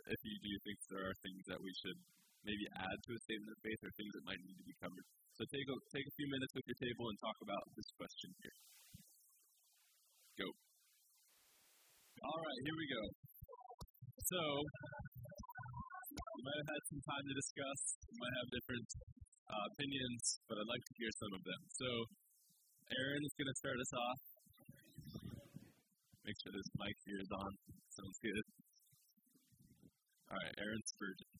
if 0.07 0.19
you 0.23 0.35
do 0.39 0.53
think 0.63 0.77
there 0.87 1.05
are 1.11 1.17
things 1.19 1.43
that 1.51 1.59
we 1.59 1.71
should 1.83 1.99
maybe 2.47 2.65
add 2.79 2.97
to 3.03 3.11
a 3.11 3.21
statement 3.27 3.51
of 3.51 3.59
faith 3.59 3.81
or 3.83 3.91
things 3.99 4.13
that 4.15 4.23
might 4.23 4.39
need 4.39 4.55
to 4.55 4.67
be 4.67 4.75
covered. 4.79 5.05
So 5.35 5.43
take 5.51 5.67
a, 5.67 5.75
take 5.91 6.07
a 6.07 6.15
few 6.15 6.27
minutes 6.31 6.53
with 6.55 6.65
your 6.65 6.79
table 6.79 7.11
and 7.11 7.17
talk 7.19 7.37
about 7.43 7.63
this 7.75 7.89
question 7.99 8.31
here. 8.39 8.57
Go. 10.39 10.47
All 12.23 12.41
right, 12.41 12.59
here 12.63 12.77
we 12.79 12.87
go. 12.87 13.03
So, 14.27 14.39
you 16.37 16.43
might 16.45 16.59
have 16.61 16.69
had 16.69 16.83
some 16.85 17.01
time 17.01 17.25
to 17.25 17.33
discuss, 17.33 17.79
you 18.13 18.17
might 18.21 18.35
have 18.37 18.47
different 18.53 18.89
uh, 19.49 19.63
opinions, 19.73 20.21
but 20.45 20.61
I'd 20.61 20.69
like 20.69 20.85
to 20.85 20.95
hear 21.01 21.11
some 21.17 21.33
of 21.33 21.41
them. 21.41 21.61
So, 21.73 21.87
Aaron 22.93 23.21
is 23.25 23.33
going 23.33 23.49
to 23.49 23.57
start 23.57 23.77
us 23.81 23.93
off. 23.97 24.19
Make 26.21 26.37
sure 26.45 26.53
this 26.53 26.71
mic 26.77 26.95
here 27.09 27.19
is 27.19 27.31
on. 27.33 27.51
Sounds 27.89 28.17
good. 28.21 28.45
All 30.29 30.37
right, 30.37 30.55
Aaron 30.61 30.83
Spurgeon. 30.85 31.31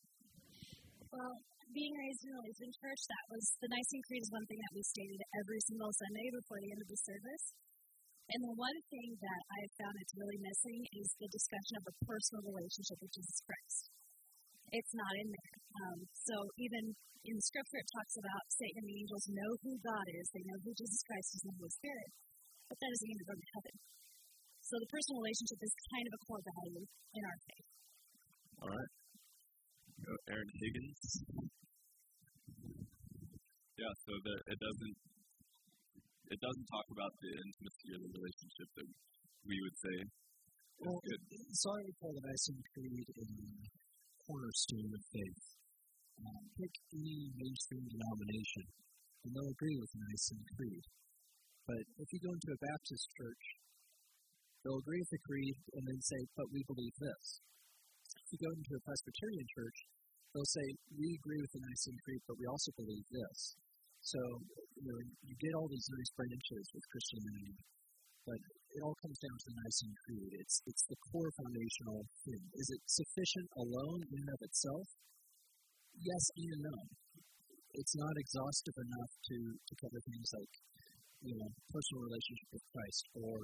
Well, 1.13 1.35
being 1.75 1.93
raised 1.93 2.23
in 2.23 2.31
a 2.33 2.41
Lutheran 2.41 2.73
church, 2.81 3.01
that 3.05 3.25
was 3.29 3.43
the 3.61 3.69
Nicene 3.69 4.03
Creed 4.07 4.23
is 4.23 4.31
one 4.33 4.47
thing 4.49 4.59
that 4.63 4.73
we 4.73 4.81
stated 4.81 5.19
every 5.43 5.61
single 5.67 5.91
Sunday 5.93 6.27
before 6.33 6.59
the 6.63 6.71
end 6.73 6.81
of 6.81 6.89
the 6.89 7.01
service. 7.05 7.45
And 8.27 8.39
the 8.43 8.55
one 8.59 8.79
thing 8.91 9.09
that 9.23 9.41
I 9.45 9.57
have 9.67 9.75
found 9.77 9.95
it's 10.01 10.15
really 10.19 10.39
missing 10.41 10.79
is 10.99 11.07
the 11.19 11.31
discussion 11.31 11.75
of 11.79 11.85
a 11.87 11.97
personal 12.03 12.43
relationship 12.43 12.97
with 12.99 13.11
Jesus 13.15 13.39
Christ. 13.43 13.83
It's 14.72 14.93
not 14.95 15.13
in 15.24 15.28
there. 15.32 15.55
Um, 15.78 15.99
so 16.11 16.36
even 16.59 16.84
in 17.28 17.36
the 17.36 17.45
scripture, 17.47 17.80
it 17.80 17.89
talks 17.91 18.15
about 18.20 18.43
Satan 18.51 18.84
and 18.84 18.88
the 18.88 18.97
angels 18.99 19.26
know 19.32 19.51
who 19.63 19.74
God 19.84 20.07
is, 20.15 20.26
they 20.32 20.43
know 20.47 20.59
who 20.63 20.72
Jesus 20.76 21.01
Christ 21.07 21.30
is 21.36 21.41
and 21.43 21.51
the 21.51 21.57
Holy 21.59 21.74
Spirit, 21.76 22.09
but 22.68 22.76
that 22.80 22.89
doesn't 22.91 23.07
mean 23.07 23.20
to 23.20 23.28
go 23.28 23.36
to 23.36 23.47
heaven. 23.55 23.76
So 24.68 24.74
the 24.84 24.89
personal 24.91 25.24
relationship 25.24 25.59
is 25.63 25.74
kind 25.91 26.05
of 26.07 26.13
a 26.15 26.22
core 26.28 26.43
value 26.43 26.84
in 26.88 27.22
our 27.24 27.39
faith. 27.47 27.68
All 28.59 28.72
right. 28.72 28.91
Go 30.03 30.13
Aaron 30.32 30.51
Higgins. 30.59 31.01
Yeah, 33.78 33.93
so 34.03 34.11
the, 34.26 34.36
it 34.51 34.59
doesn't 34.59 34.95
it 36.28 36.39
doesn't 36.43 36.68
talk 36.68 36.88
about 36.91 37.13
the 37.24 37.32
intimacy 37.32 37.89
of 37.95 37.99
the 38.03 38.11
relationship 38.20 38.70
that 38.76 38.89
we 39.47 39.55
would 39.63 39.78
say. 39.80 39.97
Well, 40.84 40.99
good. 40.99 41.22
so 41.55 41.68
I 41.72 41.80
would 41.88 41.97
call 42.03 42.11
the 42.13 42.24
Nicene 42.28 42.61
Creed 42.76 43.07
a 43.07 43.24
cornerstone 44.28 44.91
of 44.91 45.03
faith. 45.15 45.43
Um, 46.19 46.43
pick 46.59 46.73
any 46.91 47.32
mainstream 47.32 47.86
denomination, 47.88 48.65
and 49.23 49.30
they'll 49.32 49.55
agree 49.55 49.78
with 49.80 49.91
the 49.95 50.01
Nicene 50.03 50.47
Creed. 50.59 50.84
But 51.63 51.84
if 52.03 52.07
you 52.11 52.19
go 52.19 52.32
into 52.36 52.51
a 52.51 52.63
Baptist 52.63 53.07
church, 53.15 53.45
they'll 54.63 54.84
agree 54.84 54.99
with 54.99 55.13
the 55.15 55.23
creed 55.23 55.57
and 55.80 55.84
then 55.88 56.01
say, 56.03 56.21
"But 56.36 56.51
we 56.51 56.63
believe 56.67 56.95
this." 56.99 57.25
If 58.23 58.28
you 58.36 58.39
go 58.43 58.51
into 58.51 58.75
a 58.75 58.86
Presbyterian 58.88 59.47
church, 59.55 59.78
they'll 60.34 60.53
say, 60.57 60.67
"We 60.91 61.15
agree 61.15 61.39
with 61.39 61.53
the 61.55 61.63
Nicene 61.63 61.99
Creed, 62.03 62.23
but 62.28 62.39
we 62.39 62.45
also 62.47 62.71
believe 62.75 63.07
this." 63.07 63.55
So 64.01 64.19
you 64.75 64.89
know, 64.91 64.99
you 65.23 65.36
get 65.39 65.53
all 65.55 65.67
these 65.67 65.89
nice 65.89 66.11
branches 66.15 66.65
with 66.73 66.86
Christianity, 66.91 67.55
but 68.25 68.39
it 68.76 68.82
all 68.84 68.97
comes 68.99 69.20
down 69.20 69.38
to 69.38 69.49
Nicene 69.55 69.95
Creed. 70.05 70.32
It's 70.41 70.57
it's 70.68 70.86
the 70.88 70.99
core 71.11 71.32
foundational 71.39 72.03
thing. 72.26 72.43
Is 72.55 72.68
it 72.72 72.82
sufficient 72.86 73.47
alone 73.55 74.01
in 74.11 74.20
and 74.22 74.32
of 74.34 74.41
itself? 74.43 74.88
Yes 75.97 76.24
and 76.36 76.61
no. 76.61 76.78
It's 77.78 77.95
not 77.97 78.15
exhaustive 78.18 78.78
enough 78.78 79.13
to, 79.30 79.38
to 79.53 79.74
cover 79.82 79.99
things 80.01 80.30
like 80.34 80.53
you 81.22 81.36
know 81.38 81.49
personal 81.74 82.05
relationship 82.05 82.49
with 82.53 82.65
Christ 82.74 83.03
or 83.18 83.36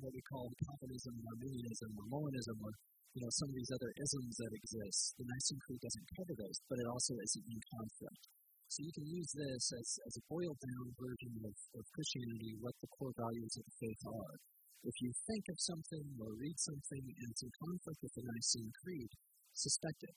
what 0.00 0.12
we 0.12 0.24
call 0.24 0.48
Calvinism, 0.56 1.14
Arminianism, 1.20 1.90
or 2.00 2.06
Molinism, 2.08 2.56
or 2.64 2.72
you 3.12 3.20
know 3.20 3.32
some 3.32 3.48
of 3.52 3.56
these 3.56 3.72
other 3.72 3.92
isms 3.92 4.34
that 4.40 4.52
exist. 4.52 5.16
The 5.20 5.28
Nicene 5.28 5.60
Creed 5.64 5.80
doesn't 5.84 6.08
cover 6.16 6.34
those, 6.36 6.58
but 6.68 6.80
it 6.80 6.88
also 6.88 7.14
isn't 7.16 7.46
in 7.46 7.60
conflict. 7.76 8.24
So 8.66 8.82
you 8.82 8.92
can 8.92 9.06
use 9.06 9.30
this 9.30 9.64
as, 9.72 9.88
as 10.10 10.14
a 10.18 10.26
boiled 10.26 10.58
down 10.58 10.86
version 10.98 11.32
of, 11.46 11.54
of 11.78 11.84
Christianity, 11.94 12.58
what 12.58 12.74
the 12.82 12.90
core 12.98 13.14
values 13.14 13.54
of 13.56 13.64
the 13.64 13.78
faith 13.78 14.02
are. 14.10 14.34
If 14.82 14.96
you 15.02 15.10
think 15.26 15.44
of 15.50 15.58
something 15.58 16.06
or 16.18 16.34
read 16.38 16.58
something 16.58 17.04
and 17.06 17.26
it's 17.30 17.42
in 17.46 17.52
conflict 17.62 18.00
with 18.02 18.14
the 18.14 18.26
Nicene 18.26 18.70
Creed, 18.82 19.10
suspect 19.54 20.02
it. 20.02 20.16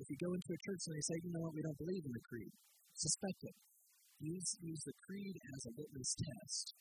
If 0.00 0.08
you 0.08 0.16
go 0.18 0.32
into 0.32 0.50
a 0.56 0.62
church 0.64 0.82
and 0.88 0.94
they 0.96 1.04
say, 1.04 1.16
you 1.20 1.30
know 1.32 1.44
what, 1.44 1.54
we 1.54 1.62
don't 1.62 1.78
believe 1.78 2.04
in 2.04 2.16
the 2.16 2.24
creed, 2.24 2.52
suspect 2.96 3.40
it. 3.44 3.56
Use, 4.18 4.56
use 4.62 4.82
the 4.88 4.96
creed 5.04 5.36
as 5.52 5.62
a 5.68 5.72
litmus 5.76 6.16
test. 6.16 6.74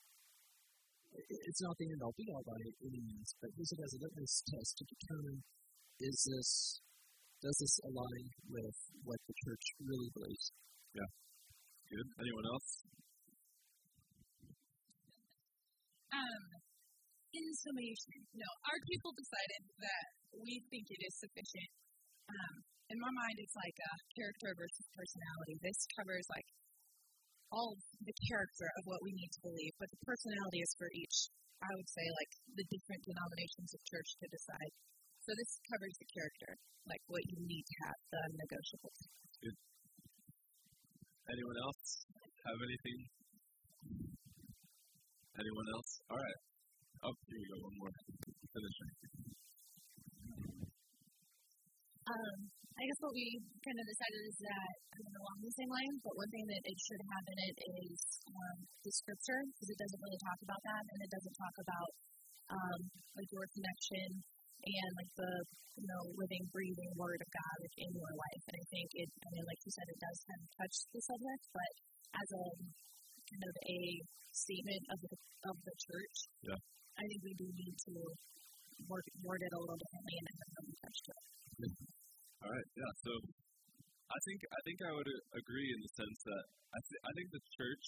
It's 1.11 1.61
not 1.61 1.75
the 1.75 1.91
end 1.91 1.99
all 1.99 2.15
be 2.15 2.23
all 2.31 2.45
by 2.47 2.55
any 2.55 3.01
means, 3.03 3.35
but 3.43 3.51
use 3.59 3.71
it 3.75 3.83
as 3.83 3.93
a 3.93 3.99
litmus 3.99 4.43
test 4.47 4.79
to 4.79 4.83
determine 4.87 5.43
is 5.99 6.17
this 6.23 6.81
does 7.41 7.57
this 7.57 7.77
align 7.89 8.25
with 8.53 8.77
what 9.03 9.17
the 9.27 9.33
church 9.43 9.65
really 9.81 10.09
believes? 10.13 10.53
Good. 10.91 12.07
Anyone 12.19 12.47
else? 12.51 12.69
Um, 16.11 16.43
in 17.31 17.47
summation, 17.55 18.19
no, 18.35 18.49
our 18.67 18.79
people 18.83 19.11
decided 19.15 19.63
that 19.79 20.05
we 20.35 20.59
think 20.67 20.87
it 20.91 21.01
is 21.07 21.15
sufficient. 21.15 21.71
Um, 22.27 22.55
in 22.91 22.99
my 22.99 23.11
mind, 23.11 23.35
it's 23.39 23.55
like 23.55 23.75
a 23.75 23.93
character 24.19 24.51
versus 24.55 24.87
personality. 24.91 25.55
This 25.63 25.79
covers 25.95 26.27
like 26.27 26.47
all 27.55 27.75
the 28.03 28.15
character 28.27 28.67
of 28.79 28.83
what 28.87 28.99
we 29.03 29.15
need 29.15 29.31
to 29.31 29.41
believe, 29.47 29.71
but 29.79 29.87
the 29.91 30.01
personality 30.03 30.59
is 30.59 30.71
for 30.75 30.91
each. 30.91 31.31
I 31.63 31.71
would 31.71 31.87
say 31.87 32.03
like 32.03 32.31
the 32.55 32.67
different 32.67 33.03
denominations 33.07 33.71
of 33.71 33.79
church 33.87 34.09
to 34.19 34.27
decide. 34.27 34.71
So 35.23 35.31
this 35.37 35.51
covers 35.71 35.95
the 35.99 36.09
character, 36.11 36.51
like 36.87 37.03
what 37.07 37.23
you 37.31 37.37
need 37.47 37.63
to 37.63 37.75
have, 37.87 37.97
the 38.11 38.23
negotiables. 38.43 38.99
Anyone 41.31 41.59
else 41.63 42.03
have 42.43 42.59
anything? 42.59 42.99
Anyone 45.31 45.67
else? 45.71 45.91
All 46.11 46.19
right. 46.19 46.39
Oh, 47.07 47.15
here 47.23 47.39
we 47.39 47.47
go. 47.47 47.57
One 47.71 47.75
more. 47.79 47.93
Finishing. 48.51 48.91
Um, 52.03 52.37
I 52.51 52.83
guess 52.83 52.99
what 52.99 53.15
we 53.15 53.39
kind 53.63 53.79
of 53.79 53.85
decided 53.87 54.21
is 54.27 54.37
that 54.43 54.71
I 54.91 54.97
don't 54.99 55.15
along 55.23 55.39
the 55.39 55.55
same 55.55 55.71
lines, 55.71 55.97
but 56.03 56.19
one 56.19 56.31
thing 56.35 56.45
that 56.51 56.63
it 56.67 56.77
should 56.83 56.99
have 56.99 57.25
in 57.31 57.39
it 57.47 57.55
is 57.79 57.99
um, 58.27 58.57
the 58.83 58.91
scripture, 58.91 59.41
because 59.55 59.69
it 59.71 59.79
doesn't 59.79 60.01
really 60.03 60.19
talk 60.27 60.39
about 60.43 60.59
that, 60.67 60.83
and 60.83 60.99
it 60.99 61.11
doesn't 61.15 61.35
talk 61.39 61.55
about 61.63 61.89
um, 62.51 62.79
like 63.15 63.29
your 63.31 63.47
connection 63.55 64.19
and 64.61 64.89
like 64.97 65.11
the 65.17 65.31
you 65.81 65.87
know 65.89 66.03
living, 66.17 66.43
breathing 66.53 66.91
Word 66.97 67.19
of 67.21 67.29
God 67.31 67.59
in 67.81 67.89
your 67.93 68.13
life. 68.13 68.43
And 68.49 68.55
I 68.59 68.65
think 68.69 68.87
it, 68.97 69.09
I 69.09 69.27
mean, 69.33 69.45
like 69.49 69.61
you 69.65 69.71
said, 69.73 69.87
it 69.89 69.99
does 70.01 70.17
kind 70.27 70.41
of 70.41 70.49
touch 70.61 70.75
the 70.93 71.01
subject, 71.01 71.43
but 71.55 71.71
as 72.21 72.29
a 72.31 72.45
kind 73.31 73.43
of 73.47 73.55
a 73.65 73.79
statement 74.31 74.83
of 74.91 74.97
the 75.01 75.11
of 75.49 75.55
the 75.65 75.75
church, 75.79 76.17
Yeah. 76.45 76.59
I 76.99 77.03
think 77.07 77.21
we 77.25 77.33
do 77.33 77.47
need 77.49 77.75
to 77.89 77.93
word, 78.85 79.05
word 79.25 79.41
it 79.41 79.51
a 79.55 79.59
little 79.59 79.79
differently 79.79 80.15
and 80.21 80.25
it 80.29 80.35
doesn't 80.37 80.57
really 80.61 80.77
touch 80.85 80.97
to 81.01 81.11
it. 81.17 81.25
All 82.45 82.51
right. 82.51 82.67
Yeah. 82.77 82.91
So, 83.05 83.11
I 84.11 84.19
think 84.27 84.39
I 84.43 84.59
think 84.67 84.77
I 84.85 84.91
would 84.91 85.07
uh, 85.09 85.39
agree 85.39 85.69
in 85.71 85.79
the 85.81 85.91
sense 85.97 86.19
that 86.27 86.43
I 86.75 86.79
th- 86.83 87.03
I 87.07 87.11
think 87.15 87.27
the 87.31 87.43
church, 87.55 87.85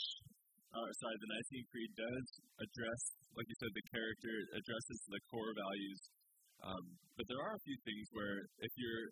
uh, 0.71 0.89
sorry, 1.03 1.17
the 1.19 1.29
Nicene 1.35 1.65
Creed 1.67 1.91
does 1.99 2.25
address, 2.63 3.01
like 3.35 3.47
you 3.49 3.57
said, 3.59 3.71
the 3.75 3.85
character 3.91 4.33
addresses 4.55 4.99
the 5.11 5.19
core 5.29 5.51
values. 5.51 5.99
Um, 6.63 6.83
but 7.19 7.25
there 7.27 7.41
are 7.43 7.53
a 7.53 7.63
few 7.67 7.77
things 7.83 8.05
where 8.15 8.47
if 8.63 8.73
you're, 8.79 9.05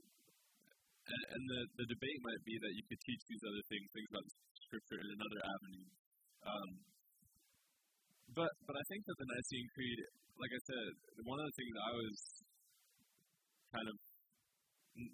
and, 1.02 1.24
and 1.36 1.44
the 1.46 1.62
the 1.84 1.88
debate 1.92 2.20
might 2.24 2.44
be 2.48 2.56
that 2.56 2.74
you 2.74 2.84
could 2.88 3.02
teach 3.04 3.22
these 3.28 3.44
other 3.44 3.64
things, 3.68 3.86
things 3.92 4.10
about 4.10 4.26
Scripture 4.72 5.00
in 5.04 5.10
another 5.12 5.40
avenue. 5.44 5.88
Um, 6.48 6.70
but 8.32 8.52
but 8.64 8.76
I 8.80 8.84
think 8.88 9.04
that 9.04 9.18
the 9.20 9.28
Nicene 9.28 9.68
Creed, 9.76 10.00
like 10.40 10.54
I 10.56 10.62
said, 10.64 10.88
one 11.28 11.38
of 11.44 11.46
the 11.52 11.56
things 11.60 11.74
I 11.76 11.92
was 11.92 12.18
kind 13.76 13.88
of 13.92 13.96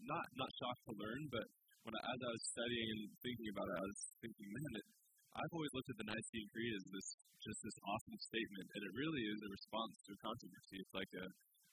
not 0.06 0.26
not 0.38 0.50
shocked 0.62 0.84
to 0.90 0.94
learn, 0.94 1.22
but 1.34 1.46
when 1.86 1.94
I, 1.98 2.02
as 2.14 2.20
I 2.20 2.32
was 2.36 2.44
studying 2.54 2.88
and 2.94 3.02
thinking 3.24 3.50
about 3.56 3.68
it, 3.72 3.78
I 3.80 3.86
was 3.88 4.02
thinking, 4.22 4.48
man, 4.52 4.72
it, 4.78 4.86
I've 5.34 5.54
always 5.56 5.74
looked 5.74 5.90
at 5.90 5.98
the 5.98 6.10
Nicene 6.10 6.48
Creed 6.54 6.74
as 6.78 6.86
this 6.92 7.08
just 7.42 7.60
this 7.64 7.78
awesome 7.86 8.18
statement, 8.18 8.68
and 8.76 8.82
it 8.86 8.94
really 8.98 9.24
is 9.24 9.40
a 9.40 9.50
response 9.50 9.94
to 10.06 10.10
a 10.14 10.20
controversy. 10.20 10.76
It's 10.82 10.96
like 10.98 11.12
a, 11.16 11.26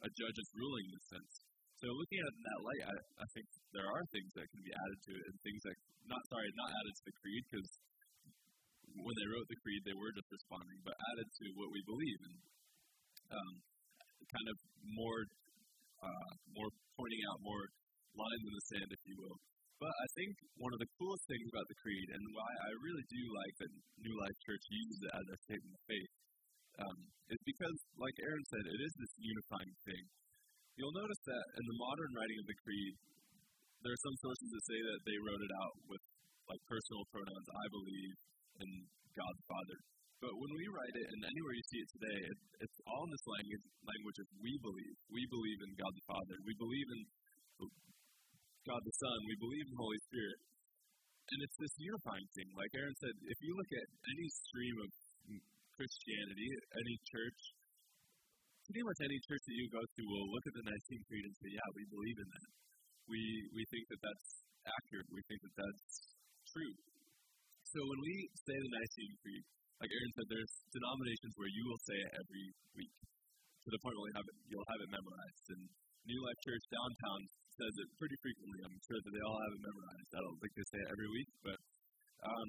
a 0.04 0.08
judge's 0.12 0.50
ruling 0.52 0.84
in 0.84 0.94
a 0.94 1.04
sense. 1.08 1.32
So 1.80 1.90
looking 1.90 2.20
at 2.20 2.28
it 2.28 2.36
in 2.38 2.44
that 2.44 2.60
light, 2.64 2.82
I, 2.86 2.94
I 3.24 3.26
think 3.34 3.46
there 3.74 3.88
are 3.88 4.04
things 4.12 4.30
that 4.36 4.46
can 4.52 4.62
be 4.62 4.72
added 4.72 5.00
to 5.04 5.12
it, 5.16 5.24
and 5.28 5.36
things 5.42 5.62
that 5.64 5.76
not 6.06 6.22
sorry, 6.28 6.48
not 6.54 6.70
added 6.70 6.94
to 6.94 7.04
the 7.08 7.16
creed 7.18 7.42
because 7.48 7.68
when 8.94 9.16
they 9.18 9.28
wrote 9.32 9.48
the 9.50 9.58
creed, 9.58 9.82
they 9.82 9.96
were 9.96 10.12
just 10.14 10.30
responding, 10.30 10.78
but 10.86 10.94
added 10.94 11.26
to 11.26 11.46
what 11.58 11.72
we 11.74 11.80
believe 11.82 12.20
and 12.30 12.36
um, 13.34 13.54
kind 14.30 14.48
of 14.48 14.56
more 14.94 15.20
uh, 16.04 16.30
more 16.52 16.70
pointing 16.94 17.22
out 17.32 17.38
more 17.40 17.64
lines 18.14 18.44
in 18.44 18.54
the 18.54 18.66
sand, 18.70 18.88
if 18.92 19.02
you 19.08 19.16
will. 19.18 19.38
But 19.82 19.90
I 19.90 20.06
think 20.14 20.32
one 20.60 20.72
of 20.72 20.80
the 20.80 20.90
coolest 21.00 21.24
things 21.26 21.48
about 21.50 21.66
the 21.66 21.78
creed, 21.82 22.08
and 22.14 22.22
why 22.30 22.50
I 22.64 22.70
really 22.78 23.04
do 23.10 23.22
like 23.34 23.54
that 23.58 23.70
New 24.00 24.14
Life 24.22 24.38
Church 24.46 24.64
uses 24.70 24.98
it 25.02 25.12
as 25.18 25.26
a 25.34 25.36
statement 25.44 25.74
of 25.74 25.82
faith, 25.90 26.12
um, 26.80 26.98
is 27.30 27.42
because, 27.46 27.76
like 27.96 28.16
Aaron 28.24 28.44
said, 28.50 28.64
it 28.66 28.80
is 28.82 28.92
this 28.98 29.14
unifying 29.20 29.74
thing. 29.86 30.04
You'll 30.74 30.98
notice 30.98 31.22
that 31.30 31.44
in 31.54 31.64
the 31.70 31.78
modern 31.78 32.10
writing 32.18 32.38
of 32.42 32.46
the 32.50 32.58
creed, 32.66 32.94
there 33.86 33.94
are 33.94 34.04
some 34.04 34.18
sources 34.18 34.48
that 34.50 34.64
say 34.64 34.80
that 34.80 35.00
they 35.06 35.18
wrote 35.22 35.42
it 35.44 35.54
out 35.62 35.74
with 35.86 36.02
like 36.50 36.62
personal 36.66 37.04
pronouns, 37.14 37.48
I 37.48 37.66
believe, 37.70 38.16
and 38.60 38.70
God 39.14 39.32
the 39.38 39.46
Father. 39.48 39.78
But 40.24 40.32
when 40.40 40.52
we 40.56 40.64
write 40.72 40.96
it, 40.96 41.06
and 41.12 41.20
anywhere 41.20 41.54
you 41.54 41.64
see 41.68 41.80
it 41.84 41.90
today, 42.00 42.18
it, 42.32 42.38
it's 42.64 42.78
all 42.88 43.04
in 43.04 43.12
this 43.12 43.26
language, 43.28 43.64
language 43.84 44.18
of 44.24 44.28
we 44.40 44.52
believe. 44.56 44.96
We 45.12 45.22
believe 45.28 45.60
in 45.68 45.70
God 45.76 45.92
the 45.92 46.06
Father. 46.08 46.36
We 46.48 46.54
believe 46.56 46.88
in 46.96 47.00
God 48.64 48.80
the 48.80 48.96
Son. 48.96 49.18
We 49.28 49.36
believe 49.36 49.64
in 49.68 49.72
the 49.76 49.82
Holy 49.84 50.00
Spirit. 50.08 50.38
And 51.24 51.38
it's 51.44 51.58
this 51.60 51.74
unifying 51.76 52.28
thing. 52.36 52.48
Like 52.56 52.72
Aaron 52.72 52.96
said, 53.00 53.14
if 53.20 53.38
you 53.44 53.52
look 53.52 53.68
at 53.68 53.86
any 54.16 54.28
stream 54.48 54.76
of 54.80 54.90
Christianity, 55.74 56.48
any 56.78 56.96
church, 57.10 57.40
pretty 58.66 58.84
much 58.86 58.98
any 59.02 59.18
church 59.26 59.42
that 59.44 59.56
you 59.58 59.66
go 59.70 59.82
to 59.82 60.02
will 60.06 60.28
look 60.30 60.44
at 60.48 60.54
the 60.54 60.64
Nicene 60.64 61.02
Creed 61.06 61.24
and 61.26 61.36
say, 61.36 61.50
yeah, 61.52 61.68
we 61.74 61.84
believe 61.90 62.18
in 62.22 62.28
that. 62.30 62.50
We, 63.10 63.20
we 63.52 63.62
think 63.68 63.84
that 63.92 64.00
that's 64.00 64.28
accurate. 64.64 65.08
We 65.12 65.22
think 65.28 65.40
that 65.44 65.54
that's 65.60 65.86
true. 66.48 66.74
So 67.68 67.78
when 67.84 68.00
we 68.00 68.14
say 68.32 68.56
the 68.56 68.72
Nicene 68.72 69.14
Creed, 69.20 69.44
like 69.82 69.90
Aaron 69.90 70.12
said, 70.14 70.26
there's 70.30 70.54
denominations 70.70 71.34
where 71.36 71.50
you 71.50 71.62
will 71.66 71.82
say 71.84 71.98
it 71.98 72.10
every 72.16 72.46
week 72.78 72.94
to 73.66 73.68
the 73.68 73.80
point 73.82 73.96
where 73.98 74.08
you'll 74.08 74.20
have 74.22 74.28
it, 74.30 74.36
you'll 74.48 74.70
have 74.70 74.80
it 74.80 74.90
memorized. 74.94 75.46
And 75.52 75.62
New 76.06 76.20
Life 76.24 76.40
Church 76.44 76.64
downtown 76.70 77.20
says 77.58 77.74
it 77.80 77.88
pretty 77.98 78.18
frequently. 78.22 78.58
I'm 78.64 78.78
sure 78.86 79.00
that 79.00 79.12
they 79.12 79.24
all 79.24 79.38
have 79.40 79.52
it 79.56 79.62
memorized. 79.64 80.10
I 80.14 80.20
don't 80.22 80.38
think 80.38 80.52
they 80.54 80.66
say 80.68 80.80
it 80.84 80.88
every 80.94 81.10
week, 81.10 81.30
but 81.44 81.58
um, 82.24 82.48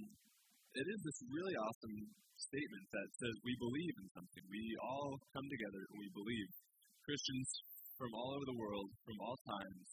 it 0.75 0.87
is 0.91 0.99
this 1.07 1.19
really 1.31 1.55
awesome 1.55 1.97
statement 2.35 2.85
that 2.91 3.07
says 3.15 3.33
we 3.47 3.55
believe 3.63 3.95
in 3.95 4.07
something. 4.11 4.43
We 4.51 4.63
all 4.83 5.15
come 5.31 5.47
together 5.47 5.81
and 5.87 5.97
we 6.03 6.09
believe. 6.11 6.49
Christians 7.07 7.47
from 7.95 8.11
all 8.11 8.35
over 8.35 8.47
the 8.49 8.59
world, 8.59 8.91
from 9.07 9.17
all 9.23 9.39
times, 9.47 9.87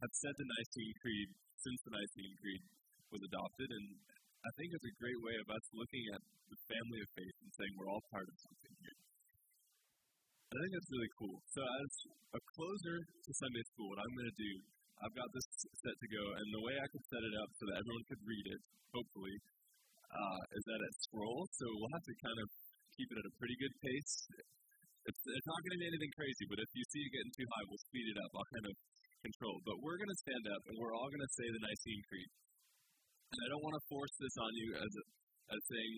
have 0.00 0.14
said 0.16 0.32
the 0.38 0.48
Nicene 0.48 0.94
Creed 1.02 1.28
since 1.60 1.80
the 1.84 1.92
Nicene 1.92 2.34
Creed 2.40 2.62
was 3.12 3.20
adopted, 3.20 3.68
and 3.68 3.86
I 4.40 4.50
think 4.56 4.70
it's 4.72 4.88
a 4.88 5.00
great 5.02 5.20
way 5.20 5.36
of 5.42 5.48
us 5.50 5.64
looking 5.74 6.04
at 6.14 6.22
the 6.48 6.58
family 6.70 7.00
of 7.04 7.08
faith 7.18 7.36
and 7.42 7.50
saying 7.52 7.72
we're 7.76 7.90
all 7.90 8.04
part 8.08 8.24
of 8.24 8.36
something 8.38 8.74
here. 8.80 8.98
I 10.48 10.56
think 10.56 10.72
that's 10.72 10.92
really 10.94 11.12
cool. 11.20 11.36
So 11.52 11.60
as 11.60 11.90
a 12.32 12.40
closer 12.56 12.96
to 13.04 13.30
Sunday 13.36 13.64
school, 13.74 13.92
what 13.92 14.00
I'm 14.00 14.14
going 14.16 14.32
to 14.32 14.40
do, 14.40 14.52
I've 15.04 15.16
got 15.18 15.28
this 15.36 15.46
set 15.84 15.96
to 16.00 16.08
go, 16.08 16.24
and 16.32 16.46
the 16.48 16.64
way 16.64 16.74
I 16.80 16.88
could 16.88 17.04
set 17.12 17.20
it 17.20 17.34
up 17.36 17.50
so 17.60 17.62
that 17.68 17.76
everyone 17.84 18.04
could 18.08 18.22
read 18.24 18.46
it, 18.56 18.60
hopefully, 18.94 19.36
uh, 20.12 20.40
is 20.56 20.64
that 20.64 20.80
it 20.80 20.94
scrolls. 21.04 21.48
So 21.56 21.66
we'll 21.68 21.94
have 21.94 22.06
to 22.06 22.16
kind 22.24 22.38
of 22.38 22.48
keep 22.96 23.08
it 23.12 23.18
at 23.20 23.26
a 23.28 23.34
pretty 23.38 23.56
good 23.60 23.74
pace. 23.78 24.14
It's, 25.08 25.22
it's 25.24 25.48
not 25.48 25.58
going 25.64 25.74
to 25.76 25.80
be 25.80 25.88
anything 25.88 26.12
crazy, 26.12 26.44
but 26.52 26.58
if 26.60 26.70
you 26.76 26.84
see 26.92 27.00
it 27.00 27.10
getting 27.16 27.32
too 27.32 27.48
high, 27.48 27.64
we'll 27.64 27.84
speed 27.88 28.06
it 28.12 28.18
up. 28.20 28.30
I'll 28.36 28.52
kind 28.52 28.66
of 28.68 28.74
control. 29.24 29.56
But 29.64 29.80
we're 29.80 29.96
going 29.96 30.12
to 30.12 30.20
stand 30.20 30.44
up, 30.52 30.62
and 30.68 30.74
we're 30.76 30.92
all 30.92 31.08
going 31.08 31.24
to 31.24 31.32
say 31.32 31.46
the 31.48 31.62
Nicene 31.64 32.02
Creed. 32.12 32.30
And 33.32 33.38
I 33.44 33.46
don't 33.52 33.64
want 33.64 33.76
to 33.76 33.84
force 33.88 34.14
this 34.20 34.36
on 34.40 34.52
you 34.56 34.68
as 34.76 34.92
a, 34.92 35.04
as 35.56 35.60
saying 35.64 35.92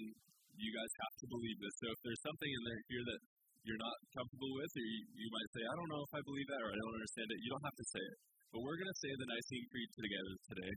you 0.58 0.70
guys 0.70 0.92
have 1.06 1.14
to 1.22 1.26
believe 1.30 1.58
this. 1.58 1.74
So 1.78 1.86
if 1.90 2.00
there's 2.06 2.22
something 2.22 2.50
in 2.50 2.62
there 2.66 2.82
here 2.90 3.04
that 3.06 3.20
you're 3.66 3.82
not 3.82 3.96
comfortable 4.14 4.52
with, 4.56 4.72
or 4.72 4.86
you, 4.86 5.00
you 5.14 5.28
might 5.30 5.50
say, 5.54 5.62
I 5.62 5.74
don't 5.74 5.90
know 5.90 6.02
if 6.06 6.12
I 6.16 6.22
believe 6.26 6.48
that, 6.48 6.61
or 6.64 6.70
I 6.70 6.78
don't 6.78 6.96
understand 6.96 7.28
it, 7.30 7.38
you 7.44 7.50
don't 7.50 7.66
have 7.66 7.78
to 7.78 7.86
say 7.90 8.02
it. 8.02 8.18
But 8.50 8.61
we're 8.66 8.78
going 8.78 8.92
to 8.92 9.00
say 9.00 9.11
the 9.14 9.28
Nicene 9.30 9.66
Creed 9.70 9.90
together 9.94 10.34
today. 10.50 10.72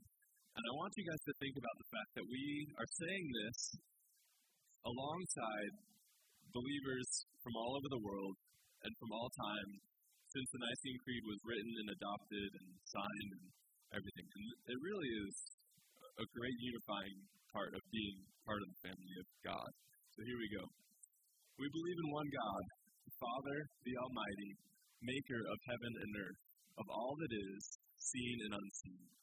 And 0.54 0.64
I 0.70 0.74
want 0.78 0.94
you 0.94 1.06
guys 1.10 1.24
to 1.26 1.34
think 1.42 1.56
about 1.58 1.78
the 1.82 1.90
fact 1.90 2.12
that 2.14 2.28
we 2.30 2.46
are 2.78 2.90
saying 3.02 3.26
this 3.26 3.60
alongside 4.86 5.74
believers 6.54 7.10
from 7.42 7.58
all 7.58 7.74
over 7.74 7.90
the 7.90 8.06
world 8.06 8.36
and 8.86 8.94
from 9.02 9.10
all 9.18 9.34
time 9.34 9.70
since 10.30 10.48
the 10.54 10.62
Nicene 10.62 11.00
Creed 11.02 11.26
was 11.26 11.42
written 11.50 11.74
and 11.74 11.90
adopted 11.98 12.50
and 12.54 12.70
signed 12.86 13.32
and 13.34 13.46
everything. 13.98 14.28
And 14.30 14.46
it 14.70 14.80
really 14.86 15.12
is 15.26 15.34
a 16.22 16.26
great 16.38 16.58
unifying 16.62 17.18
part 17.50 17.74
of 17.74 17.82
being 17.90 18.18
part 18.46 18.62
of 18.62 18.70
the 18.70 18.82
family 18.94 19.16
of 19.22 19.28
God. 19.42 19.70
So 20.14 20.22
here 20.22 20.38
we 20.38 20.50
go. 20.54 20.66
We 21.58 21.66
believe 21.70 21.98
in 21.98 22.10
one 22.14 22.30
God, 22.30 22.64
the 23.10 23.16
Father, 23.18 23.58
the 23.90 23.96
Almighty, 24.06 24.52
maker 25.02 25.42
of 25.50 25.58
heaven 25.66 25.94
and 25.98 26.12
earth, 26.22 26.42
of 26.78 26.86
all 26.94 27.14
that 27.18 27.34
is, 27.34 27.62
seen 27.98 28.38
and 28.46 28.54
unseen. 28.54 29.23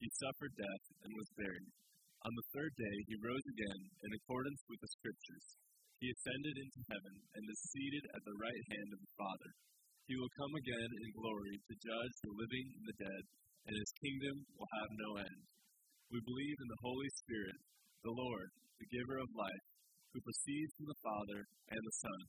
He 0.00 0.08
suffered 0.20 0.54
death 0.56 0.84
and 1.04 1.12
was 1.16 1.38
buried. 1.40 1.72
On 2.26 2.32
the 2.34 2.50
third 2.52 2.74
day, 2.76 2.96
he 3.08 3.24
rose 3.24 3.46
again 3.48 3.82
in 4.02 4.10
accordance 4.12 4.62
with 4.68 4.80
the 4.82 4.94
Scriptures. 4.98 5.46
He 6.02 6.12
ascended 6.12 6.56
into 6.60 6.88
heaven 6.92 7.16
and 7.32 7.44
is 7.48 7.70
seated 7.72 8.04
at 8.12 8.24
the 8.26 8.36
right 8.36 8.64
hand 8.76 8.90
of 8.92 9.00
the 9.00 9.16
Father. 9.16 9.50
He 10.04 10.14
will 10.20 10.38
come 10.38 10.54
again 10.54 10.90
in 11.02 11.18
glory 11.18 11.56
to 11.56 11.82
judge 11.82 12.14
the 12.20 12.36
living 12.36 12.66
and 12.76 12.84
the 12.86 13.00
dead, 13.00 13.22
and 13.66 13.74
his 13.74 14.00
kingdom 14.02 14.36
will 14.54 14.70
have 14.76 15.02
no 15.02 15.10
end. 15.24 15.40
We 16.12 16.20
believe 16.22 16.58
in 16.60 16.70
the 16.70 16.84
Holy 16.84 17.10
Spirit, 17.26 17.58
the 18.04 18.14
Lord, 18.14 18.50
the 18.78 18.92
giver 18.92 19.18
of 19.18 19.32
life 19.34 19.66
who 20.12 20.20
proceeds 20.22 20.72
from 20.76 20.88
the 20.92 21.02
Father 21.02 21.40
and 21.72 21.82
the 21.82 21.98
Son. 22.04 22.20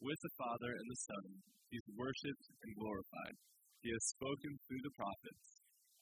With 0.00 0.20
the 0.20 0.36
Father 0.36 0.70
and 0.72 0.88
the 0.88 1.02
Son, 1.04 1.26
he 1.68 1.76
is 1.76 1.96
worshipped 1.96 2.46
and 2.62 2.78
glorified. 2.78 3.36
He 3.82 3.90
has 3.92 4.14
spoken 4.16 4.52
through 4.64 4.82
the 4.84 4.96
prophets. 4.96 5.59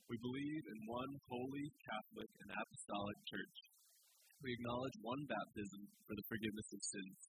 We 0.08 0.16
believe 0.24 0.64
in 0.72 0.88
one 0.88 1.12
holy, 1.28 1.68
Catholic, 1.84 2.30
and 2.40 2.48
apostolic 2.48 3.18
church. 3.28 3.56
We 4.40 4.56
acknowledge 4.56 4.96
one 5.04 5.22
baptism 5.28 5.82
for 6.08 6.16
the 6.16 6.28
forgiveness 6.32 6.70
of 6.72 6.80
sins. 6.80 7.20